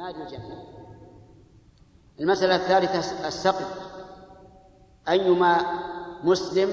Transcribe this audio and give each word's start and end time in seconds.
اعتماد 0.00 0.26
الجميع 0.26 0.56
المسألة 2.20 2.56
الثالثة 2.56 3.28
السقي. 3.28 3.64
أيما 5.08 5.56
مسلم 6.24 6.70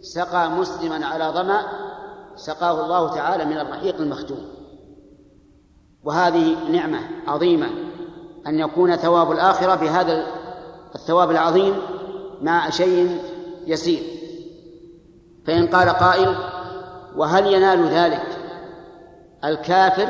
سقى 0.00 0.50
مسلما 0.50 1.06
على 1.06 1.24
ظمأ 1.24 1.66
سقاه 2.36 2.84
الله 2.84 3.14
تعالى 3.14 3.44
من 3.44 3.58
الرحيق 3.58 3.96
المختوم 4.00 4.48
وهذه 6.04 6.70
نعمة 6.70 6.98
عظيمة 7.26 7.68
أن 8.46 8.58
يكون 8.58 8.96
ثواب 8.96 9.32
الآخرة 9.32 9.74
بهذا 9.74 10.26
الثواب 10.94 11.30
العظيم 11.30 11.74
مع 12.40 12.70
شيء 12.70 13.20
يسير. 13.66 14.02
فإن 15.46 15.66
قال 15.66 15.88
قائل 15.88 16.36
وهل 17.16 17.46
ينال 17.46 17.88
ذلك 17.88 18.26
الكافر 19.44 20.08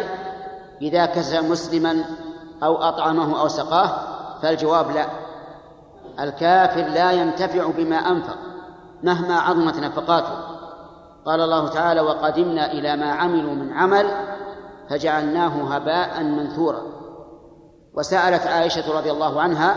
إذا 0.82 1.06
كسى 1.06 1.40
مسلما 1.40 2.04
أو 2.62 2.76
أطعمه 2.76 3.40
أو 3.40 3.48
سقاه 3.48 3.90
فالجواب 4.42 4.90
لا. 4.90 5.06
الكافر 6.20 6.82
لا 6.82 7.12
ينتفع 7.12 7.66
بما 7.76 7.96
أنفق 7.96 8.36
مهما 9.02 9.34
عظمت 9.34 9.76
نفقاته. 9.76 10.34
قال 11.26 11.40
الله 11.40 11.68
تعالى 11.68 12.00
وقدمنا 12.00 12.72
إلى 12.72 12.96
ما 12.96 13.12
عملوا 13.12 13.54
من 13.54 13.72
عمل 13.72 14.10
فجعلناه 14.90 15.74
هباء 15.74 16.22
منثورا. 16.22 16.82
وسألت 17.94 18.46
عائشة 18.46 18.98
رضي 18.98 19.10
الله 19.10 19.40
عنها 19.40 19.76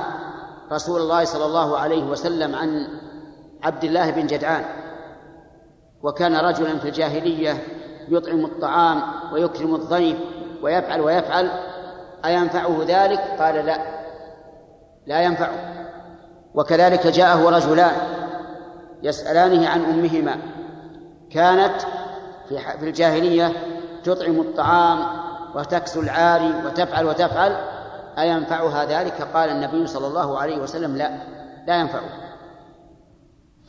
رسول 0.71 1.01
الله 1.01 1.23
صلى 1.23 1.45
الله 1.45 1.77
عليه 1.77 2.03
وسلم 2.03 2.55
عن 2.55 2.87
عبد 3.63 3.83
الله 3.83 4.11
بن 4.11 4.27
جدعان. 4.27 4.65
وكان 6.03 6.35
رجلا 6.35 6.79
في 6.79 6.89
الجاهلية 6.89 7.63
يطعم 8.09 8.45
الطعام 8.45 9.01
ويكرم 9.33 9.75
الضيف 9.75 10.17
ويفعل 10.61 11.01
ويفعل 11.01 11.51
أينفعه 12.25 12.83
ذلك؟ 12.87 13.19
قال 13.39 13.65
لا. 13.65 13.77
لا 15.07 15.21
ينفعه. 15.21 15.85
وكذلك 16.55 17.07
جاءه 17.07 17.49
رجلان 17.49 17.95
يسألانه 19.03 19.69
عن 19.69 19.83
أمهما. 19.85 20.37
كانت 21.31 21.81
في 22.49 22.83
الجاهلية 22.83 23.51
تطعم 24.03 24.39
الطعام 24.39 24.99
وتكسو 25.55 26.01
العاري 26.01 26.53
وتفعل 26.65 27.05
وتفعل 27.05 27.55
أينفعها 28.19 28.85
ذلك؟ 28.85 29.21
قال 29.33 29.49
النبي 29.49 29.87
صلى 29.87 30.07
الله 30.07 30.39
عليه 30.39 30.57
وسلم 30.57 30.95
لا. 30.95 31.11
لا 31.67 31.79
ينفعه. 31.79 32.09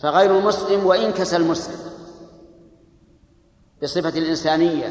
فغير 0.02 0.38
المسلم 0.38 0.86
وإن 0.86 1.12
كسى 1.12 1.36
المسلم. 1.36 1.78
بصفة 3.82 4.18
الإنسانية 4.18 4.86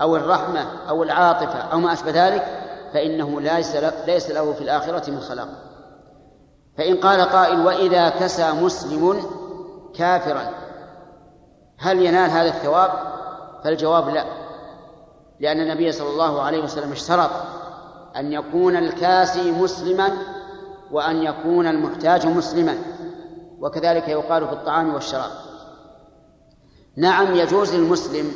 أو 0.00 0.16
الرحمة 0.16 0.66
أو 0.88 1.02
العاطفة 1.02 1.58
أو 1.58 1.78
ما 1.78 1.92
أشبه 1.92 2.10
ذلك 2.10 2.67
فإنه 2.92 3.40
ليس 3.40 3.76
ليس 4.06 4.30
له 4.30 4.52
في 4.52 4.60
الآخرة 4.60 5.10
من 5.10 5.20
خلاق. 5.20 5.48
فإن 6.78 6.96
قال 6.96 7.20
قائل 7.20 7.66
وإذا 7.66 8.08
كسى 8.08 8.52
مسلم 8.52 9.22
كافرا 9.94 10.50
هل 11.78 12.02
ينال 12.02 12.30
هذا 12.30 12.48
الثواب؟ 12.48 12.90
فالجواب 13.64 14.08
لا. 14.08 14.24
لأن 15.40 15.60
النبي 15.60 15.92
صلى 15.92 16.10
الله 16.10 16.42
عليه 16.42 16.62
وسلم 16.62 16.92
اشترط 16.92 17.30
أن 18.16 18.32
يكون 18.32 18.76
الكاسي 18.76 19.52
مسلما 19.52 20.12
وأن 20.92 21.22
يكون 21.22 21.66
المحتاج 21.66 22.26
مسلما 22.26 22.78
وكذلك 23.60 24.08
يقال 24.08 24.46
في 24.46 24.52
الطعام 24.52 24.94
والشراب. 24.94 25.30
نعم 26.96 27.34
يجوز 27.34 27.74
للمسلم 27.74 28.32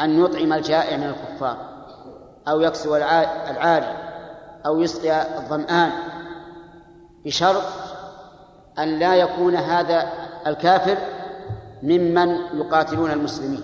أن 0.00 0.24
يطعم 0.24 0.52
الجائع 0.52 0.96
من 0.96 1.04
الكفار. 1.08 1.77
أو 2.48 2.60
يكسو 2.60 2.96
العاري 2.96 3.96
أو 4.66 4.80
يسقي 4.80 5.38
الظمآن. 5.38 5.90
بشرط 7.24 7.62
أن 8.78 8.98
لا 8.98 9.14
يكون 9.14 9.54
هذا 9.56 10.12
الكافر 10.46 10.98
ممن 11.82 12.28
يقاتلون 12.54 13.10
المسلمين. 13.10 13.60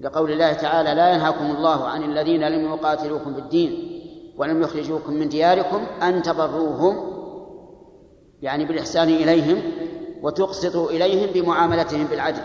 لقول 0.00 0.32
الله 0.32 0.52
تعالى 0.52 0.94
لا 0.94 1.12
ينهاكم 1.12 1.46
الله 1.56 1.88
عن 1.88 2.02
الذين 2.02 2.48
لم 2.48 2.74
يقاتلوكم 2.74 3.34
في 3.34 3.40
الدين 3.40 4.00
ولم 4.36 4.62
يخرجوكم 4.62 5.12
من 5.12 5.28
دياركم 5.28 5.86
أن 6.02 6.22
تبروهم 6.22 7.18
يعني 8.42 8.64
بالإحسان 8.64 9.08
إليهم 9.08 9.62
وتقسطوا 10.22 10.90
إليهم 10.90 11.30
بمعاملتهم 11.34 12.04
بالعدل. 12.04 12.42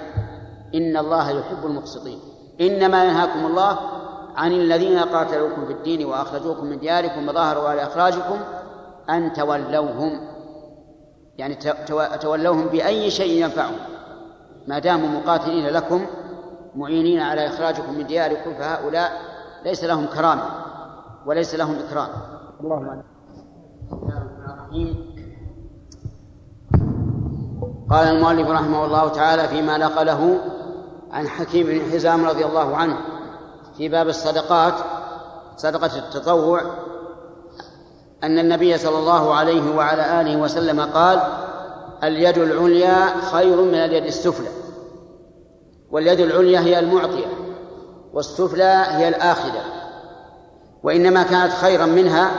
إن 0.76 0.98
الله 0.98 1.30
يحب 1.30 1.66
المقسطين. 1.66 2.20
إنما 2.62 3.04
ينهاكم 3.06 3.46
الله 3.46 3.80
عن 4.36 4.52
الذين 4.52 5.00
قاتلوكم 5.00 5.66
في 5.66 5.74
الدين 5.74 6.06
وأخرجوكم 6.06 6.66
من 6.66 6.80
دياركم 6.80 7.30
وظاهروا 7.30 7.70
على 7.70 7.84
إخراجكم 7.84 8.40
أن 9.10 9.34
تولوهم. 9.34 10.20
يعني 11.38 11.58
تولوهم 12.22 12.68
بأي 12.68 13.12
شيء 13.12 13.44
ينفعهم. 13.44 13.76
ما 14.68 14.80
داموا 14.80 15.10
مقاتلين 15.10 15.68
لكم 15.68 16.06
معينين 16.76 17.20
على 17.20 17.48
إخراجكم 17.48 17.94
من 17.94 18.08
دياركم 18.08 18.54
فهؤلاء 18.54 19.12
ليس 19.66 19.84
لهم 19.84 20.06
كرامة 20.06 20.46
وليس 21.26 21.56
لهم 21.56 21.76
إكرام. 21.88 22.10
اللهم 22.62 23.02
قال 27.90 28.08
المؤلف 28.08 28.50
رحمه 28.50 28.86
الله 28.86 29.10
تعالى 29.10 29.48
فيما 29.48 29.78
نقله 29.78 30.40
عن 31.12 31.28
حكيم 31.28 31.68
بن 31.68 31.92
حزام 31.92 32.26
رضي 32.26 32.46
الله 32.46 32.76
عنه. 32.76 32.98
في 33.78 33.90
باب 33.90 34.08
الصدقات 34.08 34.74
صدقة 35.58 35.98
التطوع 35.98 36.62
أن 38.24 38.40
النبي 38.40 38.78
صلى 38.78 39.00
الله 39.00 39.34
عليه 39.34 39.76
وعلى 39.76 40.22
آله 40.22 40.38
وسلم 40.38 40.82
قال 40.82 41.22
اليد 42.04 42.38
العليا 42.38 43.08
خير 43.32 43.62
من 43.62 43.76
اليد 43.76 44.06
السفلى 44.06 44.50
واليد 45.92 46.20
العليا 46.20 46.60
هي 46.60 46.80
المعطية 46.80 47.26
والسفلى 48.14 48.86
هي 48.88 49.08
الآخذة 49.08 49.62
وإنما 50.84 51.24
كانت 51.24 51.54
خيرا 51.54 51.86
منها 51.86 52.32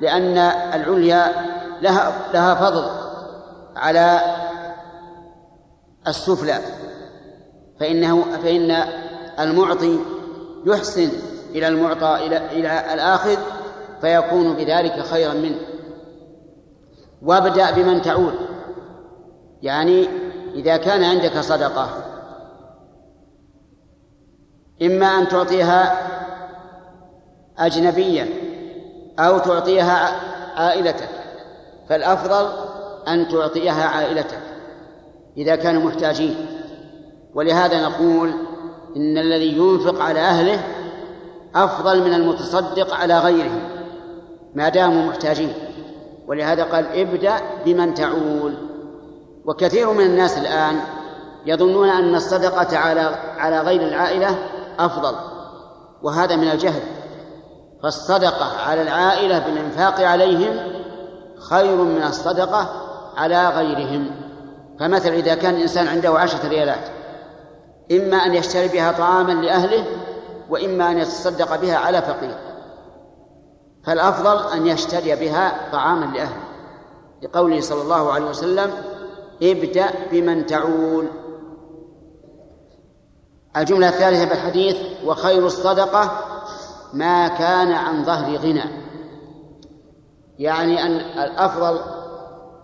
لأن 0.00 0.38
العليا 0.74 1.32
لها 1.82 2.12
لها 2.34 2.54
فضل 2.54 2.90
على 3.76 4.20
السفلى 6.08 6.58
فإنه 7.80 8.22
فإن 8.42 8.70
المعطي 9.40 9.98
يحسن 10.66 11.08
إلى 11.54 11.68
المعطى 11.68 12.26
إلى 12.26 12.36
إلى 12.36 12.94
الآخذ 12.94 13.36
فيكون 14.00 14.52
بذلك 14.52 15.00
خيرا 15.00 15.34
منه. 15.34 15.60
وابدأ 17.22 17.70
بمن 17.70 18.02
تعود. 18.02 18.34
يعني 19.62 20.08
إذا 20.54 20.76
كان 20.76 21.04
عندك 21.04 21.38
صدقة 21.38 21.88
إما 24.82 25.06
أن 25.06 25.28
تعطيها 25.28 26.08
أجنبيا 27.58 28.28
أو 29.18 29.38
تعطيها 29.38 30.20
عائلتك 30.56 31.08
فالأفضل 31.88 32.50
أن 33.08 33.28
تعطيها 33.28 33.84
عائلتك 33.84 34.40
إذا 35.36 35.56
كانوا 35.56 35.82
محتاجين. 35.82 36.36
ولهذا 37.34 37.88
نقول 37.88 38.32
إن 38.96 39.18
الذي 39.18 39.58
ينفق 39.58 40.02
على 40.02 40.20
أهله 40.20 40.60
أفضل 41.54 42.02
من 42.02 42.14
المتصدق 42.14 42.94
على 42.94 43.18
غيرهم 43.18 43.60
ما 44.54 44.68
داموا 44.68 45.06
محتاجين. 45.06 45.52
ولهذا 46.28 46.64
قال 46.64 46.86
ابدأ 47.00 47.40
بمن 47.64 47.94
تعول. 47.94 48.54
وكثير 49.44 49.92
من 49.92 50.06
الناس 50.06 50.38
الآن 50.38 50.80
يظنون 51.46 51.88
أن 51.88 52.14
الصدقة 52.14 52.78
على 52.78 53.00
على 53.38 53.60
غير 53.60 53.82
العائلة 53.82 54.38
أفضل 54.78 55.14
وهذا 56.02 56.36
من 56.36 56.50
الجهل. 56.50 56.82
فالصدقة 57.82 58.60
على 58.66 58.82
العائلة 58.82 59.38
بالإنفاق 59.38 60.00
عليهم 60.00 60.56
خير 61.50 61.76
من 61.76 62.02
الصدقة 62.02 62.68
على 63.16 63.48
غيرهم. 63.48 64.10
فمثلا 64.80 65.14
إذا 65.14 65.34
كان 65.34 65.54
الإنسان 65.54 65.88
عنده 65.88 66.10
عشرة 66.18 66.48
ريالات 66.48 66.88
إما 67.92 68.16
أن 68.16 68.34
يشتري 68.34 68.68
بها 68.68 68.92
طعاما 68.92 69.32
لأهله 69.32 69.84
وإما 70.50 70.90
أن 70.90 70.98
يتصدق 70.98 71.56
بها 71.56 71.76
على 71.76 72.02
فقير. 72.02 72.38
فالأفضل 73.84 74.52
أن 74.52 74.66
يشتري 74.66 75.16
بها 75.16 75.70
طعاما 75.72 76.04
لأهله. 76.04 76.42
لقوله 77.22 77.60
صلى 77.60 77.82
الله 77.82 78.12
عليه 78.12 78.26
وسلم 78.26 78.70
ابدأ 79.42 79.90
بمن 80.10 80.46
تعول. 80.46 81.08
الجملة 83.56 83.88
الثالثة 83.88 84.24
بالحديث 84.24 84.76
وخير 85.04 85.46
الصدقة 85.46 86.10
ما 86.92 87.28
كان 87.28 87.72
عن 87.72 88.04
ظهر 88.04 88.36
غنى. 88.36 88.64
يعني 90.38 90.82
أن 90.82 90.96
الأفضل 90.96 91.80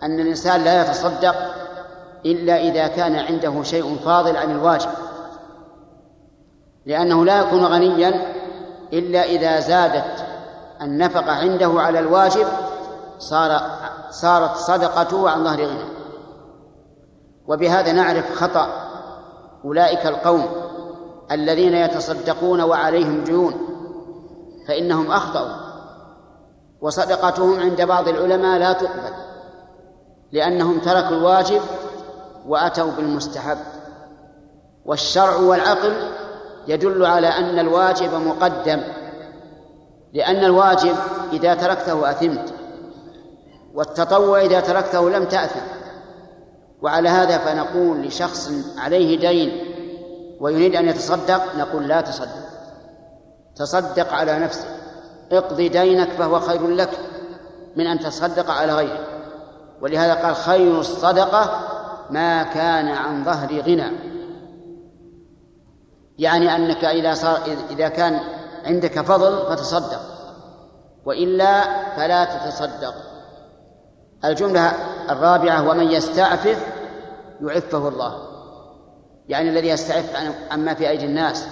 أن 0.02 0.20
الإنسان 0.20 0.64
لا 0.64 0.82
يتصدق 0.82 1.34
إلا 2.26 2.60
إذا 2.60 2.86
كان 2.86 3.14
عنده 3.16 3.62
شيء 3.62 3.96
فاضل 4.04 4.36
عن 4.36 4.50
الواجب. 4.50 4.90
لأنه 6.87 7.25
لا 7.25 7.40
يكون 7.40 7.64
غنيا 7.64 8.32
إلا 8.93 9.25
إذا 9.25 9.61
زادت 9.61 10.25
النفقة 10.82 11.32
عنده 11.32 11.73
على 11.76 11.99
الواجب 11.99 12.46
صار 13.19 13.61
صارت 14.11 14.56
صدقته 14.56 15.31
عن 15.31 15.44
ظهر 15.44 15.64
غنى. 15.64 15.93
وبهذا 17.49 17.93
نعرف 17.93 18.34
خطأ 18.34 18.69
أولئك 19.64 20.06
القوم 20.06 20.46
الذين 21.32 21.75
يتصدقون 21.75 22.61
وعليهم 22.61 23.25
ديون 23.25 23.55
فإنهم 24.69 25.11
أخطأوا. 25.11 25.62
وصدقتهم 26.81 27.61
عند 27.61 27.82
بعض 27.82 28.08
العلماء 28.08 28.58
لا 28.58 28.73
تقبل 28.73 29.12
لأنهم 30.32 30.78
تركوا 30.78 31.17
الواجب 31.17 31.61
وأتوا 32.46 32.90
بالمستحب. 32.96 33.58
والشرع 34.85 35.37
والعقل 35.37 35.93
يدل 36.69 37.06
على 37.06 37.26
أن 37.26 37.59
الواجب 37.59 38.14
مقدم 38.14 38.81
لأن 40.12 40.44
الواجب 40.44 40.97
إذا 41.32 41.55
تركته 41.55 42.11
أثمت 42.11 42.55
والتطوع 43.75 44.41
إذا 44.41 44.61
تركته 44.61 45.11
لم 45.11 45.25
تأثم. 45.25 45.61
وعلى 46.82 47.09
هذا 47.09 47.38
فنقول 47.38 48.03
لشخص 48.03 48.50
عليه 48.79 49.19
دين 49.19 49.64
ويريد 50.41 50.76
أن 50.76 50.88
يتصدق 50.88 51.56
نقول 51.56 51.88
لا 51.88 52.00
تصدق. 52.00 52.43
تصدق 53.56 54.12
على 54.12 54.38
نفسك. 54.38 54.67
اقضي 55.32 55.69
دينك 55.69 56.09
فهو 56.09 56.41
خير 56.41 56.69
لك 56.69 56.91
من 57.76 57.87
أن 57.87 57.99
تصدق 57.99 58.50
على 58.50 58.75
غيرك. 58.75 59.06
ولهذا 59.81 60.14
قال 60.14 60.37
خير 60.37 60.81
الصدقة 60.81 61.61
ما 62.11 62.43
كان 62.43 62.88
عن 62.88 63.25
ظهر 63.25 63.61
غنى. 63.61 64.12
يعني 66.19 66.56
أنك 66.56 66.85
إذا 66.85 67.14
صار 67.14 67.38
إذا 67.70 67.88
كان 67.88 68.20
عندك 68.64 69.00
فضل 69.00 69.47
فتصدق 69.49 70.00
وإلا 71.05 71.62
فلا 71.97 72.25
تتصدق. 72.25 72.94
الجملة 74.25 74.73
الرابعة 75.11 75.70
ومن 75.70 75.91
يستعفف 75.91 76.67
يعفه 77.41 77.88
الله. 77.88 78.29
يعني 79.29 79.50
الذي 79.50 79.69
يستعف 79.69 80.17
عما 80.50 80.75
في 80.75 80.88
أيدي 80.88 81.05
الناس. 81.05 81.49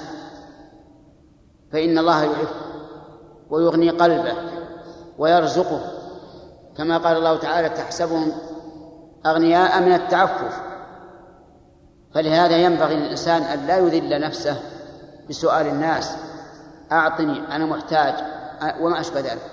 فإن 1.72 1.98
الله 1.98 2.24
يعفه 2.24 2.48
ويغني 3.50 3.90
قلبه 3.90 4.34
ويرزقه. 5.18 5.80
كما 6.76 6.98
قال 6.98 7.16
الله 7.16 7.36
تعالى 7.36 7.68
تحسبهم 7.68 8.32
أغنياء 9.26 9.80
من 9.80 9.92
التعفف. 9.92 10.69
فلهذا 12.14 12.56
ينبغي 12.56 12.96
للإنسان 12.96 13.42
أن 13.42 13.66
لا 13.66 13.78
يذل 13.78 14.20
نفسه 14.20 14.56
بسؤال 15.28 15.66
الناس. 15.66 16.16
أعطني 16.92 17.56
أنا 17.56 17.66
محتاج 17.66 18.14
وما 18.80 19.00
أشبه 19.00 19.20
ذلك. 19.20 19.50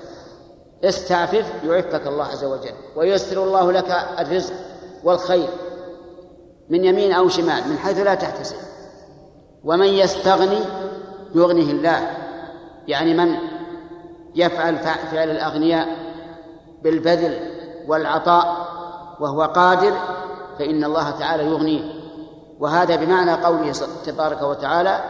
استعفف 0.84 1.46
يعفك 1.64 2.08
الله 2.08 2.26
عز 2.26 2.44
وجل 2.44 2.74
ويسر 2.96 3.44
الله 3.44 3.72
لك 3.72 3.92
الرزق 4.20 4.54
والخير 5.04 5.50
من 6.70 6.86
يمين 6.86 7.14
أو 7.14 7.30
شمال 7.30 7.70
من 7.70 7.78
حيث 7.78 8.00
لا 8.00 8.16
تحتسب. 8.16 8.56
ومن 9.64 9.88
يستغني 9.88 10.60
يغنيه 11.36 11.72
الله. 11.72 12.12
يعني 12.88 13.14
من 13.14 13.38
يفعل 14.36 14.78
فعل 15.12 15.32
الأغنياء 15.32 15.88
بالبذل 16.84 17.40
والعطاء 17.88 18.68
وهو 19.20 19.44
قادر 19.44 19.94
فإن 20.60 20.84
الله 20.84 21.10
تعالى 21.10 21.46
يغنيه. 21.46 21.97
وهذا 22.60 22.96
بمعنى 22.96 23.34
قوله 23.34 23.72
تبارك 24.06 24.42
وتعالى 24.42 25.04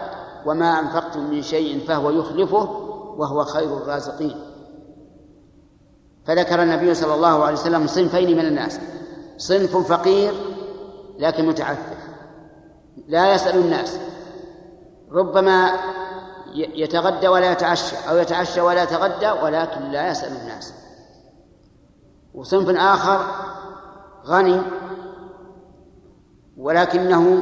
وما 0.45 0.79
أنفقتم 0.79 1.29
من 1.29 1.41
شيء 1.41 1.87
فهو 1.87 2.09
يخلفه 2.09 2.69
وهو 3.17 3.43
خير 3.43 3.77
الرازقين. 3.77 4.35
فذكر 6.25 6.63
النبي 6.63 6.93
صلى 6.93 7.13
الله 7.13 7.43
عليه 7.43 7.53
وسلم 7.53 7.87
صنفين 7.87 8.37
من 8.37 8.45
الناس. 8.45 8.79
صنف 9.37 9.77
فقير 9.77 10.33
لكن 11.19 11.45
متعفف. 11.45 11.97
لا 13.07 13.33
يسأل 13.33 13.59
الناس. 13.59 13.99
ربما 15.11 15.71
يتغدى 16.53 17.27
ولا 17.27 17.51
يتعشى 17.51 17.95
أو 18.09 18.17
يتعشى 18.17 18.61
ولا 18.61 18.83
يتغدى 18.83 19.31
ولكن 19.31 19.91
لا 19.91 20.11
يسأل 20.11 20.37
الناس. 20.41 20.73
وصنف 22.33 22.77
آخر 22.77 23.25
غني 24.25 24.61
ولكنه 26.59 27.41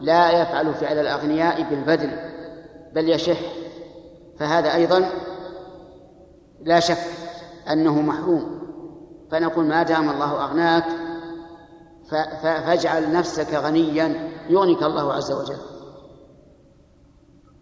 لا 0.00 0.42
يفعل 0.42 0.74
فعل 0.74 0.98
الأغنياء 0.98 1.62
بالبذل 1.70 2.10
بل 2.94 3.08
يشح. 3.08 3.38
فهذا 4.38 4.74
أيضا 4.74 5.10
لا 6.62 6.80
شك 6.80 6.98
أنه 7.72 8.00
محروم. 8.00 8.60
فنقول 9.30 9.64
ما 9.64 9.82
دام 9.82 10.10
الله 10.10 10.44
أغناك 10.44 10.84
فاجعل 12.42 13.12
نفسك 13.12 13.54
غنيا 13.54 14.30
يغنيك 14.48 14.82
الله 14.82 15.12
عز 15.12 15.32
وجل. 15.32 15.58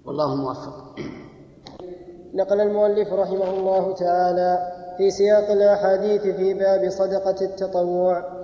والله 0.05 0.35
موفق. 0.35 0.94
نقل 2.35 2.61
المؤلف 2.61 3.12
رحمه 3.12 3.50
الله 3.50 3.94
تعالى 3.94 4.73
في 4.99 5.11
سياق 5.11 5.50
الأحاديث 5.50 6.23
في 6.23 6.55
باب 6.55 6.90
صدقة 6.90 7.44
التطوع. 7.44 8.44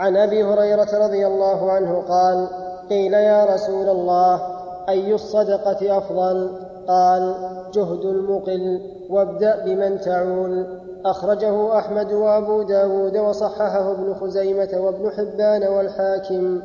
عن 0.00 0.16
أبي 0.16 0.44
هريرة 0.44 1.06
رضي 1.06 1.26
الله 1.26 1.72
عنه 1.72 2.02
قال 2.08 2.48
قيل 2.90 3.14
يا 3.14 3.54
رسول 3.54 3.88
الله 3.88 4.42
أي 4.88 5.14
الصدقة 5.14 5.98
أفضل؟ 5.98 6.50
قال 6.88 7.34
جهد 7.74 8.04
المقل 8.04 8.80
وابدأ 9.10 9.64
بمن 9.64 10.00
تعول. 10.00 10.80
أخرجه 11.04 11.78
أحمد 11.78 12.12
وأبو 12.12 12.62
داود 12.62 13.16
وصححه 13.16 13.92
ابن 13.92 14.14
خزيمة 14.14 14.68
وابن 14.74 15.10
حبان 15.10 15.68
والحاكم. 15.68 16.62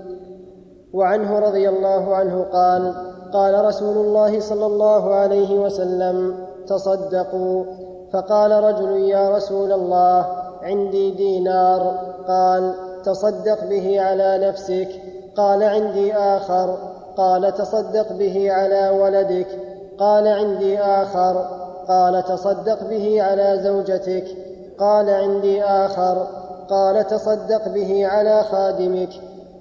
وعنه 0.94 1.40
رضي 1.40 1.70
الله 1.70 2.16
عنه 2.16 2.44
قال 2.44 2.94
قال 3.34 3.66
رسول 3.66 3.98
الله 3.98 4.40
صلى 4.40 4.66
الله 4.66 5.14
عليه 5.14 5.60
وسلم 5.60 6.36
تصدقوا. 6.68 7.66
فقال 8.14 8.64
رجل 8.64 8.92
يا 8.92 9.30
رسول 9.30 9.72
الله 9.72 10.26
عندي 10.64 11.12
دينار. 11.12 12.00
قال 12.28 12.85
تصدق 13.06 13.70
به 13.70 14.02
على 14.02 14.48
نفسك. 14.48 14.88
قال 15.38 15.64
عندي 15.64 16.14
آخر. 16.14 16.78
قال 17.18 17.52
تصدق 17.52 18.14
به 18.14 18.52
على 18.52 18.90
ولدك. 19.02 19.48
قال 20.00 20.28
عندي 20.28 20.78
آخر. 20.80 21.46
قال 21.88 22.24
تصدق 22.24 22.84
به 22.90 23.24
على 23.24 23.60
زوجتك. 23.64 24.26
قال 24.80 25.10
عندي 25.10 25.64
آخر. 25.64 26.28
قال 26.70 27.08
تصدق 27.08 27.70
به 27.70 28.08
على 28.08 28.44
خادمك. 28.44 29.10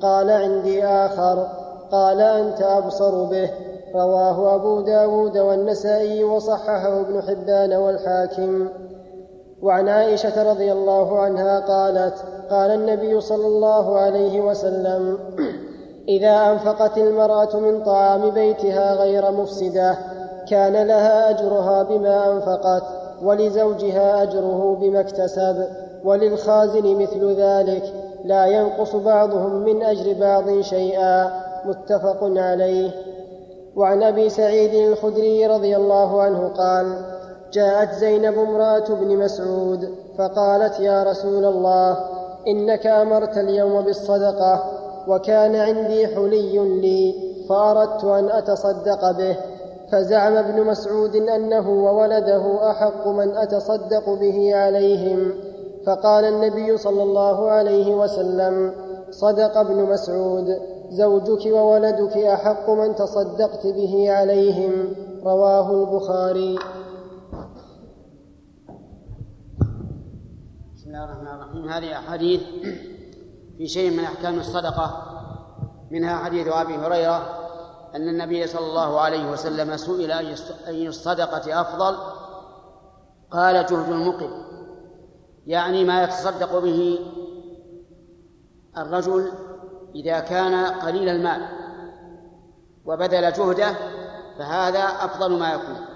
قال 0.01 0.31
عندي 0.31 0.85
آخر. 0.85 1.47
قال 1.91 2.21
أنت 2.21 2.63
أبصر 2.63 3.25
به. 3.25 3.51
رواه 3.95 4.55
أبو 4.55 4.81
داود 4.81 5.39
والنسائي 5.39 6.25
وصححه 6.25 7.01
ابن 7.01 7.23
حبان 7.23 7.73
والحاكم. 7.73 8.69
وعن 9.63 9.89
عائشة 9.89 10.53
رضي 10.53 10.73
الله 10.73 11.19
عنها 11.19 11.61
قالت 11.61 12.15
قال 12.51 12.71
النبي 12.71 13.21
صلى 13.21 13.47
الله 13.47 13.99
عليه 13.99 14.41
وسلم 14.41 15.19
إذا 16.09 16.53
أنفقت 16.53 16.99
المرأة 16.99 17.57
من 17.57 17.83
طعام 17.85 18.31
بيتها 18.31 18.95
غير 18.95 19.31
مفسدة 19.31 19.99
كان 20.49 20.87
لها 20.87 21.31
أجرها 21.31 21.83
بما 21.83 22.33
أنفقت 22.33 22.83
ولزوجها 23.23 24.23
أجره 24.23 24.79
بما 24.81 25.01
اكتسب 25.01 25.65
وللخازن 26.05 26.97
مثل 26.97 27.35
ذلك 27.35 27.93
لا 28.25 28.47
ينقص 28.47 28.97
بعضهم 28.97 29.55
من 29.55 29.83
أجر 29.83 30.21
بعض 30.21 30.61
شيئا. 30.61 31.45
متفق 31.65 32.19
عليه. 32.23 32.91
وعن 33.77 34.03
أبي 34.03 34.29
سعيد 34.29 34.75
الخدري 34.75 35.47
رضي 35.47 35.77
الله 35.77 36.23
عنه 36.23 36.49
قال 36.49 36.97
جاءت 37.53 37.93
زينب 37.93 38.39
امرأة 38.39 38.85
بن 38.89 39.17
مسعود 39.17 39.95
فقالت 40.19 40.81
يا 40.81 41.03
رسول 41.03 41.45
الله 41.45 41.97
إنك 42.49 42.87
أمرت 42.87 43.39
اليوم 43.39 43.83
بالصدقة 43.83 44.65
وكان 45.09 45.57
عندي 45.57 46.07
حلي 46.07 46.59
لي 46.59 47.15
فأردت 47.49 48.05
أن 48.05 48.31
أتصدق 48.31 49.11
به. 49.11 49.37
فزعم 49.93 50.37
ابن 50.37 50.65
مسعود 50.65 51.17
أنه 51.17 51.71
وولده 51.71 52.71
أحق 52.71 53.09
من 53.09 53.37
أتصدق 53.37 54.11
به 54.21 54.57
عليهم. 54.57 55.33
فقال 55.87 56.25
النبي 56.25 56.77
صلى 56.77 57.03
الله 57.03 57.51
عليه 57.51 57.95
وسلم 57.95 58.73
صدق 59.11 59.59
ابن 59.59 59.83
مسعود 59.83 60.59
زوجك 60.91 61.47
وولدك 61.47 62.17
أحق 62.17 62.71
من 62.71 62.95
تصدقت 62.95 63.67
به 63.67 64.11
عليهم. 64.11 64.73
رواه 65.25 65.71
البخاري. 65.71 66.59
الله 70.95 71.05
الرحمن 71.05 71.41
الرحيم. 71.43 71.69
هذه 71.69 71.99
أحاديث 71.99 72.43
في 73.59 73.69
شيء 73.69 73.91
من 73.91 74.05
أحكام 74.05 74.39
الصدقة 74.39 75.03
منها 75.91 76.17
حديث 76.17 76.49
أبي 76.49 76.77
هريرة 76.77 77.17
أن 77.95 78.09
النبي 78.09 78.47
صلى 78.47 78.67
الله 78.67 79.01
عليه 79.01 79.31
وسلم 79.31 79.77
سئل 79.77 80.11
أي 80.67 80.89
الصدقة 80.89 81.61
أفضل؟ 81.61 81.97
قال 83.31 83.67
جهد 83.67 83.89
المقل 83.89 84.31
يعني 85.47 85.85
ما 85.85 86.03
يتصدق 86.05 86.59
به 86.59 86.99
الرجل 88.77 89.33
إذا 89.95 90.21
كان 90.21 90.67
قليل 90.67 91.09
المال 91.09 91.49
وبذل 92.85 93.33
جهده 93.33 93.75
فهذا 94.39 94.85
أفضل 94.85 95.39
ما 95.39 95.53
يكون. 95.53 95.87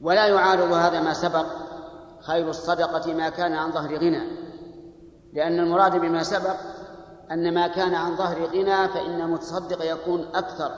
ولا 0.00 0.26
يعارض 0.26 0.72
هذا 0.72 1.00
ما 1.00 1.12
سبق 1.12 1.67
خير 2.20 2.48
الصدقة 2.48 3.14
ما 3.14 3.28
كان 3.28 3.52
عن 3.52 3.72
ظهر 3.72 3.96
غنى. 3.96 4.22
لأن 5.32 5.58
المراد 5.60 5.96
بما 5.96 6.22
سبق 6.22 6.56
أن 7.32 7.54
ما 7.54 7.68
كان 7.68 7.94
عن 7.94 8.16
ظهر 8.16 8.44
غنى 8.44 8.88
فإن 8.88 9.20
المتصدق 9.20 9.92
يكون 9.92 10.26
أكثر 10.34 10.70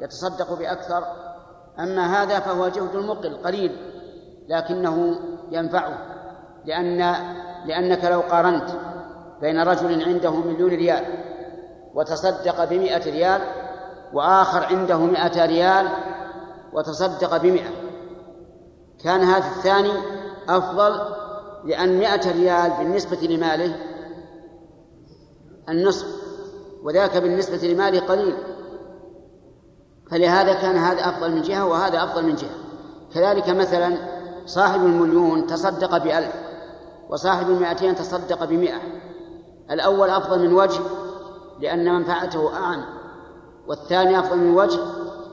يتصدق 0.00 0.58
بأكثر. 0.58 1.04
أما 1.78 2.22
هذا 2.22 2.40
فهو 2.40 2.68
جهد 2.68 2.94
المقل 2.94 3.36
قليل 3.36 3.76
لكنه 4.48 5.18
ينفعه 5.50 5.98
لأن 6.64 7.14
لأنك 7.66 8.04
لو 8.04 8.20
قارنت 8.20 8.70
بين 9.40 9.62
رجل 9.62 10.04
عنده 10.04 10.30
مليون 10.30 10.70
ريال 10.70 11.04
وتصدق 11.94 12.64
بمئة 12.64 13.10
ريال 13.10 13.40
وآخر 14.12 14.66
عنده 14.66 14.98
مئة 14.98 15.46
ريال 15.46 15.88
وتصدق 16.72 17.36
بمئة. 17.36 17.70
كان 19.04 19.20
هذا 19.20 19.46
الثاني 19.46 19.92
أفضل 20.48 21.00
لأن 21.64 21.98
مئة 21.98 22.32
ريال 22.32 22.70
بالنسبة 22.78 23.16
لماله 23.16 23.76
النصف 25.68 26.06
وذاك 26.82 27.16
بالنسبة 27.16 27.68
لماله 27.68 28.00
قليل. 28.00 28.36
فلهذا 30.10 30.54
كان 30.54 30.76
هذا 30.76 31.08
أفضل 31.08 31.32
من 31.34 31.42
جهة 31.42 31.66
وهذا 31.66 32.04
أفضل 32.04 32.26
من 32.26 32.34
جهة. 32.34 32.56
كذلك 33.14 33.48
مثلا 33.48 33.96
صاحب 34.46 34.80
المليون 34.80 35.46
تصدق 35.46 35.98
بألف 35.98 36.34
وصاحب 37.10 37.50
المائتين 37.50 37.94
تصدق 37.94 38.44
بمئة. 38.44 38.80
الأول 39.70 40.10
أفضل 40.10 40.48
من 40.48 40.52
وجه 40.52 40.80
لأن 41.60 41.94
منفعته 41.94 42.56
أعم 42.56 42.84
والثاني 43.66 44.18
أفضل 44.18 44.38
من 44.38 44.54
وجه 44.54 44.80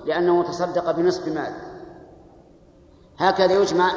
لأنه 0.05 0.43
تصدق 0.43 0.91
بنصف 0.91 1.27
مال 1.27 1.53
هكذا 3.17 3.53
يجمع 3.53 3.91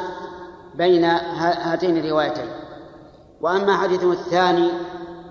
بين 0.77 1.05
هاتين 1.05 1.97
الروايتين. 1.97 2.51
وأما 3.41 3.77
حديثه 3.77 4.13
الثاني 4.13 4.71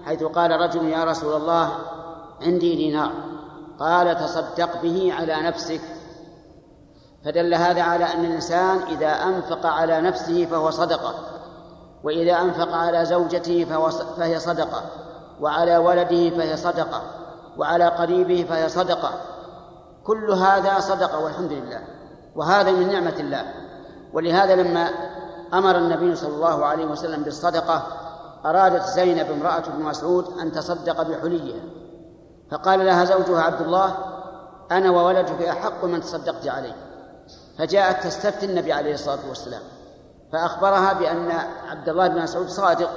حيث 0.05 0.23
قال 0.23 0.51
رجل 0.51 0.89
يا 0.89 1.03
رسول 1.03 1.33
الله 1.41 1.71
عندي 2.41 2.75
دينار. 2.75 3.11
قال 3.79 4.17
تصدق 4.17 4.81
به 4.81 5.13
على 5.13 5.35
نفسك. 5.35 5.81
فدل 7.25 7.53
هذا 7.53 7.81
على 7.81 8.05
أن 8.05 8.25
الإنسان 8.25 8.79
إذا 8.89 9.07
أنفق 9.07 9.65
على 9.65 10.01
نفسه 10.01 10.45
فهو 10.45 10.71
صدقة 10.71 11.13
وإذا 12.03 12.41
أنفق 12.41 12.73
على 12.73 13.05
زوجته 13.05 13.65
فهو 13.69 13.89
فهي 13.89 14.39
صدقة 14.39 14.81
وعلى 15.41 15.77
ولده 15.77 16.29
فهي 16.29 16.57
صدقة 16.57 17.01
وعلى 17.57 17.87
قريبه 17.87 18.45
فهي 18.49 18.69
صدقة. 18.69 19.11
كل 20.03 20.31
هذا 20.31 20.79
صدقة 20.79 21.23
والحمد 21.23 21.51
لله 21.51 21.81
وهذا 22.35 22.71
من 22.71 22.91
نعمة 22.91 23.15
الله. 23.19 23.53
ولهذا 24.13 24.55
لما 24.55 24.89
أمر 25.53 25.77
النبي 25.77 26.15
صلى 26.15 26.35
الله 26.35 26.65
عليه 26.65 26.85
وسلم 26.85 27.23
بالصدقة 27.23 27.83
أرادت 28.45 28.83
زينب 28.83 29.31
امرأة 29.31 29.63
بن 29.77 29.83
مسعود 29.83 30.39
أن 30.39 30.51
تصدق 30.51 31.01
بحليها. 31.01 31.63
فقال 32.51 32.85
لها 32.85 33.05
زوجها 33.05 33.41
عبد 33.41 33.61
الله 33.61 33.97
أنا 34.71 34.91
وولدك 34.91 35.41
أحق 35.41 35.85
من 35.85 36.01
تصدقت 36.01 36.47
عليه. 36.47 36.75
فجاءت 37.57 38.03
تستفتي 38.03 38.45
النبي 38.45 38.73
عليه 38.73 38.93
الصلاة 38.93 39.19
والسلام 39.29 39.61
فأخبرها 40.31 40.93
بأن 40.93 41.31
عبد 41.69 41.89
الله 41.89 42.07
بن 42.07 42.21
مسعود 42.21 42.47
صادق 42.47 42.89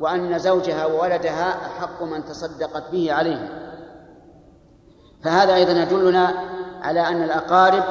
وأن 0.00 0.38
زوجها 0.38 0.86
وولدها 0.86 1.66
أحق 1.66 2.02
من 2.02 2.24
تصدقت 2.24 2.90
به 2.92 3.12
عليه. 3.12 3.68
فهذا 5.24 5.54
أيضا 5.54 5.72
يدلنا 5.72 6.34
على 6.82 7.00
أن 7.00 7.22
الأقارب 7.22 7.84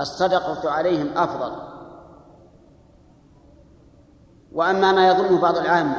الصدقة 0.00 0.70
عليهم 0.70 1.18
أفضل. 1.18 1.67
وأما 4.52 4.92
ما 4.92 5.08
يظنه 5.08 5.40
بعض 5.40 5.56
العامة 5.56 5.96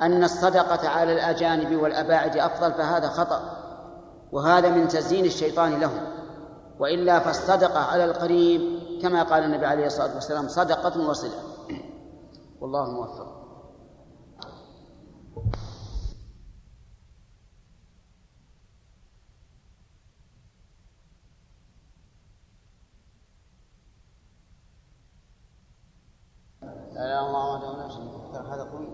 أن 0.00 0.24
الصدقة 0.24 0.88
على 0.88 1.12
الأجانب 1.12 1.82
والأباعد 1.82 2.36
أفضل 2.36 2.72
فهذا 2.72 3.08
خطأ 3.08 3.40
وهذا 4.32 4.70
من 4.70 4.88
تزيين 4.88 5.24
الشيطان 5.24 5.80
لهم. 5.80 6.00
وإلا 6.78 7.18
فالصدقة 7.18 7.78
على 7.78 8.04
القريب 8.04 8.60
كما 9.02 9.22
قال 9.22 9.44
النبي 9.44 9.66
عليه 9.66 9.86
الصلاة 9.86 10.14
والسلام 10.14 10.48
صدقة 10.48 11.08
وصلة. 11.08 11.38
والله 12.60 12.90
موفق. 12.90 13.36
لا 26.96 27.04
لا 27.06 27.20
الله 27.26 27.54
وحده 27.54 27.72
لا 27.82 27.88
شريك 27.88 28.12
له 28.32 28.54
هذا 28.54 28.64
طويل 28.64 28.88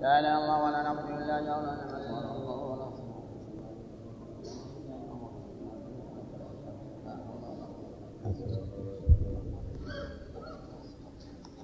لا 0.00 0.18
اله 0.18 0.28
الا 0.28 0.38
الله 0.38 0.64
ولا 0.64 0.82
نعبد 0.82 1.10
إلا 1.10 1.38
الله 1.38 1.58
ولا 1.58 1.74
نعبد 1.74 1.92
الله 1.94 2.64
ولا 2.64 2.86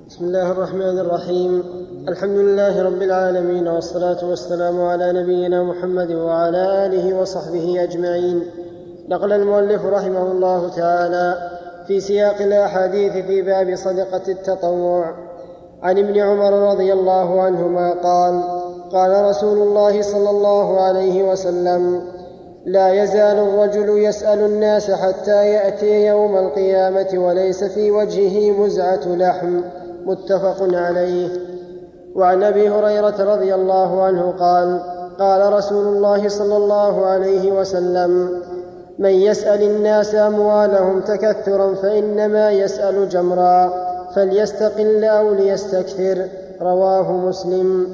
بسم 0.09 0.25
الله 0.25 0.51
الرحمن 0.51 0.99
الرحيم. 0.99 1.63
الحمد 2.09 2.39
لله 2.39 2.83
رب 2.83 3.03
العالمين 3.03 3.69
والصلاة 3.69 4.29
والسلام 4.29 4.83
على 4.83 5.13
نبينا 5.13 5.63
محمد 5.63 6.11
وعلى 6.11 6.87
آله 6.87 7.21
وصحبه 7.21 7.83
أجمعين. 7.83 8.43
نقل 9.09 9.33
المؤلف 9.33 9.85
رحمه 9.85 10.33
الله 10.33 10.69
تعالى 10.69 11.51
في 11.87 12.01
سياق 12.01 12.43
الأحاديث 12.43 13.13
في 13.13 13.43
باب 13.43 13.77
صدقة 13.77 14.23
التطوع. 14.29 15.15
عن 15.83 15.99
ابن 15.99 16.19
عمر 16.19 16.53
رضي 16.73 16.93
الله 16.93 17.43
عنهما 17.43 17.93
قال 18.03 18.43
قال 18.93 19.25
رسول 19.25 19.59
الله 19.59 20.03
صلى 20.03 20.31
الله 20.31 20.81
عليه 20.81 21.31
وسلم 21.31 22.03
لا 22.67 23.03
يزال 23.03 23.39
الرجل 23.39 23.89
يسأل 23.99 24.39
الناس 24.39 24.91
حتى 24.91 25.47
يأتي 25.47 26.07
يوم 26.07 26.37
القيامة 26.37 27.09
وليس 27.15 27.65
في 27.65 27.91
وجهه 27.91 28.51
مزعة 28.61 29.07
لحم. 29.07 29.61
متفق 30.07 30.57
عليه. 30.61 31.29
وعن 32.15 32.43
أبي 32.43 32.69
هريرة 32.69 33.35
رضي 33.35 33.55
الله 33.55 34.03
عنه 34.03 34.35
قال 34.41 34.81
قال 35.19 35.53
رسول 35.53 35.97
الله 35.97 36.29
صلى 36.29 36.57
الله 36.57 37.07
عليه 37.07 37.53
وسلم 37.53 38.43
من 38.99 39.11
يسأل 39.11 39.63
الناس 39.63 40.15
أموالهم 40.15 41.01
تكثرا 41.01 41.75
فإنما 41.75 42.51
يسأل 42.51 43.09
جمرا 43.09 43.73
فليستقل 44.15 45.05
أو 45.05 45.35
ليستكثر. 45.35 46.27
رواه 46.63 47.13
مسلم. 47.13 47.87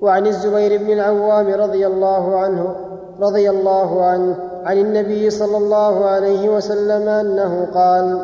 وعن 0.00 0.26
الزبير 0.26 0.78
بن 0.82 0.92
العوام 0.92 1.54
رضي 1.54 1.86
الله 1.86 2.36
عنه 2.36 2.74
رضي 3.20 3.50
الله 3.50 4.04
عنه 4.04 4.36
عن 4.64 4.78
النبي 4.78 5.30
صلى 5.30 5.56
الله 5.56 6.04
عليه 6.04 6.48
وسلم 6.48 7.08
أنه 7.08 7.66
قال 7.74 8.18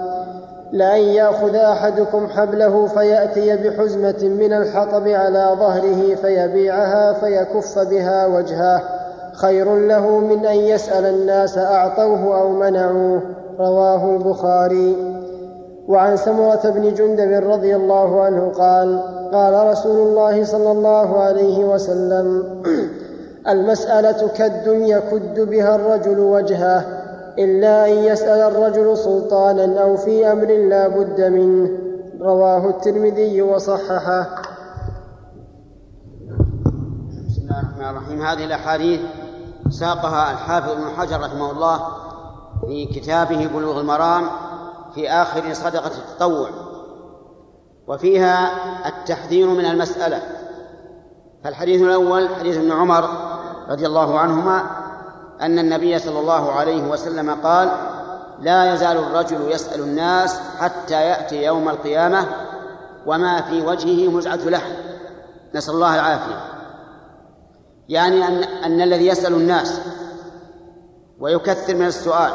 لأن 0.72 1.00
يأخذ 1.00 1.54
أحدكم 1.54 2.26
حبله 2.26 2.86
فيأتي 2.86 3.56
بحزمة 3.56 4.22
من 4.22 4.52
الحطب 4.52 5.08
على 5.08 5.56
ظهره 5.58 6.14
فيبيعها 6.14 7.12
فيكف 7.12 7.78
بها 7.78 8.26
وجهه. 8.26 8.82
خير 9.32 9.74
له 9.74 10.18
من 10.18 10.46
أن 10.46 10.56
يسأل 10.56 11.04
الناس 11.04 11.58
أعطوه 11.58 12.40
أو 12.40 12.48
منعوه. 12.48 13.20
رواه 13.60 14.16
البخاري. 14.16 14.96
وعن 15.88 16.16
سمرة 16.16 16.60
بن 16.64 16.94
جندب 16.94 17.50
رضي 17.50 17.76
الله 17.76 18.22
عنه 18.22 18.52
قال 18.58 19.02
قال 19.32 19.66
رسول 19.66 20.08
الله 20.08 20.44
صلى 20.44 20.70
الله 20.70 21.20
عليه 21.20 21.64
وسلم 21.64 22.44
المسألة 23.52 24.28
كد 24.36 24.66
يكد 24.66 25.40
بها 25.40 25.74
الرجل 25.74 26.18
وجهه. 26.18 26.97
إلا 27.38 27.86
أن 27.86 27.92
يسأل 27.92 28.40
الرجل 28.52 28.96
سلطانا 28.96 29.82
أو 29.82 29.96
في 29.96 30.32
أمر 30.32 30.46
لا 30.46 30.88
بد 30.88 31.20
منه. 31.20 31.70
رواه 32.20 32.68
الترمذي 32.68 33.42
وصححه. 33.42 34.42
بسم 37.28 37.42
الله 37.42 37.60
الرحمن 37.60 37.96
الرحيم. 37.96 38.22
هذه 38.22 38.44
الأحاديث 38.44 39.00
ساقها 39.70 40.32
الحافظ 40.32 40.70
ابن 40.70 40.84
حجر 40.96 41.20
رحمه 41.20 41.50
الله 41.50 41.80
في 42.66 42.86
كتابه 42.86 43.46
بلوغ 43.54 43.80
المرام 43.80 44.24
في 44.94 45.10
آخر 45.10 45.52
صدقة 45.52 45.90
التطوع. 45.98 46.48
وفيها 47.88 48.50
التحذير 48.88 49.46
من 49.46 49.64
المسألة. 49.64 50.22
فالحديث 51.44 51.82
الأول 51.82 52.28
حديث 52.28 52.56
ابن 52.56 52.72
عمر 52.72 53.04
رضي 53.68 53.86
الله 53.86 54.18
عنهما 54.18 54.62
أن 55.40 55.58
النبي 55.58 55.98
صلى 55.98 56.20
الله 56.20 56.52
عليه 56.52 56.82
وسلم 56.82 57.30
قال 57.30 57.70
لا 58.40 58.74
يزال 58.74 58.96
الرجل 58.96 59.50
يسأل 59.50 59.80
الناس 59.80 60.40
حتى 60.58 60.94
يأتي 60.94 61.44
يوم 61.44 61.68
القيامة 61.68 62.26
وما 63.06 63.40
في 63.40 63.66
وجهه 63.66 64.10
مزعة 64.10 64.36
لحم 64.48 64.72
نسأل 65.54 65.74
الله 65.74 65.94
العافية. 65.94 66.40
يعني 67.88 68.28
أن, 68.28 68.44
أن 68.44 68.80
الذي 68.80 69.06
يسأل 69.06 69.34
الناس 69.34 69.80
ويكثر 71.20 71.74
من 71.74 71.86
السؤال 71.86 72.32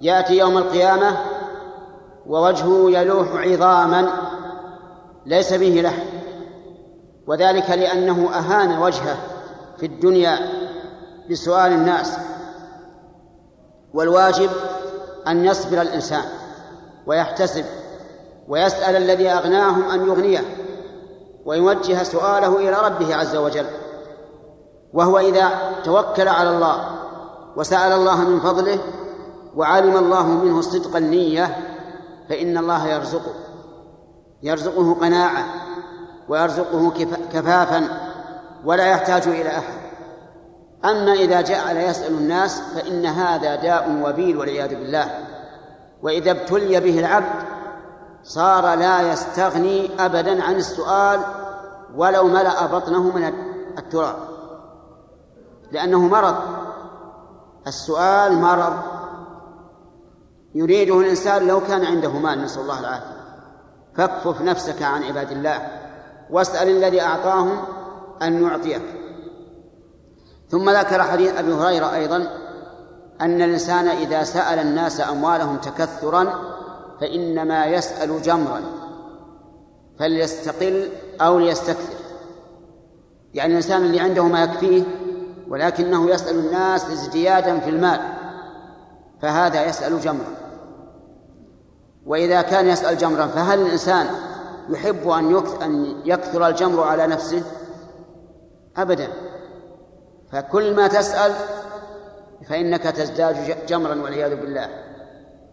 يأتي 0.00 0.38
يوم 0.38 0.58
القيامة 0.58 1.16
ووجهه 2.26 2.90
يلوح 2.90 3.28
عظاما 3.32 4.10
ليس 5.26 5.52
به 5.52 5.80
لحم 5.84 6.02
وذلك 7.26 7.70
لأنه 7.70 8.30
أهان 8.34 8.78
وجهه 8.78 9.16
في 9.78 9.86
الدنيا 9.86 10.38
بسؤال 11.30 11.72
الناس 11.72 12.18
والواجب 13.94 14.50
أن 15.28 15.44
يصبر 15.44 15.80
الإنسان 15.82 16.24
ويحتسب 17.06 17.64
ويسأل 18.48 18.96
الذي 18.96 19.28
أغناهم 19.28 19.90
أن 19.90 20.06
يغنيه 20.06 20.44
ويوجه 21.44 22.02
سؤاله 22.02 22.56
إلى 22.56 22.86
ربه 22.86 23.16
عز 23.16 23.36
وجل 23.36 23.66
وهو 24.92 25.18
إذا 25.18 25.50
توكل 25.84 26.28
على 26.28 26.50
الله 26.50 26.98
وسأل 27.56 27.92
الله 27.92 28.20
من 28.20 28.40
فضله 28.40 28.78
وعلم 29.56 29.96
الله 29.96 30.26
منه 30.26 30.60
صدق 30.60 30.96
النية 30.96 31.56
فإن 32.28 32.58
الله 32.58 32.88
يرزقه 32.88 33.34
يرزقه 34.42 34.94
قناعة 34.94 35.44
ويرزقه 36.28 36.92
كفافا 37.32 37.88
ولا 38.64 38.86
يحتاج 38.86 39.28
إلى 39.28 39.48
أحد. 39.48 39.89
أما 40.84 41.12
إذا 41.12 41.40
جعل 41.40 41.76
يسأل 41.76 42.12
الناس 42.12 42.60
فإن 42.60 43.06
هذا 43.06 43.56
داء 43.56 44.00
وبيل 44.04 44.36
والعياذ 44.36 44.68
بالله. 44.68 45.10
وإذا 46.02 46.30
ابتلي 46.30 46.80
به 46.80 46.98
العبد 46.98 47.42
صار 48.22 48.74
لا 48.74 49.12
يستغني 49.12 49.90
أبدا 49.98 50.42
عن 50.44 50.54
السؤال 50.54 51.20
ولو 51.96 52.26
ملأ 52.26 52.66
بطنه 52.66 53.02
من 53.02 53.32
التراب. 53.78 54.16
لأنه 55.72 55.98
مرض. 55.98 56.36
السؤال 57.66 58.38
مرض. 58.38 58.76
يريده 60.54 61.00
الإنسان 61.00 61.46
لو 61.46 61.60
كان 61.60 61.84
عنده 61.84 62.12
مال 62.12 62.42
نسأل 62.42 62.62
الله 62.62 62.80
العافية. 62.80 63.20
فاكفف 63.96 64.42
نفسك 64.42 64.82
عن 64.82 65.02
عباد 65.02 65.30
الله. 65.30 65.68
واسأل 66.30 66.68
الذي 66.68 67.02
أعطاهم 67.02 67.58
أن 68.22 68.42
يعطيك. 68.42 68.99
ثم 70.50 70.70
ذكر 70.70 71.02
حديث 71.02 71.38
أبي 71.38 71.52
هريرة 71.52 71.94
أيضا 71.94 72.16
أن 73.20 73.42
الإنسان 73.42 73.88
إذا 73.88 74.22
سأل 74.22 74.58
الناس 74.58 75.00
أموالهم 75.00 75.56
تكثرا 75.56 76.34
فإنما 77.00 77.66
يسأل 77.66 78.22
جمرا 78.22 78.60
فليستقل 79.98 80.88
أو 81.20 81.38
ليستكثر. 81.38 81.94
يعني 83.34 83.52
الإنسان 83.52 83.82
اللي 83.82 84.00
عنده 84.00 84.24
ما 84.24 84.44
يكفيه 84.44 84.82
ولكنه 85.48 86.10
يسأل 86.10 86.38
الناس 86.38 86.90
ازديادا 86.90 87.60
في 87.60 87.70
المال 87.70 88.00
فهذا 89.22 89.66
يسأل 89.66 90.00
جمرا. 90.00 90.34
وإذا 92.06 92.42
كان 92.42 92.68
يسأل 92.68 92.98
جمرا 92.98 93.26
فهل 93.26 93.60
الإنسان 93.60 94.06
يحب 94.68 95.08
أن 95.62 95.94
يكثر 96.04 96.48
الجمر 96.48 96.82
على 96.82 97.06
نفسه؟ 97.06 97.42
أبدا. 98.76 99.08
فكل 100.32 100.74
ما 100.74 100.88
تسأل 100.88 101.32
فإنك 102.48 102.82
تزداد 102.82 103.66
جمرا 103.66 104.02
والعياذ 104.02 104.36
بالله 104.36 104.68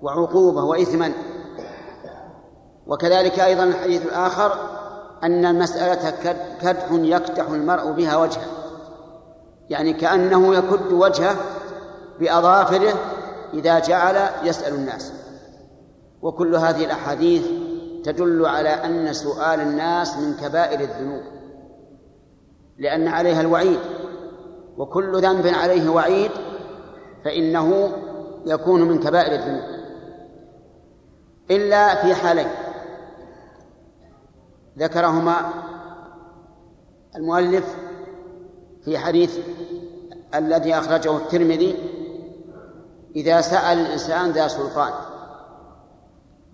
وعقوبة 0.02 0.64
وإثما. 0.64 1.14
وكذلك 2.88 3.40
أيضا 3.40 3.64
الحديث 3.64 4.06
الآخر 4.06 4.54
أن 5.24 5.46
المسألة 5.46 6.14
كدح 6.62 6.88
يكدح 6.92 7.50
المرء 7.50 7.92
بها 7.92 8.18
وجهه. 8.18 8.48
يعني 9.70 9.94
كأنه 9.94 10.56
يكد 10.56 10.92
وجهه 10.92 11.36
بأظافره 12.20 12.94
إذا 13.54 13.80
جعل 13.80 14.30
يسأل 14.44 14.74
الناس. 14.74 15.14
وكل 16.22 16.56
هذه 16.56 16.86
الأحاديث 16.86 17.46
تدل 18.04 18.46
على 18.46 18.70
أن 18.70 19.14
سؤال 19.14 19.62
الناس 19.62 20.18
من 20.18 20.34
كبائر 20.34 20.80
الذنوب 20.80 21.24
لأن 22.78 23.08
عليها 23.08 23.42
الوعيد. 23.42 23.80
وكل 24.78 25.22
ذنب 25.22 25.48
عليه 25.48 25.90
وعيد 25.90 26.32
فإنه 27.26 27.92
يكون 28.46 28.82
من 28.82 29.00
كبائر 29.00 29.34
الذنوب. 29.34 29.78
إلا 31.52 31.96
في 31.96 32.16
حالين. 32.16 32.48
ذكرهما 34.78 35.54
المؤلف 37.16 37.76
في 38.86 38.98
حديث 38.98 39.40
الذي 40.36 40.74
أخرجه 40.74 41.18
الترمذي 41.18 41.76
إذا 43.16 43.42
سأل 43.42 43.80
الإنسان 43.80 44.32
ذا 44.32 44.48
سلطان. 44.48 44.94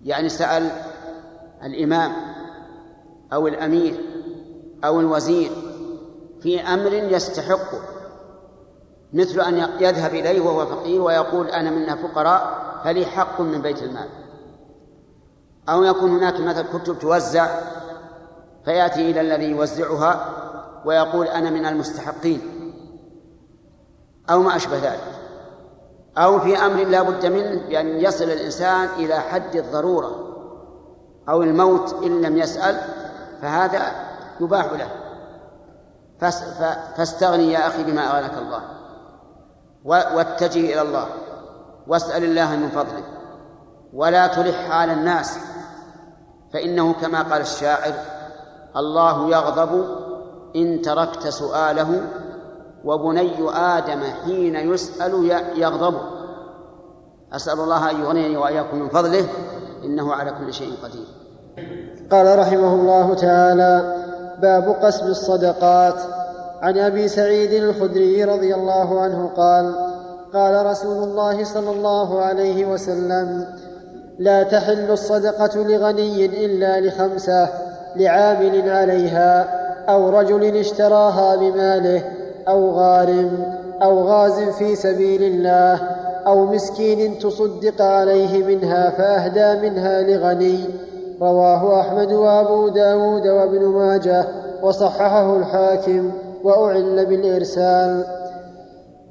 يعني 0.04 0.28
سأل 0.28 0.70
الإمام 1.62 2.12
أو 3.32 3.48
الأمير 3.48 4.00
أو 4.84 5.00
الوزير 5.00 5.50
في 6.40 6.60
أمر 6.60 6.94
يستحقه. 6.94 7.93
مثل 9.14 9.40
أن 9.40 9.56
يذهب 9.80 10.14
إليه 10.14 10.40
وهو 10.40 10.66
فقير 10.66 11.02
ويقول 11.02 11.46
أنا 11.46 11.70
منا 11.70 11.96
فقراء 11.96 12.64
فلي 12.84 13.06
حق 13.06 13.40
من 13.40 13.62
بيت 13.62 13.82
المال. 13.82 14.08
أو 15.68 15.84
يكون 15.84 16.10
هناك 16.10 16.40
مثل 16.40 16.62
كتب 16.62 16.98
توزع 16.98 17.48
فيأتي 18.64 19.10
إلى 19.10 19.20
الذي 19.20 19.44
يوزعها 19.44 20.26
ويقول 20.84 21.26
أنا 21.26 21.50
من 21.50 21.66
المستحقين. 21.66 22.40
أو 24.30 24.42
ما 24.42 24.56
أشبه 24.56 24.76
ذلك. 24.76 25.14
أو 26.18 26.40
في 26.40 26.58
أمر 26.58 26.84
لا 26.84 27.02
بد 27.02 27.26
منه 27.26 27.68
بأن 27.68 28.00
يصل 28.00 28.24
الإنسان 28.24 28.88
إلى 28.98 29.20
حد 29.20 29.56
الضرورة. 29.56 30.34
أو 31.28 31.42
الموت 31.42 31.94
إن 32.04 32.22
لم 32.22 32.36
يسأل 32.36 32.80
فهذا 33.42 33.82
يباح 34.40 34.72
له. 34.72 34.88
فاستغني 36.96 37.52
يا 37.52 37.66
أخي 37.66 37.84
بما 37.84 38.16
أغناك 38.16 38.38
الله. 38.38 38.73
واتجه 39.84 40.72
إلى 40.72 40.82
الله. 40.82 41.06
واسأل 41.86 42.24
الله 42.24 42.56
من 42.56 42.68
فضله. 42.68 43.04
ولا 43.92 44.26
تلح 44.26 44.70
على 44.70 44.92
الناس. 44.92 45.38
فإنه 46.52 46.92
كما 46.92 47.22
قال 47.22 47.40
الشاعر 47.40 47.92
الله 48.76 49.30
يغضب 49.30 49.84
إن 50.56 50.82
تركت 50.82 51.28
سؤاله 51.28 52.00
وبني 52.84 53.50
آدم 53.54 54.02
حين 54.24 54.56
يسأل 54.56 55.30
يغضب. 55.56 56.00
أسأل 57.32 57.60
الله 57.60 57.90
أن 57.90 58.00
يغنيني 58.00 58.36
وإياكم 58.36 58.76
من 58.76 58.88
فضله 58.88 59.28
إنه 59.84 60.14
على 60.14 60.30
كل 60.30 60.52
شيء 60.54 60.72
قدير. 60.82 61.06
قال 62.10 62.38
رحمه 62.38 62.74
الله 62.74 63.14
تعالى 63.14 64.04
باب 64.42 64.68
قسم 64.68 65.06
الصدقات. 65.06 66.23
عن 66.64 66.78
أبي 66.78 67.08
سعيد 67.08 67.52
الخدري 67.52 68.24
رضي 68.24 68.54
الله 68.54 69.00
عنه 69.00 69.30
قال 69.36 69.74
قال 70.34 70.66
رسول 70.66 71.02
الله 71.02 71.44
صلى 71.44 71.70
الله 71.70 72.20
عليه 72.20 72.66
وسلم 72.66 73.46
لا 74.18 74.42
تحل 74.42 74.90
الصدقة 74.90 75.62
لغني 75.62 76.24
إلا 76.24 76.80
لخمسة 76.80 77.48
لعامل 77.96 78.70
عليها 78.70 79.48
أو 79.88 80.10
رجل 80.10 80.56
اشتراها 80.56 81.36
بماله 81.36 82.02
أو 82.48 82.70
غارم 82.70 83.56
أو 83.82 84.02
غاز 84.02 84.40
في 84.40 84.76
سبيل 84.76 85.22
الله 85.22 85.80
أو 86.26 86.46
مسكين 86.46 87.18
تصدق 87.18 87.82
عليه 87.82 88.44
منها 88.44 88.90
فأهدى 88.90 89.68
منها 89.68 90.02
لغني 90.02 90.58
رواه 91.22 91.80
أحمد 91.80 92.12
وأبو 92.12 92.68
داود 92.68 93.26
وابن 93.26 93.64
ماجه 93.64 94.24
وصححه 94.62 95.36
الحاكم. 95.36 96.12
واعل 96.44 97.06
بالإرسال. 97.06 98.04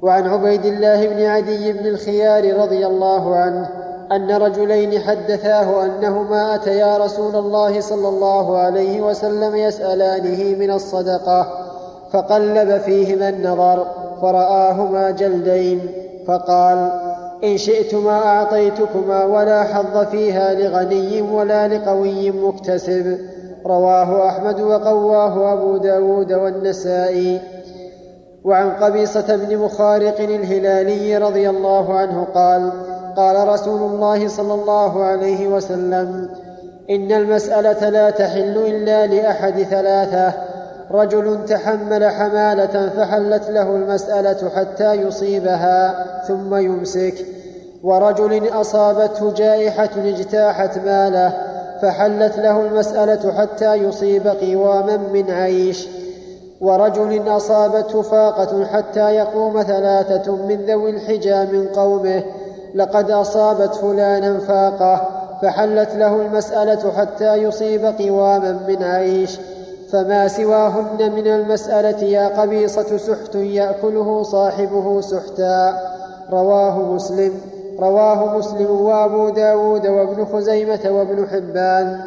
وعن 0.02 0.26
عبيد 0.26 0.64
الله 0.64 1.06
بن 1.06 1.22
عدي 1.22 1.72
بن 1.72 1.86
الخيار 1.86 2.56
رضي 2.56 2.86
الله 2.86 3.36
عنه 3.36 3.68
أن 4.12 4.30
رجلين 4.30 5.00
حدثاه 5.00 5.84
أنهما 5.84 6.54
أتيا 6.54 6.98
رسول 6.98 7.36
الله 7.36 7.80
صلى 7.80 8.08
الله 8.08 8.58
عليه 8.58 9.00
وسلم 9.00 9.56
يسألانه 9.56 10.58
من 10.58 10.70
الصدقة 10.70 11.46
فقلب 12.12 12.80
فيهما 12.80 13.28
النظر 13.28 13.86
فرآهما 14.22 15.10
جلدين 15.10 15.80
فقال 16.26 16.90
إن 17.44 17.56
شئتما 17.56 18.26
أعطيتكما 18.26 19.24
ولا 19.24 19.62
حظ 19.62 20.06
فيها 20.06 20.54
لغني 20.54 21.22
ولا 21.22 21.68
لقوي 21.68 22.30
مكتسب. 22.30 23.18
رواه 23.66 24.28
أحمد 24.28 24.60
وقواه 24.60 25.52
أبو 25.52 25.76
داود 25.76 26.32
والنسائي. 26.32 27.40
وعن 28.44 28.70
قبيصة 28.70 29.36
بن 29.36 29.58
مخارق 29.58 30.20
الهلالي 30.20 31.16
رضي 31.18 31.50
الله 31.50 31.94
عنه 31.94 32.26
قال 32.34 32.72
قال 33.16 33.48
رسول 33.48 33.80
الله 33.92 34.28
صلى 34.28 34.54
الله 34.54 35.04
عليه 35.04 35.48
وسلم 35.48 36.28
إن 36.90 37.12
المسألة 37.12 37.88
لا 37.88 38.10
تحل 38.10 38.58
إلا 38.66 39.06
لأحد 39.06 39.62
ثلاثة. 39.62 40.32
رجل 40.90 41.44
تحمل 41.44 42.08
حمالة 42.10 42.88
فحلت 42.88 43.50
له 43.50 43.76
المسألة 43.76 44.50
حتى 44.56 44.92
يصيبها 44.92 46.04
ثم 46.28 46.54
يمسك. 46.54 47.14
ورجل 47.82 48.48
أصابته 48.60 49.32
جائحة 49.32 49.90
اجتاحت 49.96 50.78
ماله 50.78 51.53
فحلت 51.84 52.38
له 52.38 52.60
المسألة 52.60 53.32
حتى 53.32 53.74
يصيب 53.74 54.26
قواما 54.26 54.96
من 54.96 55.30
عيش. 55.30 55.88
ورجل 56.60 57.36
أصابته 57.36 58.02
فاقة 58.02 58.64
حتى 58.64 59.14
يقوم 59.14 59.62
ثلاثة 59.62 60.36
من 60.36 60.66
ذوي 60.66 60.90
الحجى 60.90 61.44
من 61.44 61.68
قومه. 61.68 62.22
لقد 62.74 63.10
أصابت 63.10 63.74
فلانا 63.74 64.38
فاقة 64.38 65.08
فحلت 65.42 65.94
له 65.94 66.16
المسألة 66.16 66.92
حتى 66.96 67.34
يصيب 67.34 67.84
قواما 67.84 68.58
من 68.68 68.82
عيش. 68.82 69.38
فما 69.92 70.28
سواهن 70.28 71.12
من 71.12 71.26
المسألة 71.26 72.04
يا 72.04 72.40
قبيصة 72.40 72.96
سحت 72.96 73.34
يأكله 73.34 74.22
صاحبه 74.22 75.00
سحتا. 75.00 75.78
رواه 76.32 76.78
مسلم. 76.78 77.53
رواه 77.80 78.38
مسلم 78.38 78.70
وأبو 78.70 79.28
داود 79.28 79.86
وابن 79.86 80.24
خزيمة 80.24 80.80
وابن 80.90 81.26
حبان. 81.26 82.00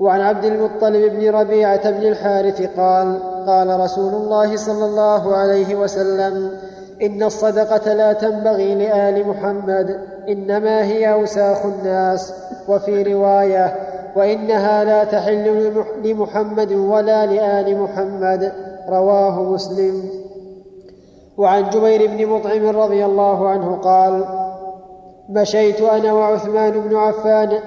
وعن 0.00 0.20
عبد 0.20 0.44
المطلب 0.44 1.12
بن 1.12 1.30
ربيعة 1.30 1.90
بن 1.90 2.02
الحارث 2.02 2.62
قال 2.76 3.18
قال 3.46 3.80
رسول 3.80 4.14
الله 4.14 4.56
صلى 4.56 4.84
الله 4.84 5.36
عليه 5.36 5.74
وسلم 5.74 6.50
إن 7.02 7.22
الصدقة 7.22 7.92
لا 7.92 8.12
تنبغي 8.12 8.74
لآل 8.74 9.28
محمد 9.28 10.00
إنما 10.28 10.84
هي 10.84 11.12
أوساخ 11.12 11.66
الناس. 11.66 12.34
وفي 12.68 13.02
رواية 13.02 13.74
وإنها 14.16 14.84
لا 14.84 15.04
تحل 15.04 15.72
لمحمد 16.04 16.72
ولا 16.72 17.26
لآل 17.26 17.78
محمد. 17.82 18.52
رواه 18.88 19.42
مسلم. 19.42 20.02
وعن 21.38 21.70
جبير 21.70 22.06
بن 22.06 22.26
مطعم 22.26 22.66
رضي 22.76 23.04
الله 23.04 23.48
عنه 23.48 23.76
قال 23.76 24.24
مشيت 25.28 25.80
أنا 25.80 26.12
وعثمان 26.12 26.70
بن 26.70 26.96
عفان 26.96 27.58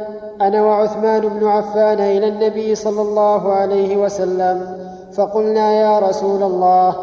أنا 0.41 0.63
وعثمان 0.63 1.21
بن 1.21 1.47
عفان 1.47 1.99
إلى 1.99 2.27
النبي 2.27 2.75
صلى 2.75 3.01
الله 3.01 3.53
عليه 3.53 3.97
وسلم 3.97 4.77
فقلنا 5.13 5.73
يا 5.73 5.99
رسول 5.99 6.43
الله 6.43 6.95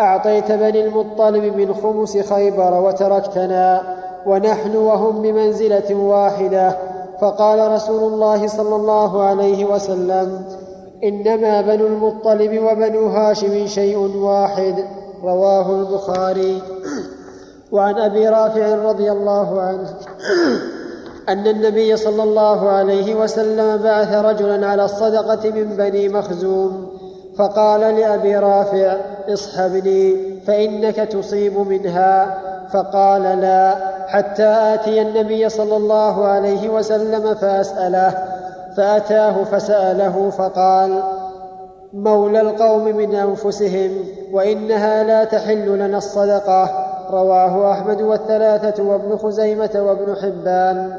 أعطيت 0.00 0.52
بني 0.52 0.84
المطلب 0.84 1.56
من 1.56 1.74
خمس 1.74 2.18
خيبر 2.18 2.80
وتركتنا 2.80 3.82
ونحن 4.26 4.76
وهم 4.76 5.22
بمنزلة 5.22 5.94
واحدة 5.94 6.76
فقال 7.20 7.72
رسول 7.72 8.12
الله 8.12 8.46
صلى 8.46 8.76
الله 8.76 9.22
عليه 9.22 9.64
وسلم 9.64 10.44
إنما 11.04 11.60
بنو 11.60 11.86
المطلب 11.86 12.62
وبنو 12.62 13.06
هاشم 13.06 13.66
شيء 13.66 13.98
واحد 14.16 14.84
رواه 15.24 15.70
البخاري. 15.70 16.62
وعن 17.74 17.98
أبي 17.98 18.28
رافع 18.28 18.74
رضي 18.74 19.12
الله 19.12 19.60
عنه 19.60 19.88
أن 21.28 21.46
النبي 21.46 21.96
صلى 21.96 22.22
الله 22.22 22.68
عليه 22.68 23.14
وسلم 23.14 23.82
بعث 23.82 24.14
رجلا 24.14 24.66
على 24.66 24.84
الصدقة 24.84 25.50
من 25.50 25.76
بني 25.76 26.08
مخزوم 26.08 26.94
فقال 27.38 27.80
لأبي 27.80 28.36
رافع 28.36 28.96
اصحبني 29.28 30.16
فإنك 30.46 30.96
تصيب 30.96 31.58
منها. 31.58 32.38
فقال 32.72 33.22
لا 33.22 33.76
حتى 34.06 34.46
آتي 34.46 35.02
النبي 35.02 35.48
صلى 35.48 35.76
الله 35.76 36.26
عليه 36.26 36.68
وسلم 36.68 37.34
فأسأله. 37.34 38.14
فأتاه 38.76 39.44
فسأله 39.44 40.30
فقال 40.30 41.02
مولى 41.92 42.40
القوم 42.40 42.84
من 42.84 43.14
أنفسهم 43.14 43.90
وإنها 44.32 45.02
لا 45.02 45.24
تحل 45.24 45.78
لنا 45.78 45.98
الصدقة. 45.98 46.93
رواه 47.10 47.72
أحمد 47.72 48.02
والثلاثة 48.02 48.82
وابن 48.82 49.16
خزيمة 49.16 49.70
وابن 49.74 50.16
حبان. 50.22 50.98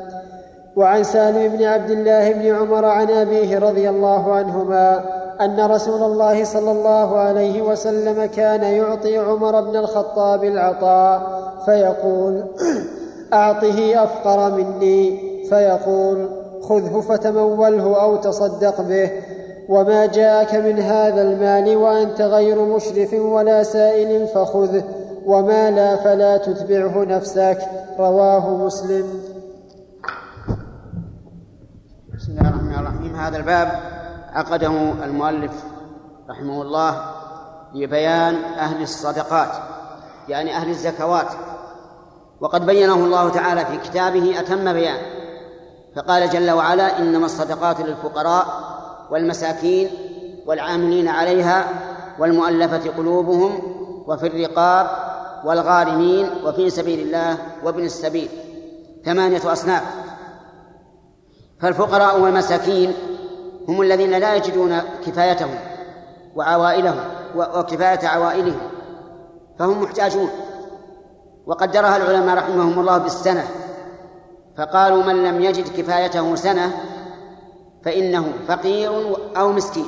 وعن 0.75 1.03
سالم 1.03 1.57
بن 1.57 1.63
عبد 1.63 1.89
الله 1.89 2.31
بن 2.31 2.55
عمر 2.55 2.85
عن 2.85 3.09
أبيه 3.11 3.59
رضي 3.59 3.89
الله 3.89 4.33
عنهما 4.33 5.01
أن 5.41 5.65
رسول 5.65 6.03
الله 6.03 6.43
صلى 6.43 6.71
الله 6.71 7.17
عليه 7.17 7.61
وسلم 7.61 8.25
كان 8.25 8.63
يعطي 8.63 9.17
عمر 9.17 9.61
بن 9.61 9.75
الخطاب 9.75 10.43
العطاء 10.43 11.21
فيقول 11.65 12.43
أعطه 13.33 14.03
أفقر 14.03 14.51
مني. 14.51 15.19
فيقول 15.49 16.29
خذه 16.61 17.01
فتموله 17.01 18.01
أو 18.01 18.15
تصدق 18.15 18.81
به. 18.81 19.11
وما 19.69 20.05
جاءك 20.05 20.55
من 20.55 20.79
هذا 20.79 21.21
المال 21.21 21.77
وأنت 21.77 22.21
غير 22.21 22.61
مشرف 22.61 23.13
ولا 23.13 23.63
سائل 23.63 24.27
فخذه. 24.27 24.83
وما 25.25 25.71
لا 25.71 25.95
فلا 25.95 26.37
تتبعه 26.37 27.03
نفسك. 27.03 27.57
رواه 27.99 28.49
مسلم. 28.49 29.23
بسم 32.15 32.31
الله 32.31 32.49
الرحمن 32.49 32.73
الرحيم. 32.73 33.15
هذا 33.15 33.37
الباب 33.37 33.71
عقده 34.33 34.93
المؤلف 35.03 35.63
رحمه 36.29 36.61
الله 36.61 37.01
لبيان 37.73 38.35
أهل 38.35 38.81
الصدقات 38.81 39.49
يعني 40.27 40.55
أهل 40.55 40.69
الزكوات. 40.69 41.27
وقد 42.41 42.65
بينه 42.65 42.95
الله 42.95 43.29
تعالى 43.29 43.65
في 43.65 43.77
كتابه 43.77 44.39
أتم 44.39 44.73
بيان 44.73 44.97
فقال 45.95 46.29
جل 46.29 46.51
وعلا 46.51 46.99
إنما 46.99 47.25
الصدقات 47.25 47.81
للفقراء 47.81 48.45
والمساكين 49.11 49.89
والعاملين 50.45 51.07
عليها 51.07 51.65
والمؤلفة 52.19 52.91
قلوبهم 52.97 53.59
وفي 54.07 54.27
الرقاب 54.27 55.04
والغارمين 55.45 56.29
وفي 56.45 56.69
سبيل 56.69 56.99
الله 56.99 57.37
وابن 57.63 57.83
السبيل. 57.83 58.29
ثمانية 59.05 59.51
أصناف. 59.51 59.83
فالفقراء 61.59 62.19
والمساكين 62.19 62.93
هم 63.67 63.81
الذين 63.81 64.11
لا 64.11 64.35
يجدون 64.35 64.79
كفايتهم 65.05 65.55
وعوائلهم 66.35 66.99
وكفاية 67.35 68.07
عوائلهم 68.07 68.61
فهم 69.59 69.83
محتاجون. 69.83 70.29
وقدرها 71.45 71.97
العلماء 71.97 72.35
رحمهم 72.35 72.79
الله 72.79 72.97
بالسنة 72.97 73.47
فقالوا 74.57 75.03
من 75.03 75.23
لم 75.23 75.41
يجد 75.41 75.67
كفايته 75.77 76.35
سنة 76.35 76.71
فإنه 77.85 78.33
فقير 78.47 79.15
أو 79.37 79.51
مسكين. 79.51 79.85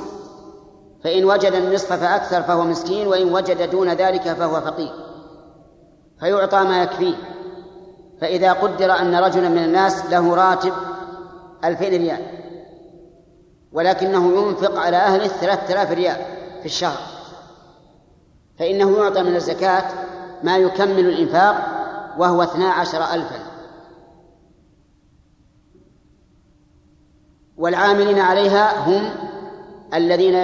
فإن 1.04 1.24
وجد 1.24 1.52
النصف 1.52 1.92
فأكثر 1.92 2.42
فهو 2.42 2.64
مسكين 2.64 3.06
وإن 3.06 3.34
وجد 3.34 3.70
دون 3.70 3.88
ذلك 3.88 4.22
فهو 4.22 4.60
فقير. 4.60 5.07
فيعطى 6.20 6.60
ما 6.60 6.82
يكفيه. 6.82 7.14
فإذا 8.20 8.52
قدر 8.52 8.92
أن 8.92 9.14
رجلا 9.14 9.48
من 9.48 9.64
الناس 9.64 10.06
له 10.06 10.34
راتب 10.34 10.72
ألفين 11.64 12.02
ريال 12.02 12.22
ولكنه 13.72 14.32
ينفق 14.32 14.78
على 14.78 14.96
أهله 14.96 15.26
ثلاثة 15.26 15.74
آلاف 15.74 15.92
ريال 15.92 16.16
في 16.60 16.66
الشهر 16.66 16.98
فإنه 18.58 18.98
يعطى 18.98 19.22
من 19.22 19.36
الزكاة 19.36 19.84
ما 20.42 20.56
يكمل 20.56 20.98
الإنفاق 20.98 21.78
وهو 22.18 22.42
اثنا 22.42 22.70
عشر 22.70 22.98
ألفا. 23.14 23.38
والعاملين 27.56 28.18
عليها 28.18 28.88
هم 28.88 29.10
الذين 29.94 30.34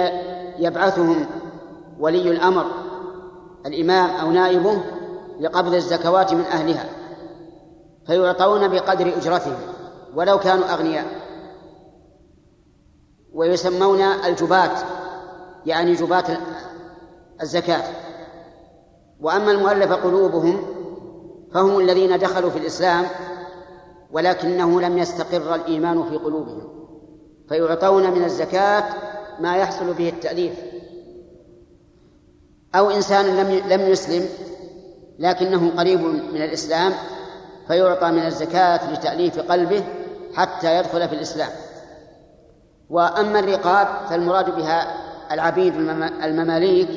يبعثهم 0.59 1.25
ولي 1.99 2.31
الأمر 2.31 2.65
الإمام 3.65 4.09
أو 4.09 4.31
نائبه 4.31 4.81
لقبض 5.39 5.73
الزكوات 5.73 6.33
من 6.33 6.41
أهلها 6.45 6.89
فيعطون 8.07 8.67
بقدر 8.67 9.07
أجرتهم 9.17 9.57
ولو 10.15 10.39
كانوا 10.39 10.73
أغنياء. 10.73 11.05
ويسمون 13.33 14.01
الجبات 14.01 14.79
يعني 15.65 15.93
جبات 15.93 16.25
الزكاة. 17.41 17.83
وأما 19.21 19.51
المؤلف 19.51 19.91
قلوبهم 19.91 20.63
فهم 21.53 21.79
الذين 21.79 22.19
دخلوا 22.19 22.49
في 22.49 22.57
الإسلام 22.57 23.05
ولكنه 24.11 24.81
لم 24.81 24.97
يستقر 24.97 25.55
الإيمان 25.55 26.03
في 26.09 26.17
قلوبهم 26.17 26.87
فيعطون 27.49 28.11
من 28.11 28.23
الزكاة 28.23 28.83
ما 29.39 29.57
يحصل 29.57 29.93
به 29.93 30.09
التأليف. 30.09 30.53
أو 32.75 32.89
إنسان 32.89 33.25
لم 33.25 33.69
لم 33.69 33.81
يسلم 33.81 34.29
لكنه 35.19 35.71
قريب 35.77 36.01
من 36.33 36.41
الإسلام 36.41 36.93
فيعطى 37.67 38.11
من 38.11 38.25
الزكاة 38.25 38.93
لتأليف 38.93 39.39
قلبه 39.39 39.83
حتى 40.35 40.79
يدخل 40.79 41.09
في 41.09 41.15
الإسلام. 41.15 41.49
وأما 42.89 43.39
الرقاب 43.39 43.87
فالمراد 44.09 44.55
بها 44.55 45.05
العبيد 45.31 45.75
المماليك 46.23 46.89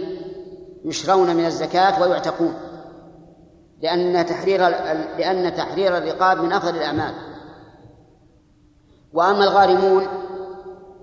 يشرون 0.85 1.37
من 1.37 1.47
الزكاة 1.47 2.03
ويعتقون 2.03 2.55
لأن 3.83 4.27
تحرير 4.27 4.69
لأن 5.19 5.55
تحرير 5.55 5.99
الرقاب 5.99 6.41
من 6.41 6.53
أفضل 6.53 6.77
الأعمال. 6.77 7.15
وأما 9.13 9.45
الغارمون 9.45 10.07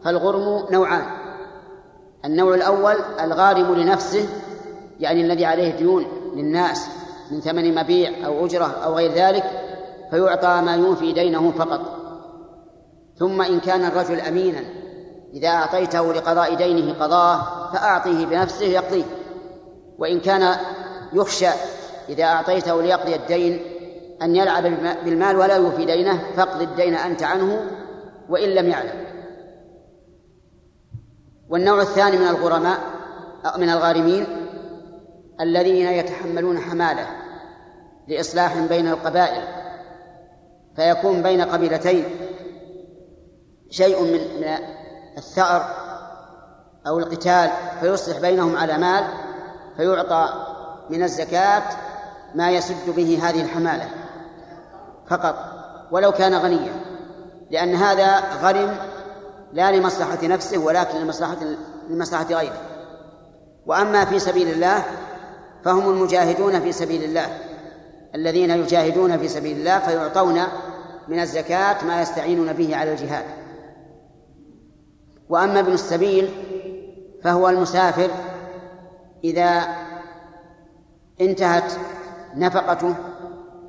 فالغرم 0.04 0.66
نوعان. 0.72 1.06
النوع 2.26 2.56
الأول 2.56 2.96
الغارم 3.20 3.76
لنفسه 3.76 4.30
يعني 5.00 5.22
الذي 5.22 5.46
عليه 5.46 5.72
ديون 5.72 6.06
للناس. 6.36 6.88
من 7.32 7.42
ثمن 7.42 7.76
مبيع 7.76 8.26
أو 8.26 8.46
أجرة 8.46 8.66
أو 8.66 8.96
غير 8.96 9.12
ذلك 9.12 9.44
فيعطى 10.12 10.62
ما 10.66 10.76
يوفي 10.76 11.14
دينه 11.14 11.52
فقط. 11.52 11.82
ثم 13.18 13.42
إن 13.42 13.60
كان 13.60 13.86
الرجل 13.86 14.20
أمينا 14.20 14.60
إذا 15.34 15.48
أعطيته 15.48 16.14
لقضاء 16.14 16.56
دينه 16.56 16.94
قضاه 16.94 17.72
فأعطيه 17.74 18.26
بنفسه 18.26 18.66
يقضيه. 18.66 19.06
وإن 19.98 20.20
كان 20.20 20.56
يخشى 21.14 21.50
إذا 22.10 22.24
أعطيته 22.24 22.82
ليقضي 22.82 23.16
الدين 23.16 23.60
أن 24.22 24.36
يلعب 24.36 24.64
بالمال 25.06 25.36
ولا 25.38 25.56
يوفي 25.56 25.86
دينه 25.86 26.24
فاقض 26.36 26.62
الدين 26.62 26.96
أنت 26.96 27.24
عنه 27.24 27.72
وإن 28.30 28.50
لم 28.50 28.70
يعلم. 28.70 29.06
والنوع 31.50 31.82
الثاني 31.82 32.18
من 32.18 32.28
الغرماء 32.28 32.80
من 33.58 33.70
الغارمين 33.70 34.45
الذين 35.42 35.88
يتحملون 35.88 36.60
حماله 36.60 37.08
لإصلاح 38.08 38.58
بين 38.58 38.88
القبائل 38.88 39.44
فيكون 40.76 41.24
بين 41.24 41.42
قبيلتين 41.42 42.06
شيء 43.70 44.02
من 44.02 44.20
الثأر 45.18 45.66
أو 46.88 47.00
القتال 47.00 47.50
فيصلح 47.80 48.20
بينهم 48.20 48.56
على 48.56 48.78
مال 48.78 49.04
فيعطى 49.78 50.30
من 50.90 51.04
الزكاة 51.04 51.64
ما 52.36 52.52
يسد 52.52 52.90
به 52.96 53.20
هذه 53.24 53.42
الحمالة 53.42 53.90
فقط 55.10 55.36
ولو 55.92 56.12
كان 56.12 56.36
غنيا 56.36 56.74
لأن 57.52 57.76
هذا 57.76 58.20
غرم 58.42 58.78
لا 59.54 59.72
لمصلحة 59.72 60.28
نفسه 60.28 60.58
ولكن 60.58 60.98
لمصلحة 60.98 61.38
لمصلحة 61.90 62.24
غيره. 62.24 62.62
وأما 63.66 64.06
في 64.06 64.20
سبيل 64.20 64.50
الله 64.50 64.84
فهم 65.66 65.90
المجاهدون 65.90 66.60
في 66.60 66.72
سبيل 66.72 67.04
الله. 67.04 67.28
الذين 68.16 68.50
يجاهدون 68.50 69.18
في 69.18 69.28
سبيل 69.28 69.58
الله 69.58 69.80
فيعطون 69.80 70.42
من 71.08 71.20
الزكاة 71.20 71.86
ما 71.86 72.02
يستعينون 72.02 72.54
به 72.54 72.76
على 72.76 72.92
الجهاد. 72.92 73.26
وأما 75.30 75.60
ابن 75.60 75.74
السبيل 75.74 76.30
فهو 77.24 77.50
المسافر 77.50 78.10
إذا 79.24 79.68
انتهت 81.22 81.72
نفقته 82.36 82.96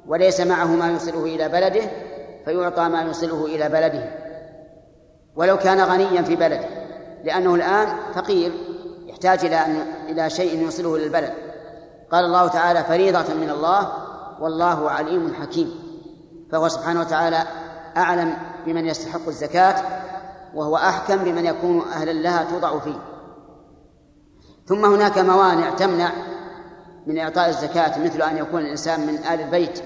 وليس 0.07 0.41
معه 0.41 0.67
ما 0.67 0.91
يوصله 0.91 1.25
إلى 1.25 1.49
بلده 1.49 1.83
فيعطى 2.45 2.89
ما 2.89 3.03
يوصله 3.03 3.47
إلى 3.47 3.69
بلده. 3.69 4.11
ولو 5.37 5.59
كان 5.59 5.81
غنيا 5.81 6.23
في 6.23 6.37
بلده 6.37 6.69
لأنه 7.25 7.55
الآن 7.55 7.89
فقير 8.15 8.53
يحتاج 9.07 9.45
إلى 9.45 9.67
إلى 10.09 10.31
شيء 10.31 10.63
يوصله 10.63 10.99
للبلد 10.99 11.46
قال 12.13 12.25
الله 12.25 12.49
تعالى 12.49 12.85
فريضة 12.85 13.35
من 13.35 13.51
الله 13.51 13.93
والله 14.41 14.91
عليم 14.91 15.35
حكيم. 15.35 15.75
فهو 16.53 16.69
سبحانه 16.69 17.01
وتعالى 17.01 17.43
أعلم 17.97 18.35
بمن 18.67 18.87
يستحق 18.87 19.27
الزكاة 19.29 19.83
وهو 20.55 20.77
أحكم 20.77 21.17
بمن 21.17 21.47
يكون 21.47 21.83
أهلا 21.93 22.13
لها 22.13 22.45
توضع 22.45 22.79
فيه. 22.79 22.99
ثم 24.67 24.85
هناك 24.85 25.19
موانع 25.19 25.71
تمنع 25.71 26.11
من 27.07 27.19
إعطاء 27.19 27.49
الزكاة 27.49 28.05
مثل 28.05 28.23
أن 28.23 28.37
يكون 28.37 28.61
الإنسان 28.61 29.01
من 29.01 29.15
آل 29.15 29.41
البيت 29.41 29.83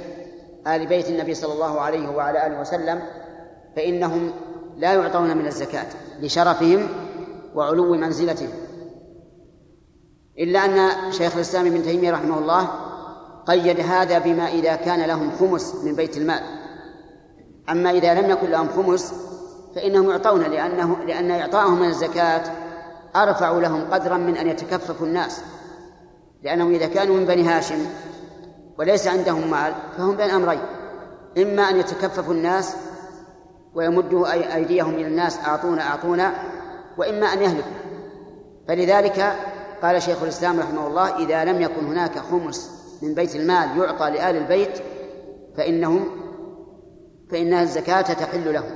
آل 0.67 0.87
بيت 0.87 1.09
النبي 1.09 1.35
صلى 1.35 1.53
الله 1.53 1.81
عليه 1.81 2.09
وعلى 2.09 2.47
آله 2.47 2.61
وسلم 2.61 3.03
فإنهم 3.77 4.33
لا 4.77 4.93
يعطون 4.93 5.37
من 5.37 5.47
الزكاة 5.47 5.87
لشرفهم 6.21 6.89
وعلو 7.55 7.95
منزلتهم. 7.95 8.49
إلا 10.41 10.65
أن 10.65 10.91
شيخ 11.13 11.35
الإسلام 11.35 11.67
ابن 11.67 11.83
تيمية 11.83 12.11
رحمه 12.11 12.39
الله 12.39 12.69
قيد 13.47 13.81
هذا 13.81 14.19
بما 14.19 14.49
إذا 14.49 14.75
كان 14.75 15.01
لهم 15.01 15.31
خمس 15.41 15.75
من 15.75 15.95
بيت 15.95 16.17
المال. 16.17 16.41
أما 17.71 17.91
إذا 17.91 18.15
لم 18.15 18.31
يكن 18.31 18.51
لهم 18.51 18.69
خمس 18.69 19.15
فإنهم 19.75 20.11
يعطون 20.11 20.41
لأنه 20.41 20.97
لأن 21.07 21.31
إعطاءهم 21.31 21.81
من 21.81 21.89
الزكاة 21.89 22.43
أرفع 23.17 23.51
لهم 23.51 23.85
قدرا 23.91 24.17
من 24.17 24.37
أن 24.37 24.49
يتكففوا 24.49 25.07
الناس. 25.07 25.43
لأنهم 26.43 26.75
إذا 26.75 26.87
كانوا 26.87 27.17
من 27.17 27.25
بني 27.25 27.43
هاشم 27.43 27.87
وليس 28.79 29.07
عندهم 29.07 29.51
مال 29.51 29.75
فهم 29.99 30.17
بين 30.17 30.31
أمرين. 30.31 30.61
إما 31.39 31.63
أن 31.63 31.77
يتكففوا 31.77 32.35
الناس 32.35 32.77
ويمدوا 33.75 34.55
أيديهم 34.55 34.95
إلى 34.95 35.07
الناس 35.07 35.39
أعطونا 35.47 35.83
أعطونا 35.83 36.33
وإما 36.99 37.27
أن 37.27 37.43
يهلكوا. 37.43 37.73
فلذلك 38.69 39.37
قال 39.83 40.03
شيخ 40.03 40.23
الإسلام 40.23 40.61
رحمه 40.61 40.87
الله 40.87 41.25
إذا 41.25 41.45
لم 41.45 41.61
يكن 41.61 41.87
هناك 41.87 42.19
خمس 42.19 42.71
من 43.03 43.15
بيت 43.15 43.37
المال 43.37 43.79
يعطى 43.79 44.11
لآل 44.11 44.37
البيت 44.37 44.83
فإنهم 45.57 46.07
فإن 47.31 47.55
الزكاة 47.55 48.01
تحل 48.01 48.53
لهم. 48.53 48.73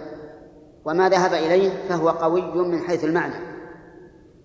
وما 0.84 1.08
ذهب 1.08 1.32
إليه 1.32 1.70
فهو 1.88 2.10
قوي 2.10 2.42
من 2.42 2.78
حيث 2.78 3.04
المعنى. 3.04 3.34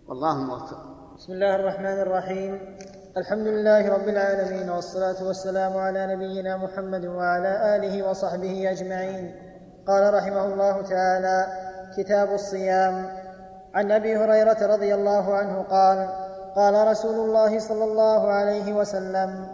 والله 0.07 0.37
موفق. 0.37 0.77
بسم 1.17 1.33
الله 1.33 1.55
الرحمن 1.55 1.99
الرحيم. 2.01 2.77
الحمد 3.17 3.47
لله 3.47 3.89
رب 3.89 4.07
العالمين 4.07 4.69
والصلاة 4.69 5.27
والسلام 5.27 5.77
على 5.77 6.15
نبينا 6.15 6.57
محمد 6.57 7.05
وعلى 7.05 7.75
آله 7.75 8.09
وصحبه 8.09 8.71
أجمعين. 8.71 9.35
قال 9.87 10.13
رحمه 10.13 10.45
الله 10.53 10.81
تعالى 10.81 11.47
كتاب 11.97 12.33
الصيام. 12.33 13.19
عن 13.73 13.91
أبي 13.91 14.17
هريرة 14.17 14.75
رضي 14.75 14.95
الله 14.95 15.33
عنه 15.33 15.61
قال 15.61 16.28
قال 16.59 16.87
رسول 16.87 17.15
الله 17.15 17.59
صلى 17.59 17.83
الله 17.83 18.31
عليه 18.31 18.73
وسلم 18.73 19.47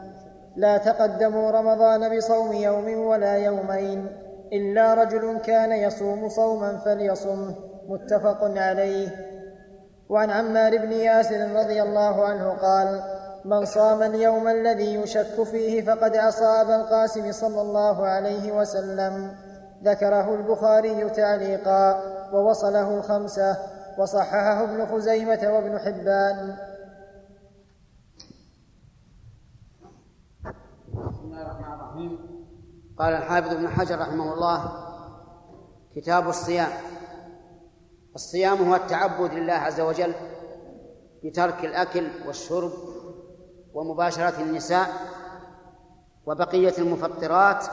لا 0.55 0.77
تقدموا 0.77 1.51
رمضان 1.51 2.17
بصوم 2.17 2.53
يوم 2.53 3.05
ولا 3.05 3.35
يومين 3.35 4.07
إلا 4.53 4.93
رجل 4.93 5.37
كان 5.37 5.71
يصوم 5.71 6.29
صوما 6.29 6.77
فليصمه 6.77 7.55
متفق 7.87 8.39
عليه. 8.41 9.07
وعن 10.09 10.29
عمار 10.29 10.77
بن 10.77 10.91
ياسر 10.91 11.55
رضي 11.55 11.81
الله 11.81 12.25
عنه 12.25 12.49
قال 12.49 13.01
من 13.45 13.65
صام 13.65 14.03
اليوم 14.03 14.47
الذي 14.47 14.95
يشك 14.95 15.43
فيه 15.43 15.81
فقد 15.81 16.15
عصى 16.15 16.45
ابا 16.45 16.75
القاسم 16.75 17.31
صلى 17.31 17.61
الله 17.61 18.05
عليه 18.05 18.51
وسلم. 18.51 19.31
ذكره 19.83 20.33
البخاري 20.33 21.09
تعليقا 21.09 22.01
ووصله 22.33 22.97
الخمسة 22.97 23.57
وصححه 23.97 24.63
ابن 24.63 24.85
خزيمة 24.85 25.39
وابن 25.53 25.79
حبان. 25.79 26.55
قال 32.99 33.13
الحافظ 33.13 33.51
ابن 33.51 33.69
حجر 33.69 33.99
رحمه 33.99 34.33
الله 34.33 34.71
كتاب 35.95 36.29
الصيام. 36.29 36.69
الصيام 38.15 38.69
هو 38.69 38.75
التعبد 38.75 39.33
لله 39.33 39.53
عز 39.53 39.81
وجل 39.81 40.13
بترك 41.23 41.65
الأكل 41.65 42.07
والشرب 42.27 42.71
ومباشرة 43.73 44.41
النساء 44.41 44.87
وبقية 46.25 46.73
المفطرات 46.77 47.65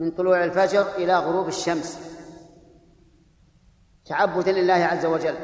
من 0.00 0.10
طلوع 0.10 0.44
الفجر 0.44 0.86
إلى 0.96 1.18
غروب 1.18 1.48
الشمس. 1.48 1.98
تعبدا 4.06 4.52
لله 4.52 4.74
عز 4.74 5.06
وجل 5.06 5.34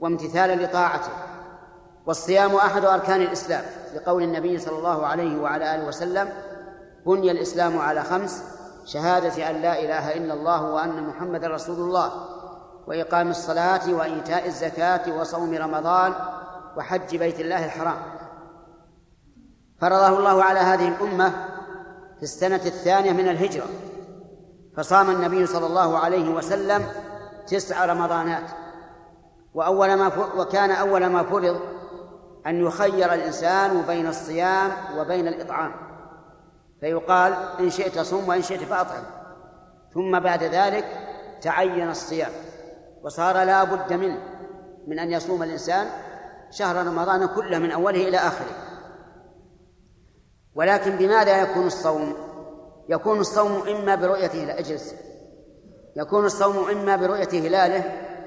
وامتثالا 0.00 0.64
لطاعته. 0.66 1.10
والصيام 2.06 2.54
أحد 2.54 2.84
أركان 2.84 3.22
الإسلام 3.22 3.64
لقول 3.94 4.22
النبي 4.22 4.58
صلى 4.58 4.78
الله 4.78 5.06
عليه 5.06 5.40
وعلى 5.40 5.74
آله 5.74 5.86
وسلم 5.86 6.28
بني 7.08 7.30
الإسلام 7.30 7.78
على 7.78 8.04
خمس 8.04 8.42
شهادة 8.84 9.50
أن 9.50 9.62
لا 9.62 9.80
إله 9.80 10.16
إلا 10.16 10.34
الله 10.34 10.62
وأن 10.62 11.08
محمد 11.08 11.44
رسول 11.44 11.76
الله 11.76 12.12
وإقام 12.86 13.30
الصلاة 13.30 13.94
وإيتاء 13.94 14.46
الزكاة 14.46 15.20
وصوم 15.20 15.54
رمضان 15.54 16.14
وحج 16.76 17.16
بيت 17.16 17.40
الله 17.40 17.64
الحرام. 17.64 17.96
فرضه 19.80 20.18
الله 20.18 20.44
على 20.44 20.60
هذه 20.60 20.88
الأمة 20.88 21.30
في 22.16 22.22
السنة 22.22 22.60
الثانية 22.66 23.12
من 23.12 23.28
الهجرة 23.28 23.66
فصام 24.76 25.10
النبي 25.10 25.46
صلى 25.46 25.66
الله 25.66 25.98
عليه 25.98 26.34
وسلم 26.34 26.86
تسع 27.46 27.84
رمضانات. 27.84 28.50
وأول 29.54 29.94
ما 29.94 30.12
وكان 30.38 30.70
أول 30.70 31.06
ما 31.06 31.22
فرض 31.22 31.60
أن 32.46 32.66
يخير 32.66 33.14
الإنسان 33.14 33.82
بين 33.82 34.06
الصيام 34.06 34.70
وبين 34.98 35.28
الإطعام. 35.28 35.87
فيقال 36.80 37.34
إن 37.60 37.70
شئت 37.70 37.98
صم 37.98 38.28
وإن 38.28 38.42
شئت 38.42 38.62
فأطعم. 38.62 39.04
ثم 39.94 40.20
بعد 40.20 40.44
ذلك 40.44 40.84
تعين 41.40 41.90
الصيام 41.90 42.30
وصار 43.02 43.42
لا 43.42 43.64
بد 43.64 43.92
منه 43.92 44.18
من 44.86 44.98
أن 44.98 45.12
يصوم 45.12 45.42
الإنسان 45.42 45.86
شهر 46.50 46.86
رمضان 46.86 47.26
كله 47.26 47.58
من 47.58 47.70
أوله 47.70 48.08
إلى 48.08 48.16
آخره. 48.16 48.68
ولكن 50.54 50.96
بماذا 50.96 51.42
يكون 51.42 51.66
الصوم؟ 51.66 52.14
يكون 52.88 53.20
الصوم 53.20 53.68
إما 53.68 53.94
برؤية 53.94 54.30
هلال 54.30 54.50
اجلس 54.50 54.94
يكون 55.96 56.24
الصوم 56.24 56.70
إما 56.70 56.96
برؤية 56.96 57.48
هلاله 57.48 57.84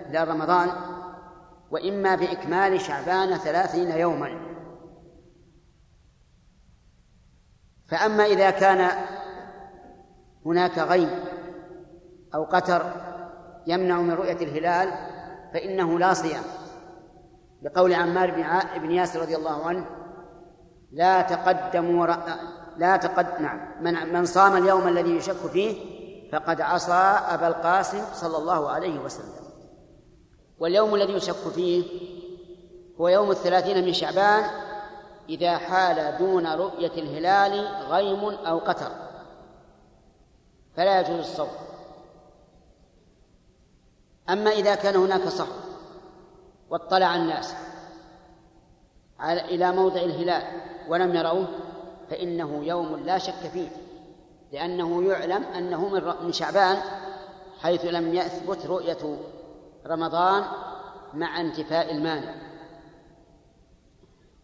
هلال 0.10 0.28
رمضان 0.28 0.70
وإما 1.72 2.16
بإكمال 2.16 2.82
شعبان 2.82 3.38
ثلاثين 3.38 3.92
يوما. 3.92 4.51
فأما 7.92 8.26
إذا 8.26 8.50
كان 8.50 8.90
هناك 10.46 10.80
غيم 10.80 11.10
أو 12.36 12.44
قتر 12.44 12.82
يمنع 13.68 14.02
من 14.02 14.12
رؤية 14.12 14.38
الهلال 14.44 14.90
فإنه 15.54 16.00
لا 16.00 16.14
صيام. 16.14 16.44
لقول 17.64 17.94
عمار 17.94 18.32
بن 18.80 18.92
ياسر 18.92 19.22
رضي 19.22 19.36
الله 19.36 19.68
عنه 19.68 19.86
لا 20.92 21.22
تقدموا 21.22 22.08
لا 22.78 22.98
تقد 22.98 23.42
نعم 23.42 23.84
من 23.84 24.14
من 24.14 24.26
صام 24.26 24.58
اليوم 24.58 24.88
الذي 24.88 25.16
يشك 25.16 25.36
فيه 25.54 26.02
فقد 26.32 26.62
عصى 26.62 27.18
أبا 27.30 27.48
القاسم 27.48 28.02
صلى 28.14 28.38
الله 28.38 28.70
عليه 28.70 29.00
وسلم. 29.00 29.42
واليوم 30.60 30.96
الذي 30.96 31.14
يشك 31.14 31.50
فيه 31.56 31.84
هو 33.02 33.08
يوم 33.08 33.32
الثلاثين 33.32 33.86
من 33.86 33.94
شعبان 33.94 34.44
إذا 35.30 35.58
حال 35.58 36.18
دون 36.18 36.48
رؤية 36.48 36.92
الهلال 36.98 37.66
غيم 37.90 38.26
أو 38.26 38.60
قتر. 38.60 38.92
فلا 40.76 41.00
يجوز 41.00 41.20
الصوم. 41.20 41.50
أما 44.30 44.52
إذا 44.52 44.76
كان 44.76 44.96
هناك 44.96 45.28
صحو 45.28 45.52
واطلع 46.70 47.16
الناس 47.16 47.54
إلى 49.24 49.72
موضع 49.72 50.02
الهلال 50.02 50.44
ولم 50.88 51.16
يروه 51.16 51.48
فإنه 52.10 52.64
يوم 52.64 52.96
لا 52.96 53.18
شك 53.18 53.50
فيه 53.54 53.70
لأنه 54.52 55.04
يعلم 55.04 55.44
أنه 55.44 55.90
من 56.24 56.32
شعبان 56.32 56.78
حيث 57.62 57.86
لم 57.86 58.16
يثبت 58.16 58.66
رؤية 58.66 59.18
رمضان 59.88 60.44
مع 61.14 61.42
انتفاء 61.42 61.92
المانع. 61.92 62.36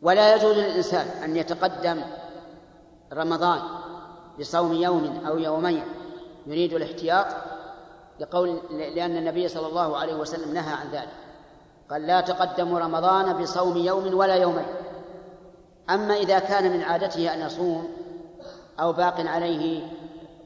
ولا 0.02 0.36
يجوز 0.36 0.58
للإنسان 0.58 1.08
أن 1.24 1.36
يتقدم 1.36 2.02
رمضان 3.14 3.62
بصوم 4.40 4.74
يوم 4.74 5.26
أو 5.28 5.38
يومين 5.38 5.84
يريد 6.48 6.74
الاحتياط 6.74 7.26
لقول 8.20 8.60
لأن 8.72 9.18
النبي 9.18 9.48
صلى 9.48 9.68
الله 9.68 9.98
عليه 9.98 10.16
وسلم 10.16 10.54
نهى 10.54 10.74
عن 10.74 10.88
ذلك. 10.92 11.14
قال 11.92 12.08
لا 12.08 12.22
تقدموا 12.22 12.80
رمضان 12.80 13.42
بصوم 13.42 13.78
يوم 13.78 14.14
ولا 14.14 14.36
يومين. 14.36 14.66
أما 15.90 16.14
إذا 16.14 16.40
كان 16.40 16.72
من 16.72 16.82
عادته 16.82 17.34
أن 17.34 17.42
يصوم 17.42 17.90
أو 18.80 18.94
باق 18.94 19.28
عليه 19.28 19.88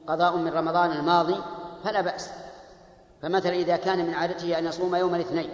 قضاء 0.07 0.37
من 0.37 0.53
رمضان 0.53 0.91
الماضي 0.91 1.37
فلا 1.83 2.01
بأس. 2.01 2.29
فمثلا 3.21 3.53
إذا 3.53 3.75
كان 3.75 4.05
من 4.05 4.13
عادته 4.13 4.59
أن 4.59 4.65
يصوم 4.65 4.95
يوم 4.95 5.15
الاثنين 5.15 5.49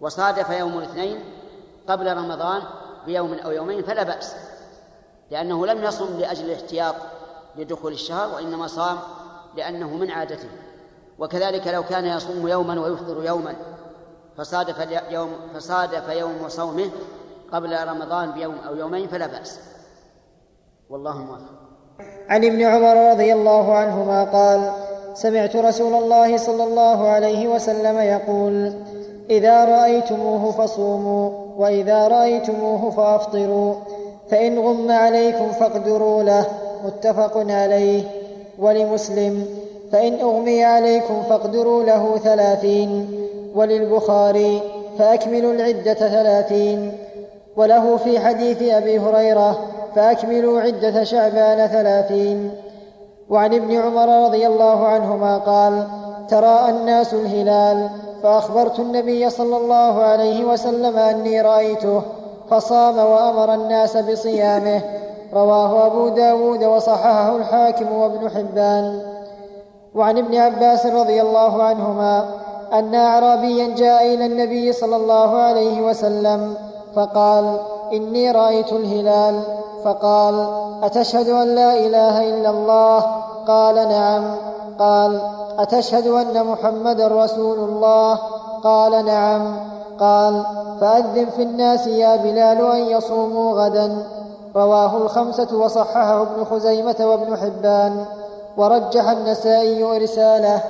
وصادف 0.00 0.50
يوم 0.50 0.78
الاثنين 0.78 1.20
قبل 1.88 2.16
رمضان 2.16 2.62
بيوم 3.06 3.34
أو 3.34 3.50
يومين 3.50 3.82
فلا 3.82 4.02
بأس 4.02 4.34
لأنه 5.30 5.66
لم 5.66 5.84
يصم 5.84 6.18
لأجل 6.18 6.44
الاحتياط 6.44 6.94
لدخول 7.56 7.92
الشهر 7.92 8.34
وإنما 8.34 8.66
صام 8.66 8.98
لأنه 9.56 9.88
من 9.88 10.10
عادته. 10.10 10.48
وكذلك 11.18 11.66
لو 11.66 11.82
كان 11.82 12.04
يصوم 12.06 12.48
يوما 12.48 12.80
ويفطر 12.80 13.24
يوما 13.24 13.54
فصادف 14.38 14.90
يوم 15.10 15.30
فصادف 15.54 16.08
يوم 16.08 16.48
صومه 16.48 16.90
قبل 17.52 17.88
رمضان 17.88 18.32
بيوم 18.32 18.58
أو 18.68 18.76
يومين 18.76 19.08
فلا 19.08 19.26
بأس. 19.26 19.60
والله 20.90 21.16
موفق 21.18 21.68
عن 22.28 22.44
ابن 22.44 22.62
عمر 22.62 23.10
رضي 23.10 23.32
الله 23.32 23.74
عنهما 23.74 24.24
قال 24.24 24.72
سمعت 25.14 25.56
رسول 25.56 26.02
الله 26.02 26.36
صلى 26.36 26.64
الله 26.64 27.08
عليه 27.08 27.48
وسلم 27.48 27.98
يقول 27.98 28.84
إذا 29.30 29.64
رأيتموه 29.64 30.50
فصوموا 30.50 31.30
وإذا 31.58 32.08
رأيتموه 32.08 32.90
فأفطروا 32.90 33.74
فإن 34.30 34.58
غم 34.58 34.90
عليكم 34.90 35.48
فاقدروا 35.48 36.22
له 36.22 36.44
متفق 36.84 37.36
عليه. 37.36 38.02
ولمسلم 38.58 39.46
فإن 39.92 40.20
أغمي 40.20 40.64
عليكم 40.64 41.22
فاقدروا 41.28 41.84
له 41.84 42.16
ثلاثين. 42.24 43.10
وللبخاري 43.54 44.60
فأكملوا 44.98 45.52
العدة 45.52 45.94
ثلاثين. 45.94 46.92
وله 47.56 47.96
في 47.96 48.20
حديث 48.20 48.62
أبي 48.62 48.98
هريرة 48.98 49.58
فأكملوا 49.94 50.60
عدة 50.60 51.04
شعبان 51.04 51.66
ثلاثين. 51.66 52.50
وعن 53.30 53.54
ابن 53.54 53.76
عمر 53.76 54.24
رضي 54.24 54.46
الله 54.46 54.86
عنهما 54.86 55.38
قال 55.38 55.84
تراءى 56.28 56.70
الناس 56.70 57.14
الهلال 57.14 57.88
فأخبرت 58.22 58.78
النبي 58.78 59.30
صلى 59.30 59.56
الله 59.56 60.02
عليه 60.02 60.44
وسلم 60.44 60.98
أني 60.98 61.40
رأيته 61.40 62.02
فصام 62.50 62.98
وأمر 62.98 63.54
الناس 63.54 63.96
بصيامه. 63.96 64.80
رواه 65.34 65.86
أبو 65.86 66.08
داود 66.08 66.64
وصححه 66.64 67.36
الحاكم 67.36 67.92
وابن 67.92 68.30
حبان. 68.30 69.02
وعن 69.94 70.18
ابن 70.18 70.36
عباس 70.36 70.86
رضي 70.86 71.22
الله 71.22 71.62
عنهما 71.62 72.28
أن 72.72 72.94
اعرابيا 72.94 73.74
جاء 73.74 74.14
إلى 74.14 74.26
النبي 74.26 74.72
صلى 74.72 74.96
الله 74.96 75.36
عليه 75.36 75.80
وسلم 75.80 76.54
فقال 76.94 77.60
إني 77.92 78.30
رأيت 78.30 78.72
الهلال. 78.72 79.42
فقال 79.84 80.46
أتشهد 80.82 81.28
أن 81.28 81.54
لا 81.54 81.72
إله 81.72 82.28
إلا 82.30 82.50
الله؟ 82.50 82.98
قال 83.46 83.74
نعم. 83.74 84.34
قال 84.78 85.20
أتشهد 85.58 86.06
أن 86.06 86.46
محمدا 86.46 87.08
رسول 87.08 87.58
الله؟ 87.58 88.18
قال 88.64 89.04
نعم. 89.04 89.56
قال 90.00 90.42
فأذن 90.80 91.26
في 91.36 91.42
الناس 91.42 91.86
يا 91.86 92.16
بلال 92.16 92.66
أن 92.72 92.80
يصوموا 92.96 93.64
غدا. 93.64 94.06
رواه 94.56 94.96
الخمسة 94.96 95.56
وصححه 95.56 96.22
ابن 96.22 96.44
خزيمة 96.44 96.96
وابن 97.00 97.36
حبان. 97.36 98.04
ورجح 98.56 99.08
النسائي 99.08 99.82
ارساله 99.96 100.62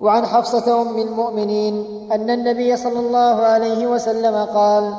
وعن 0.00 0.26
حفصة 0.26 0.82
أم 0.82 0.98
المؤمنين 0.98 2.08
أن 2.12 2.30
النبي 2.30 2.76
صلى 2.76 3.00
الله 3.00 3.42
عليه 3.42 3.86
وسلم 3.86 4.44
قال 4.54 4.94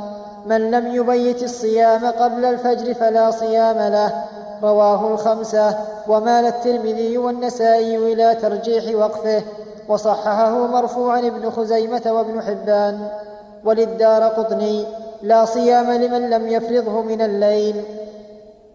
من 0.46 0.72
لم 0.72 0.96
يبيت 0.96 1.44
الصيام 1.44 2.06
قبل 2.06 2.46
الفجر 2.46 2.94
فلا 2.94 3.32
صيام 3.32 3.78
له. 3.78 4.24
رواه 4.64 5.08
الخمسة. 5.08 5.78
ومال 6.08 6.46
الترمذي 6.46 7.18
والنسائي 7.18 8.14
إلى 8.14 8.36
ترجيح 8.36 8.96
وقفه. 8.96 9.42
وصححه 9.88 10.68
مرفوعا 10.68 11.20
ابن 11.20 11.50
خزيمة 11.50 12.02
وابن 12.06 12.42
حبان. 12.42 13.08
وللدار 13.66 14.24
قطني 14.24 14.86
لا 15.22 15.46
صيام 15.46 15.92
لمن 15.92 16.30
لم 16.30 16.48
يفرضه 16.48 17.02
من 17.02 17.22
الليل. 17.22 17.84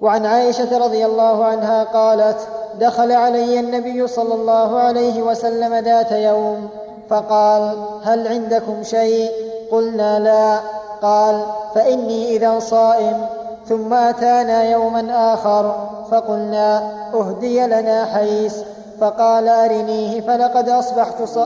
وعن 0.01 0.27
عائشة 0.27 0.79
رضي 0.79 1.07
الله 1.07 1.45
عنها 1.45 1.85
قالت 1.85 2.37
دخل 2.81 3.13
علي 3.13 3.61
النبي 3.61 4.07
صلى 4.07 4.35
الله 4.35 4.79
عليه 4.79 5.23
وسلم 5.23 5.75
ذات 5.75 6.13
يوم 6.13 6.69
فقال 7.11 7.77
هل 8.03 8.29
عندكم 8.29 8.83
شيء؟ 8.83 9.31
قلنا 9.73 10.19
لا. 10.19 10.78
قال 11.03 11.43
فإني 11.75 12.37
إذا 12.37 12.59
صائم 12.59 13.27
ثم 13.67 13.95
أتانا 13.95 14.63
يوما 14.63 15.35
آخر 15.35 15.89
فقلنا 16.11 16.93
أهدي 17.15 17.67
لنا 17.67 18.05
حيس. 18.05 18.55
فقال 19.01 19.49
أرنيه 19.49 20.21
فلقد 20.21 20.69
أصبحت 20.69 21.23
ص... 21.23 21.39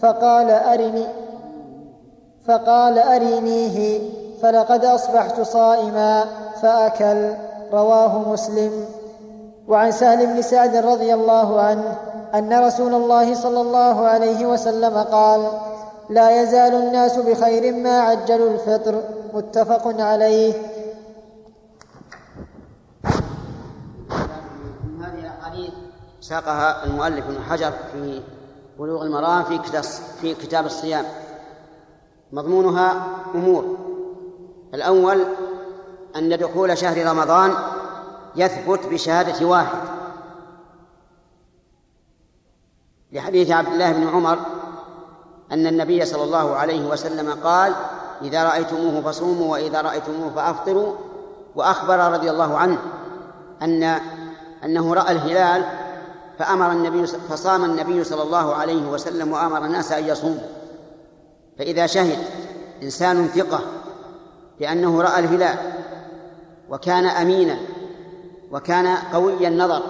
فقال 0.00 0.50
أرني 0.50 1.06
فقال 2.46 2.98
أرنيه 2.98 4.00
فلقد 4.42 4.84
أصبحت 4.84 5.40
صائما 5.40 6.24
فأكل. 6.62 7.30
رواه 7.72 8.18
مسلم. 8.18 8.84
وعن 9.68 9.90
سهل 9.90 10.26
بن 10.26 10.42
سعد 10.42 10.76
رضي 10.76 11.14
الله 11.14 11.60
عنه 11.60 11.96
أن 12.34 12.64
رسول 12.64 12.94
الله 12.94 13.34
صلى 13.34 13.60
الله 13.60 14.06
عليه 14.06 14.46
وسلم 14.46 14.98
قال 14.98 15.40
لا 16.12 16.42
يزال 16.42 16.74
الناس 16.74 17.18
بخير 17.18 17.74
ما 17.74 18.00
عجلوا 18.00 18.50
الفطر 18.54 19.02
متفق 19.34 20.00
عليه. 20.00 20.54
هذه 25.00 25.18
الأحاديث 25.18 25.70
ساقها 26.20 26.84
المؤلف 26.84 27.26
ابن 27.26 27.42
حجر 27.42 27.72
في 27.92 28.22
بلوغ 28.78 29.02
المرام 29.02 29.44
في 29.44 29.82
في 30.20 30.34
كتاب 30.34 30.66
الصيام. 30.66 31.04
مضمونها 32.32 33.06
أمور. 33.34 33.76
الأول 34.74 35.24
أن 36.16 36.38
دخول 36.38 36.78
شهر 36.78 37.06
رمضان 37.06 37.54
يثبت 38.36 38.86
بشهادة 38.86 39.46
واحد. 39.46 39.78
لحديث 43.12 43.50
عبد 43.50 43.68
الله 43.68 43.92
بن 43.92 44.08
عمر 44.08 44.38
أن 45.52 45.66
النبي 45.66 46.04
صلى 46.04 46.24
الله 46.24 46.56
عليه 46.56 46.86
وسلم 46.86 47.30
قال 47.44 47.72
إذا 48.22 48.44
رأيتموه 48.44 49.02
فصوموا 49.02 49.52
وإذا 49.52 49.80
رأيتموه 49.80 50.30
فأفطروا. 50.34 50.94
وأخبر 51.56 51.98
رضي 52.12 52.30
الله 52.30 52.58
عنه 52.58 52.78
أن 53.62 54.00
أنه 54.64 54.94
رأى 54.94 55.12
الهلال 55.12 55.64
فأمر 56.38 56.72
النبي 56.72 57.06
فصام 57.06 57.64
النبي 57.64 58.04
صلى 58.04 58.22
الله 58.22 58.54
عليه 58.54 58.88
وسلم 58.88 59.32
وأمر 59.32 59.64
الناس 59.64 59.92
أن 59.92 60.08
يصوموا. 60.08 60.48
فإذا 61.58 61.86
شهد 61.86 62.18
إنسان 62.82 63.26
ثقة 63.26 63.60
بأنه 64.60 65.02
رأى 65.02 65.18
الهلال 65.18 65.58
وكان 66.70 67.06
أمينا 67.06 67.56
وكان 68.52 68.96
قوي 69.12 69.48
النظر 69.48 69.82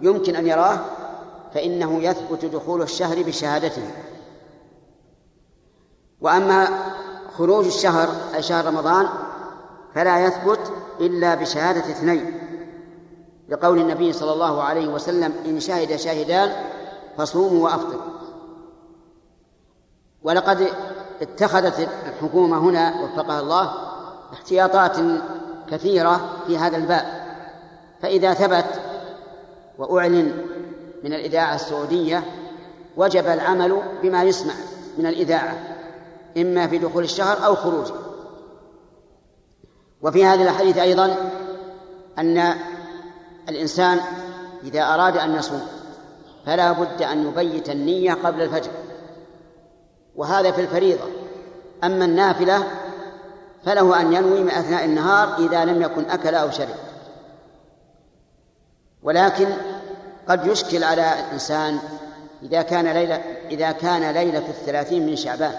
يمكن 0.00 0.36
أن 0.36 0.46
يراه 0.46 0.78
فإنه 1.54 2.02
يثبت 2.02 2.44
دخول 2.44 2.82
الشهر 2.82 3.22
بشهادته. 3.22 3.82
وأما 6.24 6.68
خروج 7.38 7.66
الشهر 7.66 8.08
أي 8.34 8.42
شهر 8.42 8.66
رمضان 8.66 9.08
فلا 9.94 10.26
يثبت 10.26 10.72
إلا 11.00 11.34
بشهادة 11.34 11.80
اثنين 11.80 12.40
لقول 13.48 13.78
النبي 13.78 14.12
صلى 14.12 14.32
الله 14.32 14.62
عليه 14.62 14.88
وسلم 14.88 15.32
إن 15.46 15.60
شهد 15.60 15.96
شاهدان 15.96 16.52
فصوموا 17.18 17.64
وأفطروا 17.64 18.14
ولقد 20.22 20.68
اتخذت 21.22 21.88
الحكومة 22.06 22.58
هنا 22.58 23.02
وفقها 23.02 23.40
الله 23.40 23.72
احتياطات 24.32 24.96
كثيرة 25.70 26.20
في 26.46 26.58
هذا 26.58 26.76
الباب 26.76 27.06
فإذا 28.02 28.34
ثبت 28.34 28.80
وأعلن 29.78 30.32
من 31.04 31.12
الإذاعة 31.12 31.54
السعودية 31.54 32.24
وجب 32.96 33.26
العمل 33.26 33.82
بما 34.02 34.22
يسمع 34.22 34.54
من 34.98 35.06
الإذاعة. 35.06 35.73
إما 36.36 36.66
في 36.66 36.78
دخول 36.78 37.04
الشهر 37.04 37.46
أو 37.46 37.54
خروجه. 37.54 37.94
وفي 40.02 40.24
هذه 40.24 40.42
الحديث 40.42 40.78
أيضا 40.78 41.16
أن 42.18 42.54
الإنسان 43.48 44.00
إذا 44.64 44.82
أراد 44.82 45.16
أن 45.16 45.34
يصوم 45.34 45.62
فلا 46.46 46.72
بد 46.72 47.02
أن 47.02 47.28
يبيت 47.28 47.70
النية 47.70 48.14
قبل 48.14 48.42
الفجر. 48.42 48.70
وهذا 50.16 50.50
في 50.50 50.60
الفريضة. 50.60 51.04
أما 51.84 52.04
النافلة 52.04 52.64
فله 53.64 54.00
أن 54.00 54.12
ينوي 54.12 54.40
من 54.40 54.50
أثناء 54.50 54.84
النهار 54.84 55.38
إذا 55.38 55.64
لم 55.64 55.82
يكن 55.82 56.10
أكل 56.10 56.34
أو 56.34 56.50
شرب. 56.50 56.74
ولكن 59.02 59.48
قد 60.28 60.46
يشكل 60.46 60.84
على 60.84 61.14
الإنسان 61.20 61.78
إذا 62.42 62.62
كان 62.62 62.88
ليلة 62.88 63.14
إذا 63.50 63.72
كان 63.72 64.14
ليلة 64.14 64.48
الثلاثين 64.48 65.06
من 65.06 65.16
شعبان 65.16 65.54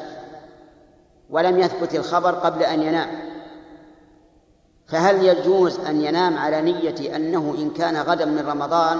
ولم 1.29 1.59
يثبت 1.59 1.95
الخبر 1.95 2.31
قبل 2.31 2.63
أن 2.63 2.81
ينام. 2.81 3.09
فهل 4.87 5.25
يجوز 5.25 5.79
أن 5.79 6.01
ينام 6.01 6.37
على 6.37 6.61
نية 6.61 7.15
أنه 7.15 7.55
إن 7.57 7.69
كان 7.69 7.97
غدا 7.97 8.25
من 8.25 8.47
رمضان 8.47 8.99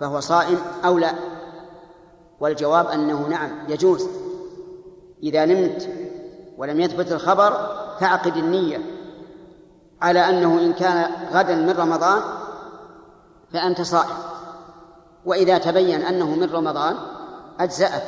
فهو 0.00 0.20
صائم 0.20 0.58
أو 0.84 0.98
لا؟ 0.98 1.12
والجواب 2.40 2.86
أنه 2.86 3.28
نعم 3.28 3.50
يجوز. 3.68 4.08
إذا 5.22 5.44
نمت 5.44 5.88
ولم 6.58 6.80
يثبت 6.80 7.12
الخبر 7.12 7.50
تعقد 8.00 8.36
النية 8.36 8.78
على 10.02 10.20
أنه 10.20 10.58
إن 10.58 10.72
كان 10.72 11.10
غدا 11.32 11.54
من 11.54 11.70
رمضان 11.70 12.22
فأنت 13.52 13.80
صائم. 13.80 14.16
وإذا 15.24 15.58
تبين 15.58 16.02
أنه 16.02 16.30
من 16.30 16.50
رمضان 16.50 16.96
أجزأك. 17.60 18.02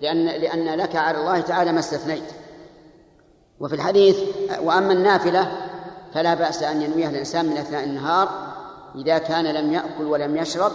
لأن 0.00 0.26
لأن 0.26 0.74
لك 0.74 0.96
على 0.96 1.18
الله 1.18 1.40
تعالى 1.40 1.72
ما 1.72 1.78
استثنيت. 1.78 2.32
وفي 3.60 3.74
الحديث 3.74 4.18
وأما 4.62 4.92
النافلة 4.92 5.52
فلا 6.14 6.34
بأس 6.34 6.62
أن 6.62 6.82
ينويها 6.82 7.10
الإنسان 7.10 7.46
من 7.46 7.56
أثناء 7.56 7.84
النهار 7.84 8.28
إذا 8.94 9.18
كان 9.18 9.44
لم 9.44 9.72
يأكل 9.72 10.04
ولم 10.04 10.36
يشرب 10.36 10.72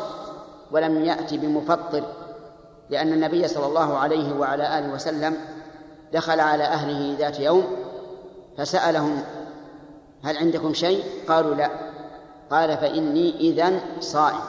ولم 0.72 1.06
يأتي 1.06 1.38
بمفطر 1.38 2.04
لأن 2.90 3.14
النبي 3.14 3.48
صلى 3.48 3.66
الله 3.66 3.98
عليه 3.98 4.34
وعلى 4.34 4.80
آله 4.80 4.94
وسلم 4.94 5.38
دخل 6.14 6.40
على 6.40 6.64
أهله 6.64 7.16
ذات 7.20 7.40
يوم 7.40 7.68
فسألهم 8.58 9.24
هل 10.24 10.38
عندكم 10.38 10.74
شيء؟ 10.74 11.04
قالوا 11.28 11.56
لا. 11.56 11.70
قال 12.52 12.78
فإني 12.78 13.40
إذا 13.40 13.80
صائم. 14.00 14.40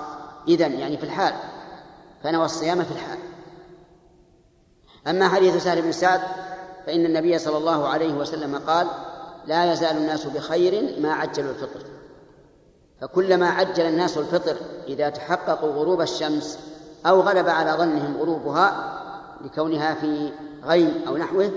إذا 0.48 0.66
يعني 0.66 0.96
في 0.96 1.04
الحال 1.04 1.34
فنوى 2.22 2.44
الصيام 2.44 2.82
في 2.82 2.92
الحال. 2.92 3.18
أما 5.06 5.28
حديث 5.28 5.64
سهل 5.64 5.82
بن 5.82 5.92
سعد 5.92 6.20
فإن 6.86 7.06
النبي 7.06 7.38
صلى 7.38 7.56
الله 7.56 7.88
عليه 7.88 8.14
وسلم 8.14 8.58
قال 8.66 8.86
لا 9.46 9.72
يزال 9.72 9.96
الناس 9.96 10.26
بخير 10.26 11.00
ما 11.00 11.12
عجلوا 11.12 11.50
الفطر. 11.50 11.80
فكلما 13.00 13.48
عجل 13.48 13.86
الناس 13.86 14.18
الفطر 14.18 14.56
إذا 14.86 15.08
تحققوا 15.08 15.72
غروب 15.72 16.00
الشمس 16.00 16.58
أو 17.06 17.20
غلب 17.20 17.48
على 17.48 17.72
ظنهم 17.72 18.16
غروبها 18.20 18.98
لكونها 19.44 19.94
في 19.94 20.32
غيم 20.64 21.02
أو 21.08 21.16
نحوه 21.16 21.50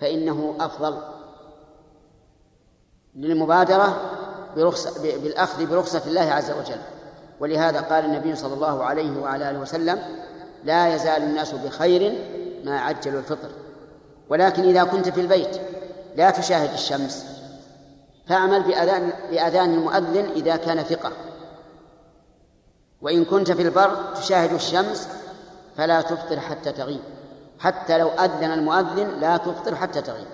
فإنه 0.00 0.54
أفضل 0.60 0.98
للمبادرة 3.14 4.00
برخصة 4.56 5.02
بالأخذ 5.02 5.66
برخصة 5.66 6.02
الله 6.06 6.20
عز 6.20 6.50
وجل. 6.50 6.80
ولهذا 7.40 7.80
قال 7.80 8.04
النبي 8.04 8.36
صلى 8.36 8.54
الله 8.54 8.84
عليه 8.84 9.20
وعلى 9.20 9.50
آله 9.50 9.58
وسلم 9.58 9.98
لا 10.64 10.94
يزال 10.94 11.22
الناس 11.22 11.54
بخير 11.54 12.18
ما 12.64 12.80
عجلوا 12.80 13.18
الفطر. 13.20 13.48
ولكن 14.28 14.62
إذا 14.62 14.84
كنت 14.84 15.08
في 15.08 15.20
البيت 15.20 15.60
لا 16.16 16.30
تشاهد 16.30 16.72
الشمس 16.72 17.26
فاعمل 18.28 18.62
بأذان 18.62 19.12
بأذان 19.30 19.74
المؤذن 19.74 20.30
إذا 20.36 20.56
كان 20.56 20.82
ثقة. 20.82 21.12
وإن 23.02 23.24
كنت 23.24 23.52
في 23.52 23.62
البر 23.62 24.14
تشاهد 24.14 24.52
الشمس 24.52 25.08
فلا 25.76 26.00
تفطر 26.00 26.40
حتى 26.40 26.72
تغيب. 26.72 27.00
حتى 27.58 27.98
لو 27.98 28.08
أذن 28.08 28.52
المؤذن 28.52 29.20
لا 29.20 29.36
تفطر 29.36 29.74
حتى 29.74 30.02
تغيب. 30.02 30.26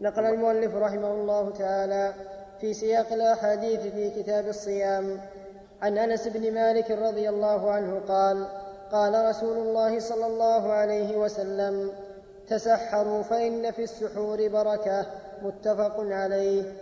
نقل 0.00 0.24
المؤلف 0.24 0.74
رحمه 0.74 1.12
الله 1.12 1.50
تعالى 1.50 2.14
في 2.60 2.74
سياق 2.74 3.12
الأحاديث 3.12 3.80
في 3.80 4.10
كتاب 4.10 4.48
الصيام. 4.48 5.20
عن 5.82 5.98
أنس 5.98 6.28
بن 6.28 6.54
مالك 6.54 6.90
رضي 6.90 7.28
الله 7.28 7.70
عنه 7.70 8.00
قال 8.08 8.46
قال 8.92 9.28
رسول 9.28 9.58
الله 9.58 9.98
صلى 10.00 10.26
الله 10.26 10.72
عليه 10.72 11.16
وسلم 11.16 11.90
تسحروا 12.48 13.22
فإن 13.22 13.70
في 13.70 13.82
السحور 13.82 14.48
بركة 14.48 15.06
متفق 15.42 15.94
عليه. 15.98 16.72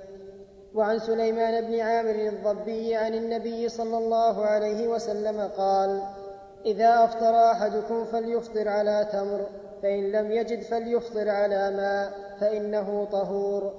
وعن 0.75 0.99
سليمان 0.99 1.67
بن 1.67 1.81
عامر 1.81 2.15
الضبي 2.15 2.97
عن 2.97 3.15
النبي 3.15 3.69
صلى 3.69 3.99
الله 3.99 4.47
عليه 4.47 4.89
وسلم 4.89 5.51
قال 5.57 6.03
إذا 6.67 7.05
أفطر 7.05 7.51
أحدكم 7.51 8.05
فليفطر 8.05 8.69
على 8.69 9.09
تمر 9.13 9.47
فإن 9.83 10.13
لم 10.13 10.33
يجد 10.33 10.63
فليفطر 10.63 11.29
على 11.29 11.71
ماء 11.71 12.13
فإنه 12.41 13.09
طهور. 13.13 13.73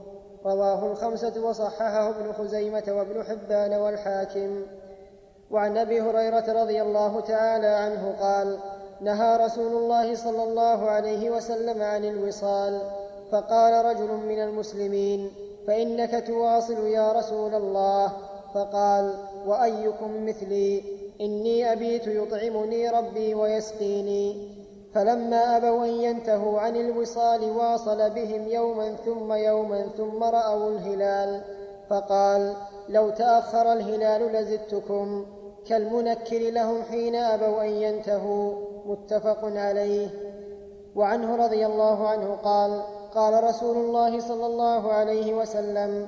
رواه 0.46 0.92
الخمسة 0.92 1.46
وصححه 1.46 2.10
ابن 2.10 2.34
خزيمة 2.34 2.84
وابن 2.88 3.24
حبان 3.24 3.74
والحاكم. 3.74 4.66
وعن 5.52 5.78
أبي 5.78 6.02
هريرة 6.02 6.62
رضي 6.64 6.82
الله 6.82 7.20
تعالى 7.20 7.68
عنه 7.68 8.16
قال 8.22 8.58
نهى 9.02 9.38
رسول 9.46 9.74
الله 9.74 10.16
صلى 10.16 10.44
الله 10.44 10.90
عليه 10.90 11.30
وسلم 11.30 11.82
عن 11.82 12.06
الوصال 12.06 12.82
فقال 13.32 13.86
رجل 13.86 14.12
من 14.12 14.44
المسلمين 14.44 15.32
فإنك 15.68 16.24
تواصل 16.28 16.88
يا 16.88 17.12
رسول 17.12 17.56
الله؟ 17.56 18.12
فقال 18.54 19.14
وأيكم 19.48 20.26
مثلي؟ 20.26 20.84
إني 21.22 21.72
أبيت 21.72 22.08
يطعمني 22.08 22.90
ربي 22.90 23.36
ويسقيني. 23.36 24.56
فلما 24.94 25.58
أبوا 25.58 25.86
أن 25.86 25.90
ينتهوا 25.90 26.60
عن 26.60 26.76
الوصال 26.76 27.44
واصل 27.44 28.10
بهم 28.10 28.48
يوما 28.48 28.96
ثم 29.06 29.34
يوما 29.34 29.86
ثم 29.98 30.24
رأوا 30.24 30.70
الهلال 30.70 31.42
فقال 31.90 32.54
لو 32.90 33.10
تأخر 33.10 33.74
الهلال 33.74 34.34
لزدتكم. 34.34 35.26
كالمنكر 35.68 36.40
لهم 36.40 36.84
حين 36.84 37.16
أبوا 37.16 37.62
أن 37.62 37.70
ينتهوا 37.70 38.56
متفق 38.86 39.40
عليه. 39.44 40.10
وعنه 40.96 41.36
رضي 41.36 41.66
الله 41.66 42.08
عنه 42.08 42.36
قال 42.44 42.82
قال 43.16 43.44
رسول 43.44 43.78
الله 43.78 44.20
صلى 44.20 44.46
الله 44.46 44.94
عليه 44.94 45.34
وسلم 45.34 46.08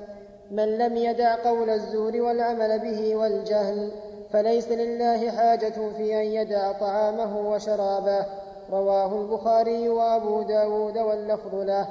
من 0.50 0.78
لم 0.78 0.96
يدع 0.96 1.34
قول 1.44 1.70
الزور 1.70 2.16
والعمل 2.16 2.78
به 2.78 3.16
والجهل 3.16 3.90
فليس 4.30 4.68
لله 4.68 5.30
حاجة 5.30 5.74
في 5.96 6.20
أن 6.20 6.26
يدع 6.26 6.72
طعامه 6.72 7.50
وشرابه. 7.50 8.26
رواه 8.72 9.20
البخاري 9.20 9.88
وأبو 9.88 10.42
داود 10.42 10.98
واللفظ 10.98 11.54
له. 11.54 11.88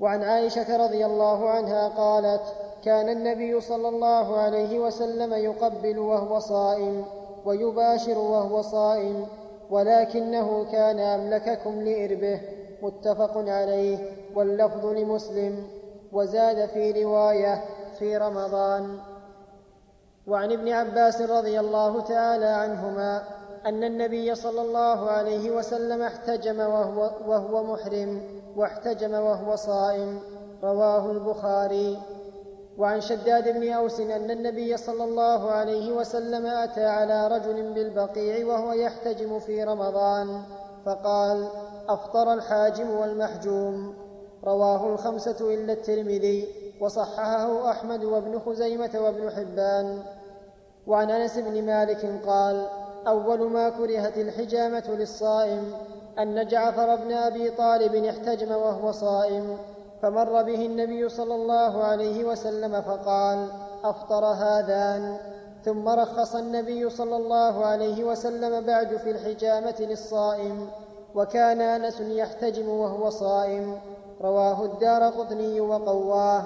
وعن 0.00 0.22
عائشة 0.22 0.76
رضي 0.76 1.06
الله 1.06 1.50
عنها 1.50 1.88
قالت 1.88 2.42
كان 2.84 3.08
النبي 3.08 3.60
صلى 3.60 3.88
الله 3.88 4.36
عليه 4.36 4.78
وسلم 4.78 5.34
يقبل 5.34 5.98
وهو 5.98 6.38
صائم 6.38 7.04
ويباشر 7.44 8.18
وهو 8.18 8.62
صائم 8.62 9.26
ولكنه 9.70 10.66
كان 10.72 10.98
أملككم 10.98 11.82
لإربه 11.82 12.40
متفق 12.82 13.32
عليه 13.36 13.98
واللفظ 14.34 14.86
لمسلم 14.86 15.66
وزاد 16.12 16.66
في 16.68 17.04
رواية 17.04 17.64
في 17.98 18.16
رمضان. 18.16 18.98
وعن 20.26 20.52
ابن 20.52 20.68
عباس 20.68 21.20
رضي 21.20 21.60
الله 21.60 22.00
تعالى 22.00 22.46
عنهما 22.46 23.22
أن 23.66 23.84
النبي 23.84 24.34
صلى 24.34 24.60
الله 24.60 25.10
عليه 25.10 25.50
وسلم 25.50 26.02
احتجم 26.02 26.60
وهو, 26.60 27.10
وهو 27.26 27.62
محرم 27.62 28.22
واحتجم 28.56 29.12
وهو 29.14 29.56
صائم 29.56 30.20
رواه 30.62 31.10
البخاري. 31.10 31.98
وعن 32.78 33.00
شداد 33.00 33.48
بن 33.48 33.72
أوس 33.72 34.00
أن 34.00 34.30
النبي 34.30 34.76
صلى 34.76 35.04
الله 35.04 35.50
عليه 35.50 35.92
وسلم 35.92 36.46
أتى 36.46 36.84
على 36.84 37.28
رجل 37.28 37.72
بالبقيع 37.72 38.46
وهو 38.46 38.72
يحتجم 38.72 39.38
في 39.38 39.64
رمضان 39.64 40.42
فقال 40.86 41.48
أفطر 41.88 42.32
الحاجم 42.32 42.90
والمحجوم. 42.90 43.94
رواه 44.44 44.94
الخمسة 44.94 45.54
إلا 45.54 45.72
الترمذي 45.72 46.48
وصححه 46.80 47.70
أحمد 47.70 48.04
وابن 48.04 48.38
خزيمة 48.38 48.90
وابن 48.94 49.30
حبان. 49.30 50.02
وعن 50.86 51.10
أنس 51.10 51.38
بن 51.38 51.66
مالك 51.66 52.20
قال 52.26 52.66
أول 53.06 53.50
ما 53.50 53.68
كرهت 53.68 54.18
الحجامة 54.18 54.84
للصائم 54.88 55.72
أن 56.18 56.46
جعفر 56.46 56.96
بن 56.96 57.12
أبي 57.12 57.50
طالب 57.50 57.94
احتجم 58.04 58.50
وهو 58.50 58.92
صائم. 58.92 59.58
فمر 60.02 60.42
به 60.42 60.66
النبي 60.66 61.08
صلى 61.08 61.34
الله 61.34 61.84
عليه 61.84 62.24
وسلم 62.24 62.82
فقال 62.82 63.48
أفطر 63.84 64.24
هذان؟ 64.24 65.16
ثم 65.64 65.88
رخص 65.88 66.34
النبي 66.34 66.90
صلى 66.90 67.16
الله 67.16 67.66
عليه 67.66 68.04
وسلم 68.04 68.66
بعد 68.66 68.96
في 68.96 69.10
الحجامة 69.10 69.74
للصائم 69.80 70.68
وكان 71.14 71.60
أنس 71.60 72.00
يحتجم 72.00 72.68
وهو 72.68 73.10
صائم. 73.10 73.80
رواه 74.20 74.64
الدار 74.64 75.02
قطني 75.02 75.60
وقواه. 75.60 76.42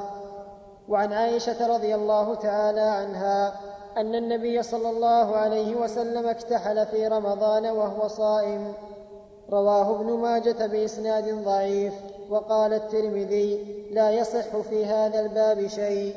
وعن 0.89 1.13
عائشة 1.13 1.75
رضي 1.75 1.95
الله 1.95 2.35
تعالى 2.35 2.81
عنها 2.81 3.53
أن 3.97 4.15
النبي 4.15 4.63
صلى 4.63 4.91
الله 4.91 5.37
عليه 5.37 5.77
وسلم 5.77 6.29
اكتحل 6.29 6.87
في 6.87 7.09
رمضان 7.09 7.67
وهو 7.67 8.09
صائم. 8.09 8.73
رواه 9.51 10.01
ابن 10.01 10.13
ماجة 10.13 10.67
بإسناد 10.67 11.45
ضعيف. 11.45 11.95
وقال 12.33 12.73
الترمذي 12.73 13.59
لا 13.93 14.11
يصح 14.11 14.57
في 14.71 14.87
هذا 14.87 15.21
الباب 15.21 15.69
شيء. 15.69 16.15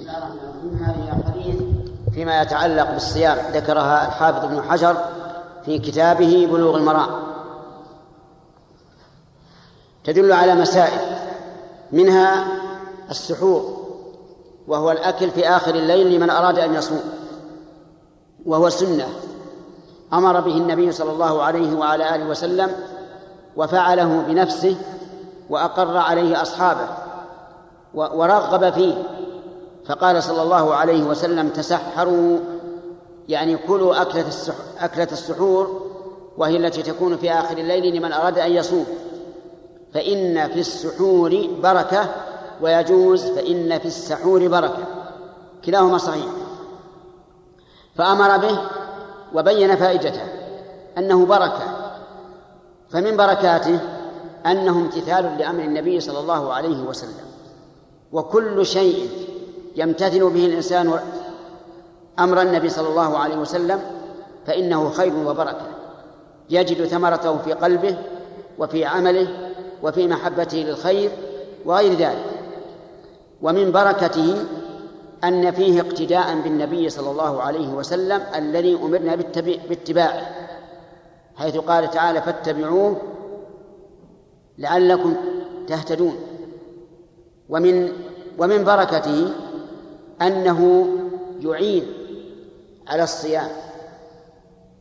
أحاديث 0.00 1.56
فيما 2.14 2.42
يتعلق 2.42 2.90
بالصيام. 2.90 3.38
ذكرها 3.52 4.06
الحافظ 4.06 4.44
ابن 4.44 4.62
حجر 4.62 4.96
في 5.64 5.78
كتابه 5.78 6.48
بلوغ 6.52 6.76
المرام. 6.76 7.10
تدل 10.04 10.32
على 10.32 10.54
مسائل 10.54 11.00
منها 11.92 12.46
السحور 13.10 13.82
وهو 14.68 14.90
الأكل 14.90 15.30
في 15.30 15.48
آخر 15.48 15.74
الليل 15.74 16.16
لمن 16.16 16.30
أراد 16.30 16.58
أن 16.58 16.74
يصوم 16.74 17.00
وهو 18.46 18.68
سنة. 18.68 19.08
أمر 20.12 20.40
به 20.40 20.56
النبي 20.56 20.92
صلى 20.92 21.10
الله 21.10 21.42
عليه 21.42 21.74
وعلى 21.74 22.14
آله 22.14 22.28
وسلم 22.28 22.70
وفعله 23.56 24.22
بنفسه 24.28 24.76
وأقر 25.50 25.96
عليه 25.96 26.42
أصحابه 26.42 26.88
ورغب 27.94 28.72
فيه. 28.72 28.94
فقال 29.86 30.22
صلى 30.22 30.42
الله 30.42 30.74
عليه 30.74 31.02
وسلم 31.02 31.48
تسحروا 31.48 32.38
يعني 33.28 33.56
كلوا 33.56 34.02
أكلة 34.02 34.24
أكلة 34.80 35.08
السحور 35.12 35.90
وهي 36.38 36.56
التي 36.56 36.82
تكون 36.82 37.16
في 37.16 37.32
آخر 37.32 37.58
الليل 37.58 37.96
لمن 37.96 38.12
أراد 38.12 38.38
أن 38.38 38.52
يصوم. 38.52 38.86
فإن 39.94 40.48
في 40.48 40.60
السحور 40.60 41.48
بركة 41.62 42.06
ويجوز 42.60 43.26
فإن 43.26 43.78
في 43.78 43.86
السحور 43.86 44.48
بركة. 44.48 44.84
كلاهما 45.64 45.98
صحيح. 45.98 46.26
فأمر 47.96 48.36
به 48.36 48.58
وبين 49.34 49.76
فائدته 49.76 50.22
أنه 50.98 51.26
بركة. 51.26 51.71
فمن 52.92 53.16
بركاته 53.16 53.78
أنه 54.46 54.72
امتثال 54.72 55.38
لأمر 55.38 55.64
النبي 55.64 56.00
صلى 56.00 56.18
الله 56.18 56.52
عليه 56.52 56.82
وسلم. 56.82 57.26
وكل 58.12 58.66
شيء 58.66 59.08
يمتثل 59.76 60.30
به 60.30 60.46
الإنسان 60.46 60.98
أمر 62.18 62.42
النبي 62.42 62.68
صلى 62.68 62.88
الله 62.88 63.18
عليه 63.18 63.36
وسلم 63.36 63.80
فإنه 64.46 64.90
خير 64.90 65.12
وبركة. 65.26 65.66
يجد 66.50 66.86
ثمرته 66.86 67.38
في 67.38 67.52
قلبه 67.52 67.96
وفي 68.58 68.84
عمله 68.84 69.52
وفي 69.82 70.08
محبته 70.08 70.58
للخير 70.58 71.10
وغير 71.64 71.92
ذلك. 71.92 72.24
ومن 73.42 73.72
بركته 73.72 74.44
أن 75.24 75.50
فيه 75.50 75.80
اقتداء 75.80 76.40
بالنبي 76.44 76.88
صلى 76.88 77.10
الله 77.10 77.42
عليه 77.42 77.68
وسلم 77.68 78.22
الذي 78.34 78.74
أمرنا 78.74 79.16
باتباعه. 79.68 80.41
حيث 81.36 81.56
قال 81.56 81.90
تعالى 81.90 82.22
فاتبعوه 82.22 82.96
لعلكم 84.58 85.16
تهتدون. 85.68 86.16
ومن 87.48 87.92
ومن 88.38 88.64
بركته 88.64 89.32
أنه 90.22 90.86
يعين 91.40 91.86
على 92.88 93.02
الصيام 93.02 93.48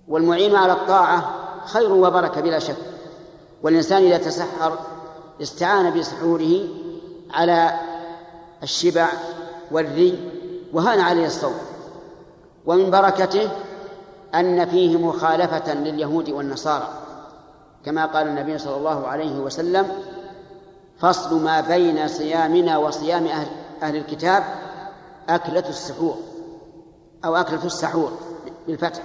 والمعين 0.08 0.56
على 0.56 0.74
الطاعة 0.74 1.34
خير 1.66 1.94
وبركة 1.94 2.42
بلا 2.42 2.60
شك. 2.60 2.76
والإنسان 3.64 4.04
إذا 4.04 4.18
تسحر 4.18 4.80
استعان 5.42 6.00
بسحوره 6.00 6.68
على 7.32 7.80
الشبع 8.64 9.08
والري 9.72 10.20
وهان 10.74 11.00
عليه 11.00 11.26
الصوم. 11.26 11.56
ومن 12.66 12.92
بركته 12.92 13.50
أن 14.36 14.66
فيه 14.66 14.98
مخالفة 14.98 15.74
لليهود 15.74 16.30
والنصارى 16.30 16.90
كما 17.86 18.06
قال 18.06 18.28
النبي 18.28 18.58
صلى 18.58 18.76
الله 18.76 19.08
عليه 19.08 19.40
وسلم 19.40 19.88
فصل 20.98 21.44
ما 21.44 21.62
بين 21.62 22.08
صيامنا 22.08 22.78
وصيام 22.78 23.26
أهل, 23.26 23.48
أهل 23.84 23.96
الكتاب 23.96 24.44
أكلة 25.30 25.70
السحور 25.70 26.18
أو 27.26 27.36
أكلة 27.36 27.66
السحور 27.66 28.12
بالفتح. 28.68 29.02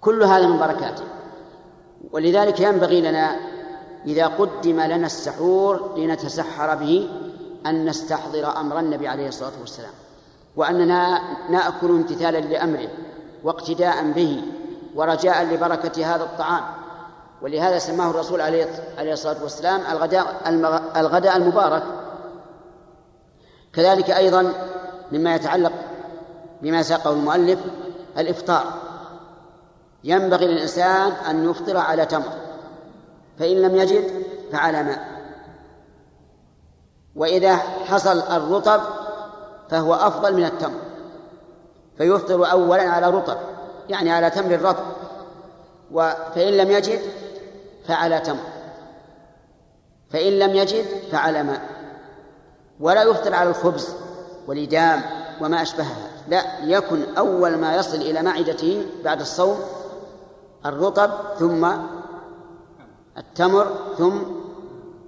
كل 0.00 0.22
هذا 0.22 0.46
من 0.46 0.58
بركاته 0.58 1.04
ولذلك 2.12 2.60
ينبغي 2.60 3.00
لنا 3.00 3.36
إذا 4.06 4.26
قدم 4.26 4.80
لنا 4.80 5.06
السحور 5.06 5.94
لنتسحر 5.98 6.74
به 6.74 7.08
أن 7.66 7.86
نستحضر 7.86 8.56
أمر 8.60 8.78
النبي 8.78 9.08
عليه 9.08 9.28
الصلاة 9.28 9.52
والسلام 9.60 9.92
وأننا 10.56 11.20
نأكل 11.50 11.90
امتثالا 11.90 12.38
لأمره. 12.38 12.88
واقتداء 13.44 14.12
به 14.12 14.42
ورجاء 14.94 15.44
لبركة 15.44 16.14
هذا 16.14 16.24
الطعام. 16.24 16.64
ولهذا 17.42 17.78
سماه 17.78 18.10
الرسول 18.10 18.40
عليه 18.40 18.68
الصلاة 18.98 19.42
والسلام 19.42 19.80
الغداء 19.90 20.26
الغداء 20.96 21.36
المبارك. 21.36 21.82
كذلك 23.72 24.10
أيضا 24.10 24.52
مما 25.12 25.34
يتعلق 25.34 25.72
بما 26.62 26.82
ساقه 26.82 27.10
المؤلف 27.10 27.60
الإفطار. 28.18 28.64
ينبغي 30.04 30.46
للإنسان 30.46 31.12
أن 31.12 31.50
يفطر 31.50 31.76
على 31.76 32.06
تمر 32.06 32.32
فإن 33.38 33.62
لم 33.62 33.76
يجد 33.76 34.24
فعلى 34.52 34.82
ماء. 34.82 35.12
وإذا 37.16 37.56
حصل 37.56 38.18
الرطب 38.18 38.80
فهو 39.70 39.94
أفضل 39.94 40.34
من 40.34 40.44
التمر. 40.44 40.80
فيفطر 41.98 42.50
أولا 42.50 42.82
على 42.82 43.10
رطب 43.10 43.36
يعني 43.88 44.10
على 44.10 44.30
تمر 44.30 44.54
الرطب. 44.54 44.84
فإن 46.34 46.52
لم 46.56 46.70
يجد 46.70 47.00
فعلى 47.88 48.20
تمر. 48.20 48.44
فإن 50.10 50.38
لم 50.38 50.54
يجد 50.54 50.84
فعلى 51.12 51.42
ماء. 51.42 51.60
ولا 52.80 53.02
يفطر 53.02 53.34
على 53.34 53.50
الخبز 53.50 53.94
والإدام 54.46 55.02
وما 55.40 55.62
أشبهها. 55.62 56.10
لا 56.28 56.44
يكن 56.64 57.14
أول 57.18 57.56
ما 57.56 57.76
يصل 57.76 57.96
إلى 57.96 58.22
معدته 58.22 58.86
بعد 59.04 59.20
الصوم 59.20 59.60
الرطب 60.66 61.10
ثم 61.38 61.68
التمر 63.18 63.66
ثم 63.98 64.18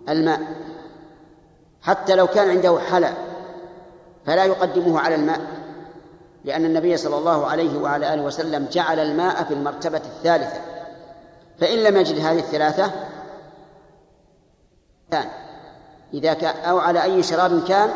الماء. 0.09 0.41
حتى 1.83 2.15
لو 2.15 2.27
كان 2.27 2.51
عنده 2.51 2.79
حلى 2.79 3.13
فلا 4.27 4.45
يقدمه 4.45 5.01
على 5.01 5.15
الماء. 5.15 5.41
لأن 6.45 6.65
النبي 6.65 6.97
صلى 6.97 7.19
الله 7.19 7.47
عليه 7.47 7.79
وعلى 7.79 8.15
آله 8.15 8.23
وسلم 8.23 8.69
جعل 8.73 8.99
الماء 8.99 9.45
في 9.45 9.55
المرتبة 9.55 9.99
الثالثة. 9.99 10.61
فإن 11.61 11.79
لم 11.79 11.97
يجد 11.97 12.19
هذه 12.19 12.39
الثلاثة 12.39 12.91
كان. 15.11 15.29
إذا 16.15 16.35
كان 16.35 16.57
أو 16.65 16.79
على 16.79 17.03
أي 17.03 17.23
شراب 17.23 17.65
كان 17.65 17.91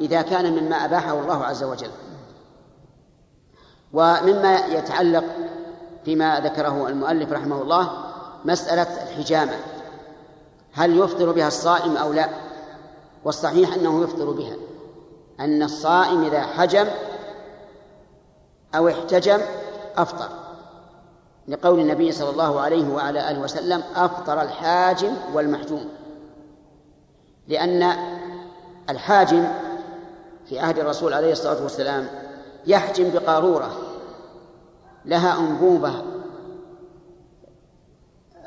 إذا 0.00 0.22
كان 0.22 0.52
مما 0.52 0.84
أباحه 0.84 1.20
الله 1.20 1.44
عز 1.44 1.64
وجل. 1.64 1.90
ومما 3.92 4.66
يتعلق 4.66 5.24
فيما 6.04 6.40
ذكره 6.40 6.88
المؤلف 6.88 7.32
رحمه 7.32 7.62
الله 7.62 7.90
مسألة 8.44 9.02
الحجامة. 9.02 9.56
هل 10.72 10.98
يفطر 10.98 11.32
بها 11.32 11.48
الصائم 11.48 11.96
أو 11.96 12.12
لا؟ 12.12 12.28
والصحيح 13.24 13.74
أنه 13.74 14.02
يفطر 14.02 14.30
بها. 14.30 14.56
أن 15.40 15.62
الصائم 15.62 16.24
إذا 16.24 16.42
حجم 16.42 16.86
أو 18.76 18.88
احتجم 18.88 19.40
أفطر. 19.96 20.28
لقول 21.48 21.80
النبي 21.80 22.12
صلى 22.12 22.30
الله 22.30 22.60
عليه 22.60 22.88
وعلى 22.88 23.30
آله 23.30 23.40
وسلم 23.40 23.82
أفطر 23.96 24.42
الحاجم 24.42 25.12
والمحجوم. 25.34 25.88
لأن 27.48 27.92
الحاجم 28.90 29.48
في 30.48 30.58
عهد 30.58 30.78
الرسول 30.78 31.14
عليه 31.14 31.32
الصلاة 31.32 31.62
والسلام 31.62 32.08
يحجم 32.66 33.10
بقارورة 33.10 33.70
لها 35.04 35.38
أنبوبة 35.38 35.92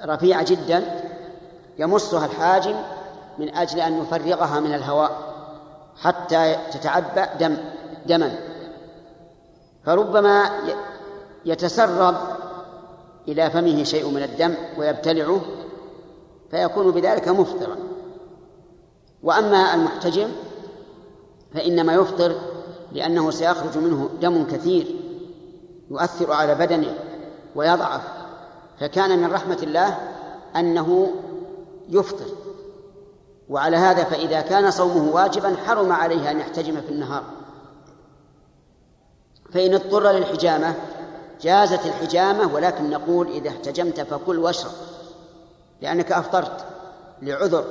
رفيعة 0.05 0.43
جدا 0.43 1.01
يمصها 1.79 2.25
الحاجم 2.25 2.75
من 3.37 3.55
أجل 3.55 3.79
أن 3.79 4.01
يفرغها 4.01 4.59
من 4.59 4.73
الهواء 4.73 5.11
حتى 6.01 6.55
تتعبأ 6.71 7.25
دم 7.39 7.57
دما. 8.05 8.48
فربما 9.89 10.49
يتسرب 11.45 12.15
إلى 13.27 13.49
فمه 13.49 13.83
شيء 13.83 14.09
من 14.09 14.23
الدم 14.23 14.53
ويبتلعه 14.77 15.41
فيكون 16.51 16.91
بذلك 16.91 17.27
مفطرا. 17.27 17.75
وأما 19.23 19.73
المحتجم 19.73 20.27
فإنما 21.53 21.93
يفطر 21.93 22.35
لأنه 22.91 23.31
سيخرج 23.31 23.77
منه 23.77 24.09
دم 24.21 24.47
كثير 24.47 24.95
يؤثر 25.91 26.31
على 26.31 26.55
بدنه 26.55 26.93
ويضعف 27.55 28.01
فكان 28.79 29.19
من 29.19 29.31
رحمة 29.31 29.59
الله 29.63 29.97
أنه 30.55 31.11
يفطر. 31.89 32.25
وعلى 33.49 33.77
هذا 33.77 34.03
فإذا 34.03 34.41
كان 34.41 34.71
صومه 34.71 35.15
واجبا 35.15 35.55
حرم 35.67 35.91
عليه 35.91 36.31
أن 36.31 36.39
يحتجم 36.39 36.81
في 36.81 36.89
النهار. 36.89 37.23
فإن 39.53 39.73
اضطر 39.73 40.11
للحجامة 40.11 40.75
جازت 41.41 41.85
الحجامة 41.85 42.53
ولكن 42.53 42.89
نقول 42.89 43.27
إذا 43.27 43.49
احتجمت 43.49 44.01
فكل 44.01 44.39
واشرب 44.39 44.71
لأنك 45.81 46.11
أفطرت 46.11 46.65
لعذر 47.21 47.65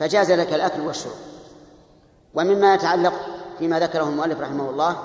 فجاز 0.00 0.32
لك 0.32 0.54
الأكل 0.54 0.80
والشرب 0.80 1.12
ومما 2.34 2.74
يتعلق 2.74 3.12
فيما 3.58 3.80
ذكره 3.80 4.08
المؤلف 4.08 4.40
رحمه 4.40 4.70
الله 4.70 4.96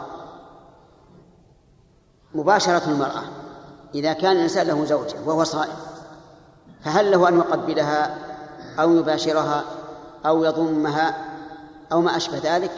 مباشرة 2.35 2.89
المرأة 2.89 3.23
إذا 3.95 4.13
كان 4.13 4.31
الإنسان 4.31 4.67
له 4.67 4.85
زوجة 4.85 5.15
وهو 5.25 5.43
صائم 5.43 5.75
فهل 6.83 7.11
له 7.11 7.29
أن 7.29 7.37
يقبلها 7.37 8.17
أو 8.79 8.95
يباشرها 8.97 9.63
أو 10.25 10.43
يضمها 10.43 11.15
أو 11.91 12.01
ما 12.01 12.17
أشبه 12.17 12.37
ذلك؟ 12.43 12.71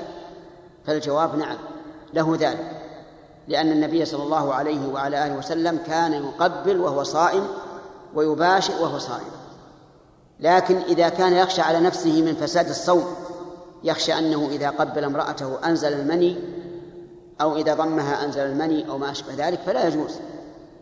فالجواب 0.86 1.36
نعم 1.36 1.58
له 2.14 2.38
ذلك. 2.40 2.85
لأن 3.48 3.72
النبي 3.72 4.06
صلى 4.06 4.24
الله 4.24 4.54
عليه 4.54 4.88
وعلى 4.88 5.26
آله 5.26 5.38
وسلم 5.38 5.78
كان 5.88 6.14
يقبل 6.14 6.80
وهو 6.80 7.04
صائم 7.04 7.48
ويباشر 8.14 8.74
وهو 8.82 9.00
صائم. 9.00 9.32
لكن 10.40 10.78
إذا 10.78 11.10
كان 11.10 11.34
يخشى 11.34 11.62
على 11.62 11.80
نفسه 11.80 12.22
من 12.22 12.36
فساد 12.36 12.70
الصوم 12.70 13.16
يخشى 13.84 14.14
أنه 14.14 14.48
إذا 14.52 14.70
قبل 14.70 15.04
امرأته 15.04 15.58
أنزل 15.66 15.94
المني 15.94 16.38
أو 17.42 17.56
إذا 17.56 17.74
ضمها 17.74 18.26
أنزل 18.26 18.42
المني 18.42 18.90
أو 18.90 18.98
ما 18.98 19.12
أشبه 19.12 19.48
ذلك 19.48 19.60
فلا 19.66 19.88
يجوز. 19.88 20.12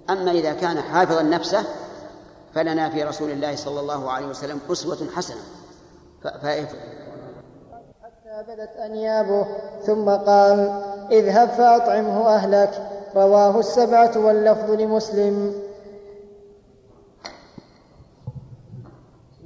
أما 0.10 0.32
إذا 0.32 0.54
كان 0.54 0.82
حافظا 0.82 1.22
نفسه 1.22 1.64
فلنا 2.54 2.90
في 2.90 3.04
رسول 3.04 3.32
الله 3.32 3.56
صلى 3.56 3.80
الله 3.80 4.12
عليه 4.12 4.28
وسلم 4.28 4.60
أسوة 4.72 5.08
حسنة. 5.16 5.42
بدت 8.42 8.78
أنيابه 8.78 9.46
ثم 9.86 10.10
قال 10.10 10.82
اذهب 11.12 11.50
فأطعمه 11.50 12.28
أهلك 12.28 12.90
رواه 13.16 13.60
السبعة 13.60 14.12
واللفظ 14.18 14.72
لمسلم. 14.72 15.54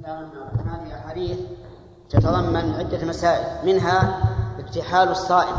هذه 0.04 0.94
أحاديث 0.94 1.38
تتضمن 2.10 2.74
عدة 2.74 3.06
مسائل 3.06 3.66
منها 3.66 4.20
اكتحال 4.58 5.08
الصائم. 5.08 5.56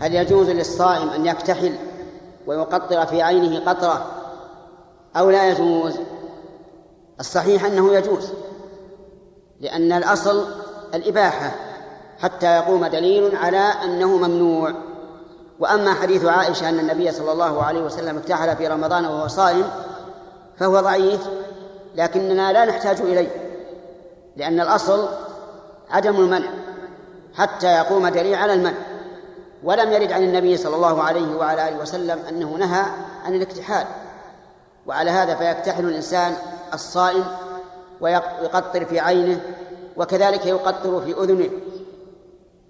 هل 0.00 0.14
يجوز 0.14 0.50
للصائم 0.50 1.08
أن 1.08 1.26
يكتحل 1.26 1.74
ويقطر 2.46 3.06
في 3.06 3.22
عينه 3.22 3.70
قطرة 3.70 4.06
أو 5.16 5.30
لا 5.30 5.48
يجوز؟ 5.48 5.96
الصحيح 7.20 7.64
أنه 7.64 7.94
يجوز 7.94 8.32
لأن 9.60 9.92
الأصل 9.92 10.46
الإباحة. 10.94 11.75
حتى 12.22 12.56
يقوم 12.56 12.86
دليل 12.86 13.36
على 13.36 13.72
أنه 13.84 14.16
ممنوع. 14.16 14.72
وأما 15.58 15.94
حديث 15.94 16.24
عائشة 16.24 16.68
أن 16.68 16.78
النبي 16.78 17.12
صلى 17.12 17.32
الله 17.32 17.62
عليه 17.62 17.80
وسلم 17.80 18.18
اكتحل 18.18 18.56
في 18.56 18.68
رمضان 18.68 19.04
وهو 19.04 19.28
صائم 19.28 19.64
فهو 20.58 20.80
ضعيف 20.80 21.20
لكننا 21.94 22.52
لا 22.52 22.64
نحتاج 22.64 23.00
إليه 23.00 23.28
لأن 24.36 24.60
الأصل 24.60 25.08
عدم 25.90 26.16
المنع 26.16 26.48
حتى 27.34 27.66
يقوم 27.66 28.08
دليل 28.08 28.34
على 28.34 28.52
المنع. 28.52 28.74
ولم 29.64 29.92
يرد 29.92 30.12
عن 30.12 30.22
النبي 30.22 30.56
صلى 30.56 30.76
الله 30.76 31.02
عليه 31.02 31.36
وعلى 31.36 31.68
آله 31.68 31.78
وسلم 31.78 32.18
أنه 32.28 32.56
نهى 32.56 32.84
عن 33.24 33.34
الاكتحال. 33.34 33.86
وعلى 34.86 35.10
هذا 35.10 35.34
فيكتحل 35.34 35.84
الإنسان 35.84 36.36
الصائم 36.74 37.24
ويقطر 38.00 38.84
في 38.84 39.00
عينه 39.00 39.40
وكذلك 39.96 40.46
يقطر 40.46 41.00
في 41.00 41.12
أذنه. 41.12 41.50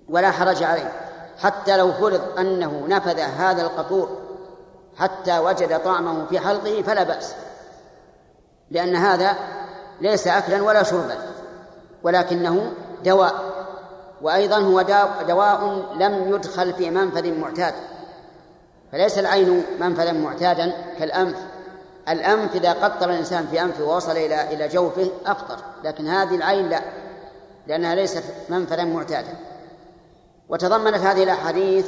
ولا 0.08 0.30
حرج 0.30 0.62
عليه 0.62 0.92
حتى 1.38 1.76
لو 1.76 1.92
فرض 1.92 2.38
أنه 2.38 2.84
نفذ 2.88 3.20
هذا 3.20 3.62
القطور 3.62 4.18
حتى 4.96 5.38
وجد 5.38 5.80
طعمه 5.80 6.26
في 6.26 6.40
حلقه 6.40 6.82
فلا 6.82 7.02
بأس. 7.02 7.34
لأن 8.70 8.96
هذا 8.96 9.36
ليس 10.00 10.26
أكلا 10.26 10.62
ولا 10.62 10.82
شربا 10.82 11.14
ولكنه 12.02 12.72
دواء 13.04 13.34
وأيضا 14.22 14.58
هو 14.58 14.82
دواء 15.28 15.86
لم 15.96 16.34
يدخل 16.34 16.72
في 16.72 16.90
منفذ 16.90 17.38
معتاد. 17.38 17.74
فليس 18.92 19.18
العين 19.18 19.64
منفذا 19.80 20.12
معتادا 20.12 20.72
كالأنف. 20.98 21.36
الأنف 22.08 22.54
إذا 22.54 22.72
قطر 22.72 23.10
الإنسان 23.10 23.46
في 23.46 23.62
أنفه 23.62 23.84
ووصل 23.84 24.12
إلى 24.12 24.54
إلى 24.54 24.68
جوفه 24.68 25.10
أفطر 25.26 25.56
لكن 25.84 26.08
هذه 26.08 26.34
العين 26.34 26.68
لا 26.68 26.80
لأنها 27.66 27.94
ليست 27.94 28.24
منفذا 28.48 28.84
معتادا. 28.84 29.34
وتضمنت 30.48 30.94
هذه 30.94 31.22
الأحاديث 31.22 31.86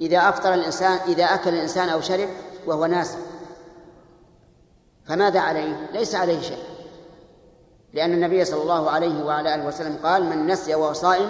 إذا 0.00 0.28
أفطر 0.28 0.54
الإنسان 0.54 0.98
إذا 1.08 1.24
أكل 1.24 1.50
الإنسان 1.50 1.88
أو 1.88 2.00
شرب 2.00 2.28
وهو 2.66 2.86
ناس. 2.86 3.16
فماذا 5.08 5.40
عليه؟ 5.40 5.90
ليس 5.92 6.14
عليه 6.14 6.40
شيء. 6.40 6.62
لأن 7.92 8.12
النبي 8.12 8.44
صلى 8.44 8.62
الله 8.62 8.90
عليه 8.90 9.24
وعلى 9.24 9.54
آله 9.54 9.66
وسلم 9.66 9.98
قال 10.02 10.24
من 10.24 10.46
نسي 10.46 10.74
وهو 10.74 10.92
صائم 10.92 11.28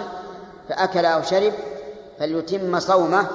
فأكل 0.69 1.05
أو 1.05 1.21
شرب 1.21 1.53
فليتم 2.19 2.79
صومه 2.79 3.27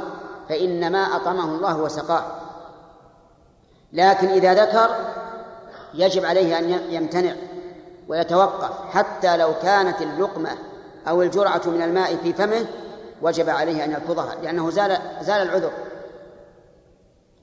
فإنما 0.48 1.16
أطعمه 1.16 1.44
الله 1.44 1.76
وسقاه. 1.76 2.24
لكن 3.92 4.28
إذا 4.28 4.54
ذكر 4.64 4.90
يجب 5.94 6.24
عليه 6.24 6.58
أن 6.58 6.70
يمتنع 6.90 7.34
ويتوقف 8.08 8.70
حتى 8.90 9.36
لو 9.36 9.54
كانت 9.62 10.02
اللقمة 10.02 10.50
أو 11.08 11.22
الجرعة 11.22 11.62
من 11.66 11.82
الماء 11.82 12.16
في 12.16 12.32
فمه 12.32 12.66
وجب 13.22 13.50
عليه 13.50 13.84
أن 13.84 13.90
يلفظها 13.90 14.34
لأنه 14.34 14.70
زال 14.70 14.98
زال 15.20 15.42
العذر. 15.42 15.72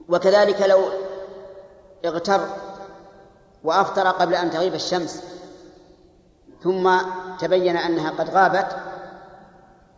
وكذلك 0.08 0.62
لو 0.62 0.80
اغتر 2.04 2.40
وأفطر 3.64 4.08
قبل 4.08 4.34
أن 4.34 4.50
تغيب 4.50 4.74
الشمس 4.74 5.22
ثم 6.62 6.90
تبين 7.40 7.76
أنها 7.76 8.10
قد 8.10 8.30
غابت 8.30 8.76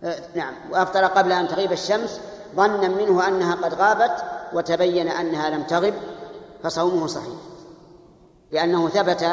آه، 0.04 0.18
نعم 0.34 0.54
وأفطر 0.70 1.04
قبل 1.04 1.32
أن 1.32 1.48
تغيب 1.48 1.72
الشمس 1.72 2.20
ظنا 2.56 2.88
منه 2.88 3.28
أنها 3.28 3.54
قد 3.54 3.74
غابت 3.74 4.24
وتبين 4.52 5.08
أنها 5.08 5.50
لم 5.50 5.62
تغب 5.62 5.94
فصومه 6.62 7.06
صحيح. 7.06 7.34
لأنه 8.50 8.88
ثبت 8.88 9.26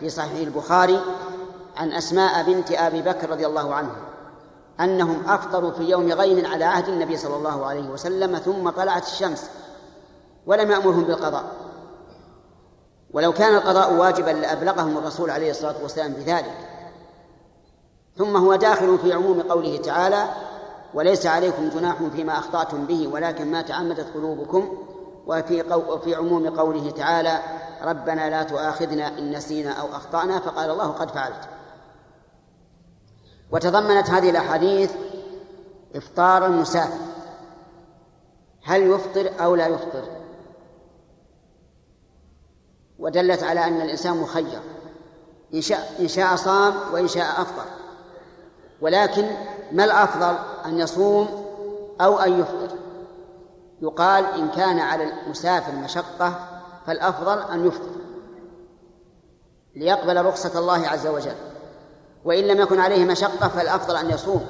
في 0.00 0.08
صحيح 0.10 0.40
البخاري 0.40 1.00
عن 1.76 1.92
أسماء 1.92 2.42
بنت 2.42 2.72
أبي 2.72 3.02
بكر 3.02 3.30
رضي 3.30 3.46
الله 3.46 3.74
عنه 3.74 3.92
أنهم 4.80 5.22
أفطروا 5.28 5.70
في 5.70 5.82
يوم 5.82 6.12
غيم 6.12 6.46
على 6.46 6.64
عهد 6.64 6.88
النبي 6.88 7.16
صلى 7.16 7.36
الله 7.36 7.66
عليه 7.66 7.88
وسلم 7.88 8.38
ثم 8.38 8.70
طلعت 8.70 9.06
الشمس 9.06 9.50
ولم 10.46 10.70
يأمرهم 10.70 11.04
بالقضاء. 11.04 11.44
ولو 13.12 13.32
كان 13.32 13.54
القضاء 13.54 13.92
واجبا 13.92 14.30
لأبلغهم 14.30 14.98
الرسول 14.98 15.30
عليه 15.30 15.50
الصلاة 15.50 15.74
والسلام 15.82 16.12
بذلك. 16.12 16.54
ثم 18.16 18.36
هو 18.36 18.54
داخل 18.54 18.98
في 18.98 19.12
عموم 19.12 19.42
قوله 19.42 19.76
تعالى 19.76 20.28
وليس 20.94 21.26
عليكم 21.26 21.68
جناح 21.68 21.96
فيما 22.16 22.38
أخطأتم 22.38 22.84
به 22.84 23.08
ولكن 23.12 23.50
ما 23.50 23.62
تعمدت 23.62 24.06
قلوبكم. 24.14 24.78
وفي, 25.26 25.62
قو 25.62 25.94
وفي 25.94 26.14
عموم 26.14 26.48
قوله 26.48 26.90
تعالى 26.90 27.38
ربنا 27.82 28.30
لا 28.30 28.42
تؤاخذنا 28.42 29.18
إن 29.18 29.36
نسينا 29.36 29.70
أو 29.70 29.86
أخطأنا. 29.86 30.38
فقال 30.38 30.70
الله 30.70 30.86
قد 30.86 31.10
فعلت. 31.10 31.48
وتضمنت 33.54 34.10
هذه 34.10 34.30
الأحاديث 34.30 34.92
إفطار 35.94 36.46
المسافر 36.46 36.98
هل 38.64 38.82
يفطر 38.82 39.30
أو 39.40 39.54
لا 39.54 39.66
يفطر. 39.66 40.02
ودلت 42.98 43.42
على 43.42 43.64
أن 43.64 43.80
الإنسان 43.80 44.16
مخير 44.16 44.60
إن 45.54 45.60
شاء, 45.60 45.96
إن 46.00 46.08
شاء 46.08 46.36
صام 46.36 46.74
وإن 46.92 47.08
شاء 47.08 47.42
أفطر. 47.42 47.64
ولكن 48.80 49.30
ما 49.72 49.84
الأفضل 49.84 50.36
أن 50.64 50.78
يصوم 50.78 51.44
أو 52.00 52.18
أن 52.18 52.40
يفطر؟ 52.40 52.76
يقال 53.82 54.24
إن 54.24 54.48
كان 54.48 54.78
على 54.78 55.04
المسافر 55.04 55.72
مشقة 55.72 56.60
فالأفضل 56.86 57.38
أن 57.38 57.66
يفطر. 57.66 58.00
ليقبل 59.76 60.26
رخصة 60.26 60.58
الله 60.58 60.88
عز 60.88 61.06
وجل. 61.06 61.36
وإن 62.24 62.44
لم 62.44 62.60
يكن 62.60 62.80
عليه 62.80 63.04
مشقة 63.04 63.48
فالأفضل 63.48 63.96
أن 63.96 64.10
يصوم. 64.10 64.46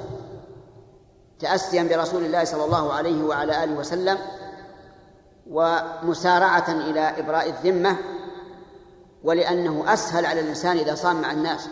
تأسيا 1.39 1.83
برسول 1.83 2.25
الله 2.25 2.43
صلى 2.43 2.65
الله 2.65 2.93
عليه 2.93 3.23
وعلى 3.23 3.63
آله 3.63 3.73
وسلم 3.73 4.17
ومسارعة 5.49 6.69
إلى 6.69 6.99
إبراء 6.99 7.49
الذمة 7.49 7.97
ولأنه 9.23 9.93
أسهل 9.93 10.25
على 10.25 10.39
الإنسان 10.39 10.77
إذا 10.77 10.95
صام 10.95 11.21
مع 11.21 11.31
الناس. 11.31 11.69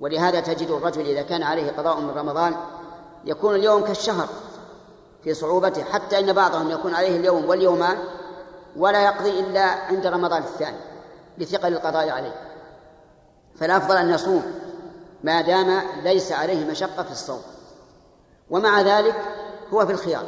ولهذا 0.00 0.40
تجد 0.40 0.70
الرجل 0.70 1.06
إذا 1.06 1.22
كان 1.22 1.42
عليه 1.42 1.70
قضاء 1.70 2.00
من 2.00 2.10
رمضان 2.10 2.54
يكون 3.24 3.54
اليوم 3.54 3.84
كالشهر 3.84 4.28
في 5.24 5.34
صعوبته 5.34 5.84
حتى 5.84 6.18
إن 6.18 6.32
بعضهم 6.32 6.70
يكون 6.70 6.94
عليه 6.94 7.16
اليوم 7.16 7.48
واليومان 7.48 7.98
ولا 8.76 9.04
يقضي 9.04 9.40
إلا 9.40 9.64
عند 9.64 10.06
رمضان 10.06 10.42
الثاني 10.42 10.76
لثقل 11.38 11.72
القضاء 11.72 12.10
عليه. 12.10 12.34
فالأفضل 13.56 13.96
أن 13.96 14.10
يصوم. 14.10 14.42
ما 15.22 15.40
دام 15.40 15.82
ليس 16.02 16.32
عليه 16.32 16.64
مشقة 16.64 17.02
في 17.02 17.12
الصوم. 17.12 17.42
ومع 18.50 18.80
ذلك 18.80 19.14
هو 19.72 19.86
في 19.86 19.92
الخيار. 19.92 20.26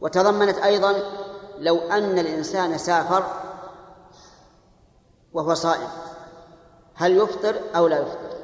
وتضمنت 0.00 0.58
أيضا 0.58 0.94
لو 1.58 1.78
أن 1.78 2.18
الإنسان 2.18 2.78
سافر 2.78 3.24
وهو 5.32 5.54
صائم 5.54 5.88
هل 6.94 7.16
يفطر 7.16 7.56
أو 7.76 7.86
لا 7.86 7.98
يفطر؟ 7.98 8.38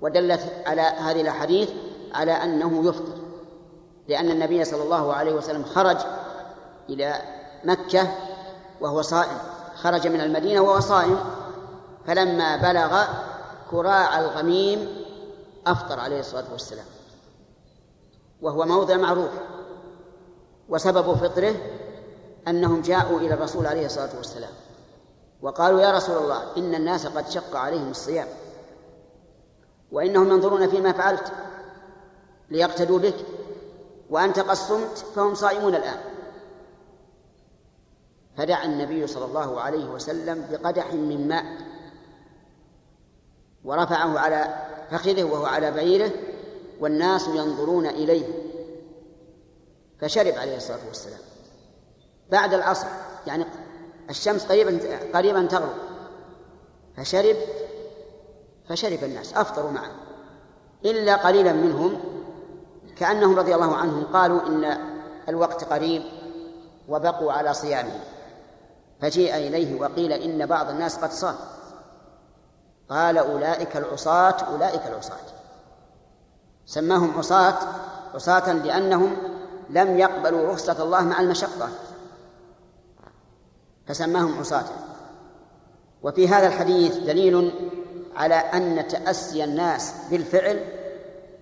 ودلت 0.00 0.40
على 0.66 0.80
هذه 0.80 1.20
الأحاديث 1.20 1.70
على 2.14 2.32
أنه 2.32 2.88
يفطر 2.88 3.18
لأن 4.08 4.30
النبي 4.30 4.64
صلى 4.64 4.82
الله 4.82 5.14
عليه 5.14 5.32
وسلم 5.32 5.64
خرج 5.64 5.96
إلى 6.88 7.14
مكة 7.64 8.08
وهو 8.80 9.02
صائم 9.02 9.38
خرج 9.74 10.06
من 10.06 10.20
المدينة 10.20 10.60
وهو 10.60 10.80
صائم. 10.80 11.18
فلما 12.06 12.56
بلغ 12.56 13.04
كراع 13.70 14.20
الغميم 14.20 15.04
أفطر 15.66 16.00
عليه 16.00 16.20
الصلاة 16.20 16.52
والسلام. 16.52 16.86
وهو 18.42 18.64
موضع 18.64 18.96
معروف. 18.96 19.30
وسبب 20.68 21.14
فطره 21.14 21.54
أنهم 22.48 22.80
جاءوا 22.80 23.20
إلى 23.20 23.34
الرسول 23.34 23.66
عليه 23.66 23.86
الصلاة 23.86 24.16
والسلام. 24.16 24.52
وقالوا 25.42 25.80
يا 25.80 25.92
رسول 25.92 26.16
الله 26.16 26.56
إن 26.56 26.74
الناس 26.74 27.06
قد 27.06 27.28
شق 27.28 27.56
عليهم 27.56 27.90
الصيام. 27.90 28.28
وإنهم 29.92 30.28
ينظرون 30.28 30.68
فيما 30.68 30.92
فعلت 30.92 31.32
ليقتدوا 32.50 32.98
بك. 32.98 33.16
وأنت 34.10 34.38
قد 34.38 34.56
صمت 34.56 35.04
فهم 35.14 35.34
صائمون 35.34 35.74
الآن. 35.74 36.00
فدعا 38.36 38.64
النبي 38.64 39.06
صلى 39.06 39.24
الله 39.24 39.60
عليه 39.60 39.84
وسلم 39.84 40.46
بقدح 40.50 40.92
من 40.92 41.28
ماء. 41.28 41.71
ورفعه 43.64 44.18
على 44.18 44.54
فخذه 44.90 45.24
وهو 45.24 45.46
على 45.46 45.70
بعيره 45.70 46.10
والناس 46.80 47.28
ينظرون 47.28 47.86
إليه. 47.86 48.26
فشرب 50.00 50.34
عليه 50.34 50.56
الصلاة 50.56 50.86
والسلام. 50.88 51.20
بعد 52.30 52.54
العصر 52.54 52.86
يعني 53.26 53.44
الشمس 54.10 54.44
قريبا 54.44 54.80
قريبا 55.14 55.46
تغرب. 55.46 55.74
فشرب 56.96 57.36
فشرب 58.68 59.04
الناس 59.04 59.34
أفطروا 59.34 59.70
معه. 59.70 59.90
إلا 60.84 61.16
قليلا 61.16 61.52
منهم 61.52 62.00
كأنهم 62.96 63.38
رضي 63.38 63.54
الله 63.54 63.76
عنهم 63.76 64.04
قالوا 64.04 64.46
إن 64.46 64.78
الوقت 65.28 65.64
قريب 65.64 66.02
وبقوا 66.88 67.32
على 67.32 67.54
صيامه 67.54 68.00
فجيء 69.00 69.36
إليه 69.36 69.80
وقيل 69.80 70.12
إن 70.12 70.46
بعض 70.46 70.70
الناس 70.70 70.96
قد 70.96 71.10
صام. 71.12 71.34
قال 72.92 73.18
أولئك 73.18 73.76
العصاة 73.76 74.36
أولئك 74.52 74.86
العصاة. 74.86 75.16
سماهم 76.66 77.18
عصاة 77.18 77.58
عصاة 78.14 78.52
لأنهم 78.52 79.16
لم 79.70 79.98
يقبلوا 79.98 80.52
رخصة 80.52 80.82
الله 80.82 81.00
مع 81.00 81.20
المشقة. 81.20 81.68
فسماهم 83.86 84.38
عصاة. 84.38 84.64
وفي 86.02 86.28
هذا 86.28 86.46
الحديث 86.46 86.96
دليل 86.96 87.52
على 88.16 88.34
أن 88.34 88.88
تأسي 88.88 89.44
الناس 89.44 89.94
بالفعل 90.10 90.64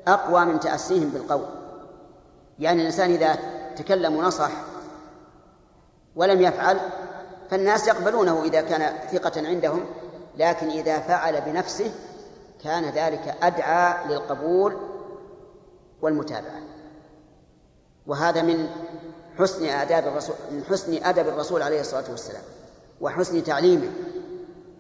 أقوى 0.06 0.44
من 0.44 0.60
تأسيهم 0.60 1.08
بالقول. 1.08 1.46
يعني 2.58 2.80
الإنسان 2.80 3.10
إذا 3.10 3.38
تكلم 3.76 4.16
ونصح 4.16 4.50
ولم 6.16 6.40
يفعل 6.40 6.80
فالناس 7.50 7.88
يقبلونه 7.88 8.42
إذا 8.44 8.60
كان 8.60 9.08
ثقة 9.08 9.48
عندهم. 9.48 9.86
لكن 10.40 10.70
إذا 10.70 11.00
فعل 11.00 11.40
بنفسه 11.40 11.92
كان 12.64 12.84
ذلك 12.84 13.36
أدعى 13.42 14.06
للقبول 14.08 14.76
والمتابعة. 16.02 16.60
وهذا 18.06 18.42
من 18.42 18.68
حسن 19.38 19.64
آداب 19.64 20.06
الرسول 20.06 20.34
من 20.50 20.64
حسن 20.64 21.04
أدب 21.04 21.28
الرسول 21.28 21.62
عليه 21.62 21.80
الصلاة 21.80 22.10
والسلام 22.10 22.42
وحسن 23.00 23.44
تعليمه 23.44 23.90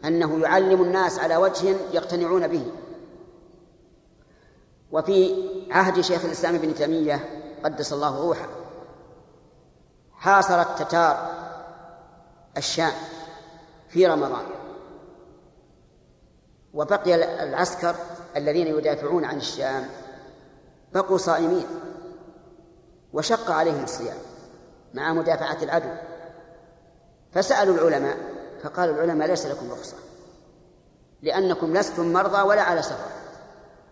أنه 0.04 0.40
يعلم 0.40 0.82
الناس 0.82 1.18
على 1.18 1.36
وجه 1.36 1.76
يقتنعون 1.92 2.46
به. 2.48 2.66
وفي 4.92 5.34
عهد 5.70 6.00
شيخ 6.00 6.24
الإسلام 6.24 6.54
ابن 6.54 6.74
تيمية 6.74 7.44
قدس 7.64 7.92
الله 7.92 8.20
روحه. 8.20 8.48
حاصر 10.12 10.60
التتار 10.60 11.30
الشام 12.56 12.92
في 13.88 14.06
رمضان. 14.06 14.59
وبقي 16.74 17.14
العسكر 17.44 17.94
الذين 18.36 18.66
يدافعون 18.66 19.24
عن 19.24 19.36
الشام 19.36 19.88
بقوا 20.92 21.18
صائمين 21.18 21.66
وشق 23.12 23.50
عليهم 23.50 23.84
الصيام 23.84 24.16
مع 24.94 25.12
مدافعة 25.12 25.62
العدو. 25.62 25.94
فسألوا 27.32 27.74
العلماء 27.74 28.16
فقال 28.62 28.90
العلماء 28.90 29.28
ليس 29.28 29.46
لكم 29.46 29.70
رخصة 29.70 29.96
لأنكم 31.22 31.76
لستم 31.76 32.12
مرضى 32.12 32.42
ولا 32.42 32.62
على 32.62 32.82
سفر. 32.82 33.10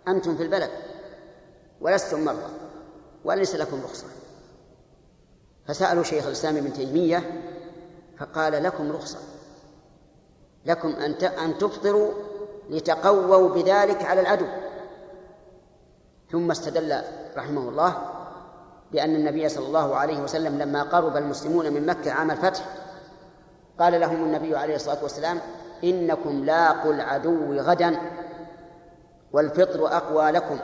أنتم 0.08 0.36
في 0.36 0.42
البلد 0.42 0.70
ولستم 1.80 2.24
مرضى 2.24 2.52
وليس 3.24 3.54
لكم 3.54 3.80
رخصة. 3.84 4.06
فسألوا 5.66 6.02
شيخ 6.02 6.26
الإسلام 6.26 6.56
ابن 6.56 6.72
تيمية 6.72 7.42
فقال 8.18 8.62
لكم 8.62 8.92
رخصة 8.92 9.18
لكم 10.66 10.88
أن 10.88 11.12
أن 11.12 11.58
تفطروا 11.58 12.12
لتقووا 12.70 13.48
بذلك 13.48 14.04
على 14.04 14.20
العدو. 14.20 14.46
ثم 16.30 16.50
استدل 16.50 17.02
رحمه 17.36 17.68
الله 17.68 17.96
بأن 18.92 19.14
النبي 19.14 19.48
صلى 19.48 19.66
الله 19.66 19.96
عليه 19.96 20.20
وسلم 20.20 20.58
لما 20.58 20.82
قرب 20.82 21.16
المسلمون 21.16 21.72
من 21.72 21.86
مكة 21.86 22.12
عام 22.12 22.30
الفتح 22.30 22.64
قال 23.78 24.00
لهم 24.00 24.24
النبي 24.24 24.56
عليه 24.56 24.74
الصلاة 24.74 25.02
والسلام 25.02 25.40
إنكم 25.84 26.44
لاقوا 26.44 26.92
العدو 26.92 27.54
غدا 27.54 28.00
والفطر 29.32 29.86
أقوى 29.86 30.30
لكم 30.30 30.58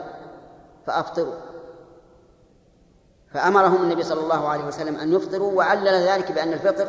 فأفطروا. 0.87 1.35
فأمرهم 3.33 3.83
النبي 3.83 4.03
صلى 4.03 4.21
الله 4.21 4.47
عليه 4.47 4.63
وسلم 4.63 4.95
أن 4.95 5.13
يفطروا 5.13 5.53
وعلل 5.53 5.87
ذلك 5.87 6.31
بأن 6.31 6.53
الفطر 6.53 6.87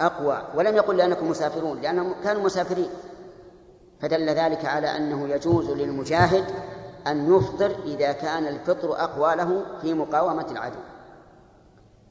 أقوى. 0.00 0.42
ولم 0.54 0.76
يقل 0.76 0.96
لأنكم 0.96 1.30
مسافرون 1.30 1.80
لأنهم 1.80 2.14
كانوا 2.24 2.42
مسافرين. 2.42 2.90
فدل 4.00 4.30
ذلك 4.30 4.64
على 4.64 4.96
أنه 4.96 5.28
يجوز 5.28 5.70
للمجاهد 5.70 6.44
أن 7.06 7.36
يفطر 7.36 7.76
إذا 7.84 8.12
كان 8.12 8.46
الفطر 8.46 9.02
أقوى 9.02 9.36
له 9.36 9.62
في 9.82 9.94
مقاومة 9.94 10.46
العدو. 10.50 10.78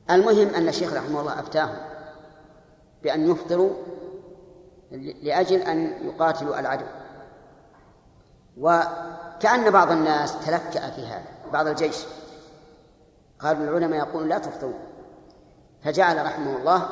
المهم 0.10 0.48
أن 0.48 0.68
الشيخ 0.68 0.94
رحمه 0.94 1.20
الله 1.22 1.40
أفتاهم 1.40 1.76
بأن 3.04 3.32
يفطروا 3.32 3.70
لأجل 5.22 5.60
أن 5.60 5.94
يقاتلوا 6.08 6.60
العدو. 6.60 6.86
وكأن 8.58 9.70
بعض 9.72 9.92
الناس 9.92 10.46
تلكأ 10.46 10.90
في 10.90 11.08
هذا 11.08 11.26
بعض 11.54 11.68
الجيش. 11.68 12.06
قالوا 13.40 13.64
العلماء 13.64 14.00
يقولون 14.00 14.30
لا 14.30 14.38
تفطروا. 14.38 14.80
فجعل 15.84 16.26
رحمه 16.26 16.58
الله 16.58 16.90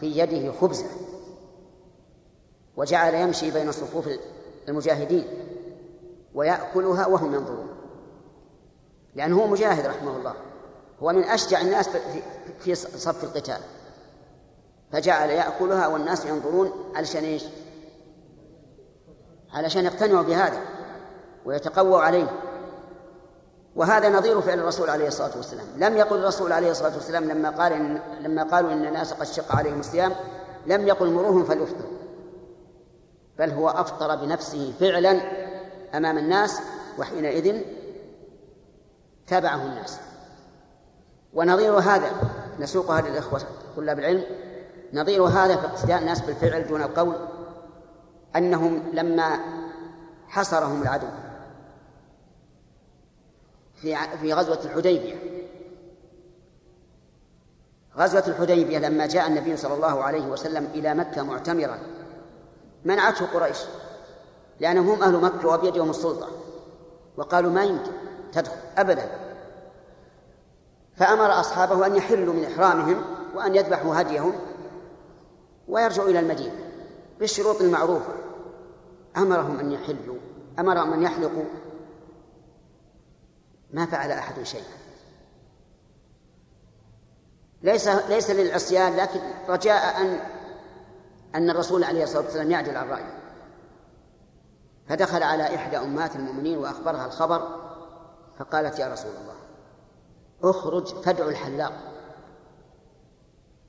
في 0.00 0.18
يده 0.18 0.52
خبزة. 0.52 0.86
وجعل 2.78 3.14
يمشي 3.14 3.50
بين 3.50 3.72
صفوف 3.72 4.08
المجاهدين 4.68 5.26
ويأكلها 6.34 7.06
وهم 7.06 7.34
ينظرون. 7.34 7.68
لأنه 9.14 9.42
هو 9.42 9.46
مجاهد 9.46 9.86
رحمه 9.86 10.16
الله. 10.16 10.34
هو 11.02 11.12
من 11.12 11.24
أشجع 11.24 11.60
الناس 11.60 11.88
في 12.60 12.74
صف 12.74 13.24
القتال. 13.24 13.60
فجعل 14.92 15.30
يأكلها 15.30 15.86
والناس 15.86 16.26
ينظرون 16.26 16.72
علشان 16.94 17.24
إيش؟ 17.24 17.44
علشان 19.52 19.84
يقتنعوا 19.84 20.22
بهذا 20.22 20.60
ويتقووا 21.44 22.00
عليه. 22.00 22.30
وهذا 23.76 24.08
نظير 24.08 24.40
فعل 24.40 24.58
الرسول 24.58 24.90
عليه 24.90 25.08
الصلاة 25.08 25.36
والسلام. 25.36 25.66
لم 25.76 25.96
يقل 25.96 26.18
الرسول 26.18 26.52
عليه 26.52 26.70
الصلاة 26.70 26.94
والسلام 26.94 27.24
لما 27.24 27.50
قال 27.50 27.72
إن 27.72 28.00
لما 28.20 28.42
قالوا 28.42 28.72
إن 28.72 28.86
الناس 28.86 29.12
قد 29.12 29.26
شق 29.26 29.56
عليهم 29.56 29.80
الصيام 29.80 30.12
لم 30.66 30.86
يقل 30.86 31.10
مروهم 31.10 31.44
فليفطروا 31.44 31.97
بل 33.38 33.50
هو 33.50 33.68
أفطر 33.68 34.16
بنفسه 34.16 34.72
فعلا 34.80 35.20
أمام 35.94 36.18
الناس 36.18 36.60
وحينئذ 36.98 37.62
تابعه 39.26 39.62
الناس. 39.62 39.98
ونظير 41.34 41.78
هذا 41.78 42.10
نسوق 42.60 42.90
هذه 42.90 43.08
الاخوه 43.08 43.40
طلاب 43.76 43.98
العلم 43.98 44.24
نظير 44.92 45.22
هذا 45.22 45.56
في 45.56 45.66
اقتداء 45.66 45.98
الناس 45.98 46.20
بالفعل 46.20 46.66
دون 46.66 46.82
القول 46.82 47.16
أنهم 48.36 48.82
لما 48.92 49.38
حصرهم 50.28 50.82
العدو 50.82 51.06
في 53.74 53.96
في 54.20 54.32
غزوة 54.32 54.58
الحديبية. 54.64 55.14
غزوة 57.96 58.24
الحديبية 58.28 58.78
لما 58.78 59.06
جاء 59.06 59.26
النبي 59.26 59.56
صلى 59.56 59.74
الله 59.74 60.04
عليه 60.04 60.26
وسلم 60.26 60.64
إلى 60.64 60.94
مكة 60.94 61.22
معتمرا 61.22 61.78
منعته 62.84 63.26
قريش 63.26 63.58
لأنهم 64.60 64.88
هم 64.88 65.02
أهل 65.02 65.20
مكة 65.20 65.48
وبيدهم 65.48 65.90
السلطة. 65.90 66.28
وقالوا 67.16 67.50
ما 67.50 67.64
يمكن 67.64 67.92
تدخل 68.32 68.56
أبدا. 68.76 69.10
فأمر 70.96 71.40
أصحابه 71.40 71.86
أن 71.86 71.96
يحلوا 71.96 72.34
من 72.34 72.44
إحرامهم 72.44 73.04
وأن 73.34 73.54
يذبحوا 73.54 74.00
هديهم 74.00 74.32
ويرجعوا 75.68 76.08
إلى 76.08 76.20
المدينة 76.20 76.70
بالشروط 77.18 77.60
المعروفة. 77.60 78.12
أمرهم 79.16 79.58
أن 79.58 79.72
يحلوا 79.72 80.16
أمرهم 80.58 80.92
أن 80.92 81.02
يحلقوا. 81.02 81.44
ما 83.72 83.86
فعل 83.86 84.10
أحد 84.10 84.42
شيئا. 84.42 84.78
ليس 87.62 87.88
ليس 87.88 88.30
للعصيان 88.30 88.96
لكن 88.96 89.20
رجاء 89.48 90.00
أن 90.00 90.20
أن 91.34 91.50
الرسول 91.50 91.84
عليه 91.84 92.02
الصلاة 92.04 92.22
والسلام 92.22 92.50
يعدل 92.50 92.76
عن 92.76 92.88
رأيه. 92.88 93.18
فدخل 94.88 95.22
على 95.22 95.54
إحدى 95.54 95.78
أمهات 95.78 96.16
المؤمنين 96.16 96.58
وأخبرها 96.58 97.06
الخبر 97.06 97.48
فقالت 98.38 98.78
يا 98.78 98.92
رسول 98.92 99.10
الله 99.10 99.34
اخرج 100.42 100.86
فادع 100.86 101.28
الحلاق 101.28 101.72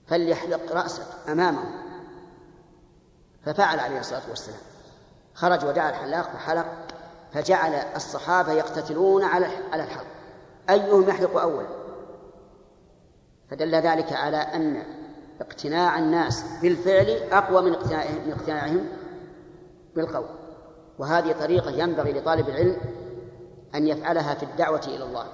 فليحلق 0.08 0.72
رأسك 0.72 1.08
أمامه. 1.28 1.64
ففعل 3.46 3.80
عليه 3.80 4.00
الصلاة 4.00 4.30
والسلام. 4.30 4.60
خرج 5.34 5.66
ودعا 5.66 5.90
الحلاق 5.90 6.30
فحلق 6.30 6.66
فجعل 7.34 7.74
الصحابة 7.74 8.52
يقتتلون 8.52 9.24
على 9.24 9.48
على 9.72 9.84
الحق 9.84 10.06
أيهم 10.70 11.10
يحلق 11.10 11.42
أولا؟ 11.42 11.68
فدل 13.52 13.76
ذلك 13.76 14.14
على 14.14 14.38
أن 14.38 14.84
اقتناع 15.42 16.00
الناس 16.00 16.44
بالفعل 16.62 17.10
أقوى 17.32 17.62
من 17.62 17.72
من 18.26 18.34
اقتناعهم 18.38 18.86
بالقول. 19.96 20.26
وهذه 21.00 21.32
طريقة 21.32 21.72
ينبغي 21.72 22.12
لطالب 22.12 22.50
العلم 22.50 22.78
أن 23.76 23.88
يفعلها 23.88 24.34
في 24.34 24.44
الدعوة 24.44 24.82
إلى 24.88 25.04
الله 25.04 25.26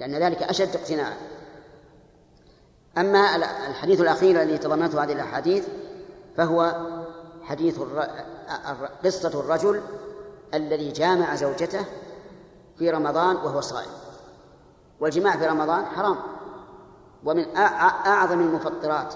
لأن 0.00 0.14
ذلك 0.14 0.42
أشد 0.42 0.76
اقتناعا. 0.76 1.16
أما 2.98 3.36
الحديث 3.70 4.00
الأخير 4.00 4.42
الذي 4.42 4.58
تضمنته 4.58 5.04
هذه 5.04 5.12
الأحاديث 5.12 5.68
فهو 6.36 6.86
حديث 7.42 7.80
قصة 9.04 9.40
الرجل 9.40 9.82
الذي 10.54 10.92
جامع 10.92 11.34
زوجته 11.34 11.84
في 12.78 12.90
رمضان 12.90 13.36
وهو 13.36 13.60
صائم. 13.60 13.90
والجماع 15.00 15.36
في 15.36 15.46
رمضان 15.46 15.84
حرام. 15.84 16.16
ومن 17.24 17.56
أعظم 17.56 18.40
المفطرات 18.40 19.14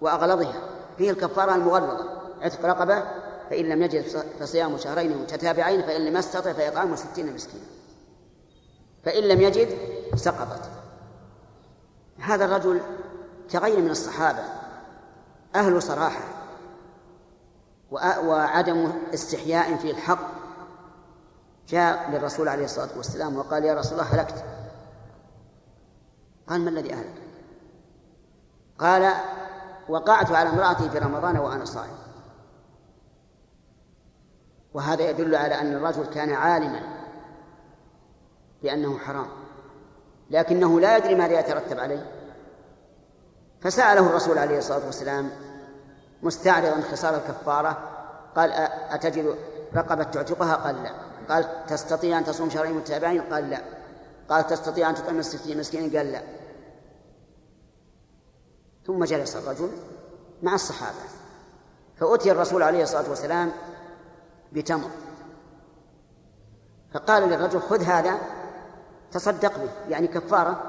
وأغلظها 0.00 0.60
فيه 0.98 1.10
الكفارة 1.10 1.54
المغلظة. 1.54 2.18
عتق 2.42 2.64
رقبة 2.64 3.04
فإن 3.50 3.64
لم 3.64 3.82
يجد 3.82 4.04
فصيام 4.40 4.78
شهرين 4.78 5.18
متتابعين 5.18 5.82
فإن 5.82 6.04
لم 6.04 6.16
يستطع 6.16 6.52
فإطعام 6.52 6.96
ستين 6.96 7.34
مسكينا. 7.34 7.64
فإن 9.04 9.22
لم 9.22 9.40
يجد 9.40 9.68
سقطت. 10.14 10.70
هذا 12.18 12.44
الرجل 12.44 12.80
كغير 13.50 13.80
من 13.80 13.90
الصحابة 13.90 14.44
أهل 15.54 15.82
صراحة 15.82 16.24
وعدم 18.24 18.92
استحياء 19.14 19.76
في 19.76 19.90
الحق. 19.90 20.28
جاء 21.68 22.10
للرسول 22.10 22.48
عليه 22.48 22.64
الصلاة 22.64 22.88
والسلام 22.96 23.36
وقال 23.36 23.64
يا 23.64 23.74
رسول 23.74 24.00
الله 24.00 24.14
هلكت. 24.14 24.44
قال 26.48 26.60
ما 26.60 26.70
الذي 26.70 26.92
أهلك؟ 26.92 27.22
قال 28.78 29.12
وقعت 29.88 30.32
على 30.32 30.48
امرأتي 30.48 30.90
في 30.90 30.98
رمضان 30.98 31.38
وأنا 31.38 31.64
صائم. 31.64 31.98
وهذا 34.74 35.10
يدل 35.10 35.34
على 35.34 35.54
أن 35.60 35.74
الرجل 35.74 36.06
كان 36.06 36.32
عالما 36.32 36.80
بأنه 38.62 38.98
حرام 38.98 39.26
لكنه 40.30 40.80
لا 40.80 40.96
يدري 40.96 41.14
ماذا 41.14 41.40
يترتب 41.40 41.80
عليه. 41.80 42.12
فسأله 43.60 44.06
الرسول 44.06 44.38
عليه 44.38 44.58
الصلاة 44.58 44.86
والسلام 44.86 45.30
مستعرضا 46.22 46.80
خصال 46.80 47.14
الكفارة 47.14 47.78
قال 48.36 48.52
أتجد 48.90 49.36
رقبة 49.74 50.04
تعتقها؟ 50.04 50.54
قال 50.54 50.82
لا. 50.82 50.92
قال 51.28 51.66
تستطيع 51.66 52.18
أن 52.18 52.24
تصوم 52.24 52.50
شهرين 52.50 52.72
متتابعين؟ 52.72 53.20
قال 53.20 53.50
لا. 53.50 53.60
قال 54.28 54.46
تستطيع 54.46 54.90
أن 54.90 54.94
تطعم 54.94 55.22
ستين 55.22 55.58
مسكين 55.58 55.96
قال 55.96 56.12
لا. 56.12 56.22
ثم 58.88 59.04
جلس 59.04 59.36
الرجل 59.36 59.70
مع 60.42 60.54
الصحابة 60.54 60.96
فأتي 61.96 62.32
الرسول 62.32 62.62
عليه 62.62 62.82
الصلاة 62.82 63.08
والسلام 63.08 63.52
بتمر. 64.52 64.90
فقال 66.94 67.22
للرجل 67.22 67.60
خذ 67.60 67.82
هذا 67.82 68.18
تصدق 69.12 69.58
به 69.58 69.70
يعني 69.88 70.06
كفارة. 70.06 70.62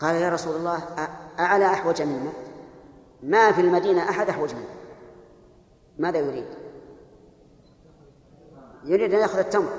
قال 0.00 0.14
يا 0.14 0.28
رسول 0.28 0.56
الله 0.56 0.82
أعلى 1.38 1.66
أحوج 1.66 2.02
منا 2.02 2.32
ما 3.22 3.52
في 3.52 3.60
المدينة 3.60 4.10
أحد 4.10 4.28
أحوج 4.28 4.54
منه 4.54 4.74
ماذا 5.98 6.18
يريد؟ 6.18 6.46
يريد 8.84 9.14
أن 9.14 9.20
يأخذ 9.20 9.38
التمر. 9.38 9.72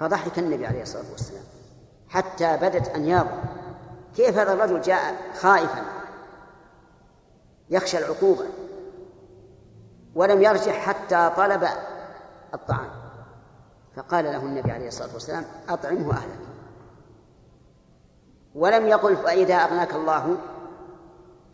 فضحك 0.00 0.38
النبي 0.38 0.66
عليه 0.66 0.82
الصلاة 0.82 1.10
والسلام 1.12 1.44
حتى 2.08 2.56
بدت 2.56 2.88
أنيابه 2.88 3.57
كيف 4.16 4.38
هذا 4.38 4.52
الرجل 4.52 4.80
جاء 4.80 5.14
خائفا؟ 5.40 5.84
يخشى 7.70 7.98
العقوبة. 7.98 8.44
ولم 10.14 10.42
يرجع 10.42 10.72
حتى 10.72 11.30
طلب 11.36 11.68
الطعام. 12.54 12.90
فقال 13.96 14.24
له 14.24 14.42
النبي 14.42 14.70
عليه 14.70 14.88
الصلاة 14.88 15.14
والسلام 15.14 15.44
أطعمه 15.68 16.12
أهلك. 16.12 16.38
ولم 18.54 18.86
يقل 18.86 19.16
فإذا 19.16 19.54
أغناك 19.54 19.94
الله؟ 19.94 20.36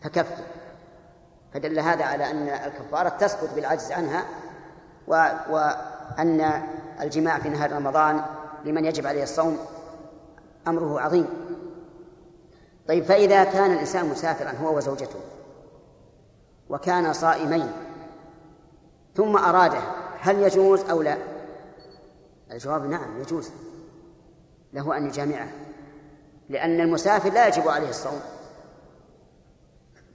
فكفر 0.03 0.45
فدل 1.55 1.79
هذا 1.79 2.05
على 2.05 2.31
أن 2.31 2.49
الكفارة 2.49 3.09
تسقط 3.09 3.55
بالعجز 3.55 3.93
عنها 3.93 4.25
و... 5.09 5.29
وأن 5.51 6.63
الجماع 7.01 7.39
في 7.39 7.49
نهار 7.49 7.73
رمضان 7.73 8.25
لمن 8.65 8.85
يجب 8.85 9.07
عليه 9.07 9.23
الصوم 9.23 9.59
أمره 10.67 11.01
عظيم. 11.01 11.29
طيب 12.89 13.05
فإذا 13.05 13.45
كان 13.45 13.73
الإنسان 13.73 14.07
مسافرا 14.09 14.51
هو 14.51 14.77
وزوجته 14.77 15.21
وكان 16.69 17.13
صائمين 17.13 17.73
ثم 19.17 19.37
أراده 19.37 19.81
هل 20.21 20.43
يجوز 20.43 20.81
أو 20.91 21.03
لا؟ 21.03 21.17
الجواب 22.51 22.87
نعم 22.87 23.21
يجوز. 23.21 23.51
له 24.73 24.97
أن 24.97 25.07
يجامعه 25.07 25.49
لأن 26.49 26.81
المسافر 26.81 27.33
لا 27.33 27.47
يجب 27.47 27.69
عليه 27.69 27.89
الصوم. 27.89 28.21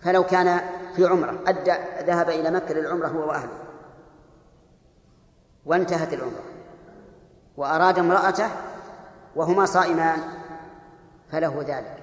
فلو 0.01 0.23
كان 0.23 0.61
في 0.95 1.05
عمرة 1.05 1.39
أدى 1.47 1.73
ذهب 2.05 2.29
إلى 2.29 2.51
مكة 2.51 2.73
للعمرة 2.73 3.07
هو 3.07 3.27
وأهله. 3.27 3.57
وانتهت 5.65 6.13
العمرة. 6.13 6.43
وأراد 7.57 7.99
امرأته 7.99 8.49
وهما 9.35 9.65
صائمان 9.65 10.19
فله 11.31 11.63
ذلك. 11.67 11.98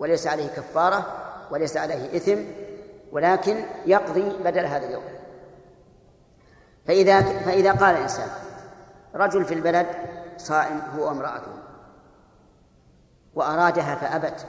وليس 0.00 0.26
عليه 0.26 0.48
كفارة 0.48 1.06
وليس 1.50 1.76
عليه 1.76 2.16
إثم 2.16 2.38
ولكن 3.12 3.64
يقضي 3.86 4.42
بدل 4.44 4.66
هذا 4.66 4.86
اليوم. 4.86 5.02
فإذا 6.86 7.22
فإذا 7.22 7.72
قال 7.72 7.96
الإنسان 7.96 8.28
رجل 9.14 9.44
في 9.44 9.54
البلد 9.54 9.86
صائم 10.38 10.80
هو 10.96 11.06
وامرأته 11.06 11.52
وأرادها 13.34 13.94
فأبت 13.94 14.46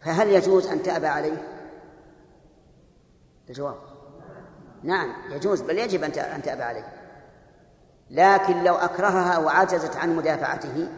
فهل 0.00 0.28
يجوز 0.28 0.66
أن 0.66 0.82
تأبى 0.82 1.06
عليه؟ 1.06 1.48
الجواب. 3.48 3.76
نعم 4.82 5.12
يجوز 5.30 5.60
بل 5.60 5.78
يجب 5.78 6.04
أن 6.04 6.42
تأبى 6.42 6.62
عليه. 6.62 6.92
لكن 8.10 8.64
لو 8.64 8.74
أكرهها 8.74 9.38
وعجزت 9.38 9.96
عن 9.96 10.16
مدافعته 10.16 10.88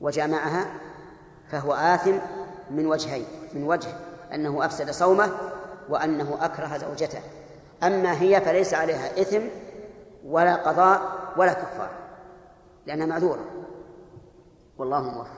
وجامعها 0.00 0.66
فهو 1.48 1.72
آثم 1.72 2.14
من 2.70 2.86
وجهين 2.86 3.24
من 3.54 3.64
وجه 3.64 3.88
أنه 4.34 4.64
أفسد 4.64 4.90
صومه 4.90 5.30
وأنه 5.88 6.38
أكره 6.40 6.76
زوجته. 6.76 7.20
أما 7.82 8.20
هي 8.20 8.40
فليس 8.40 8.74
عليها 8.74 9.20
إثم 9.20 9.40
ولا 10.24 10.54
قضاء 10.56 11.00
ولا 11.36 11.52
كفارة 11.52 11.98
لأنها 12.86 13.06
معذورة. 13.06 13.44
والله 14.78 15.02
موفق. 15.02 15.37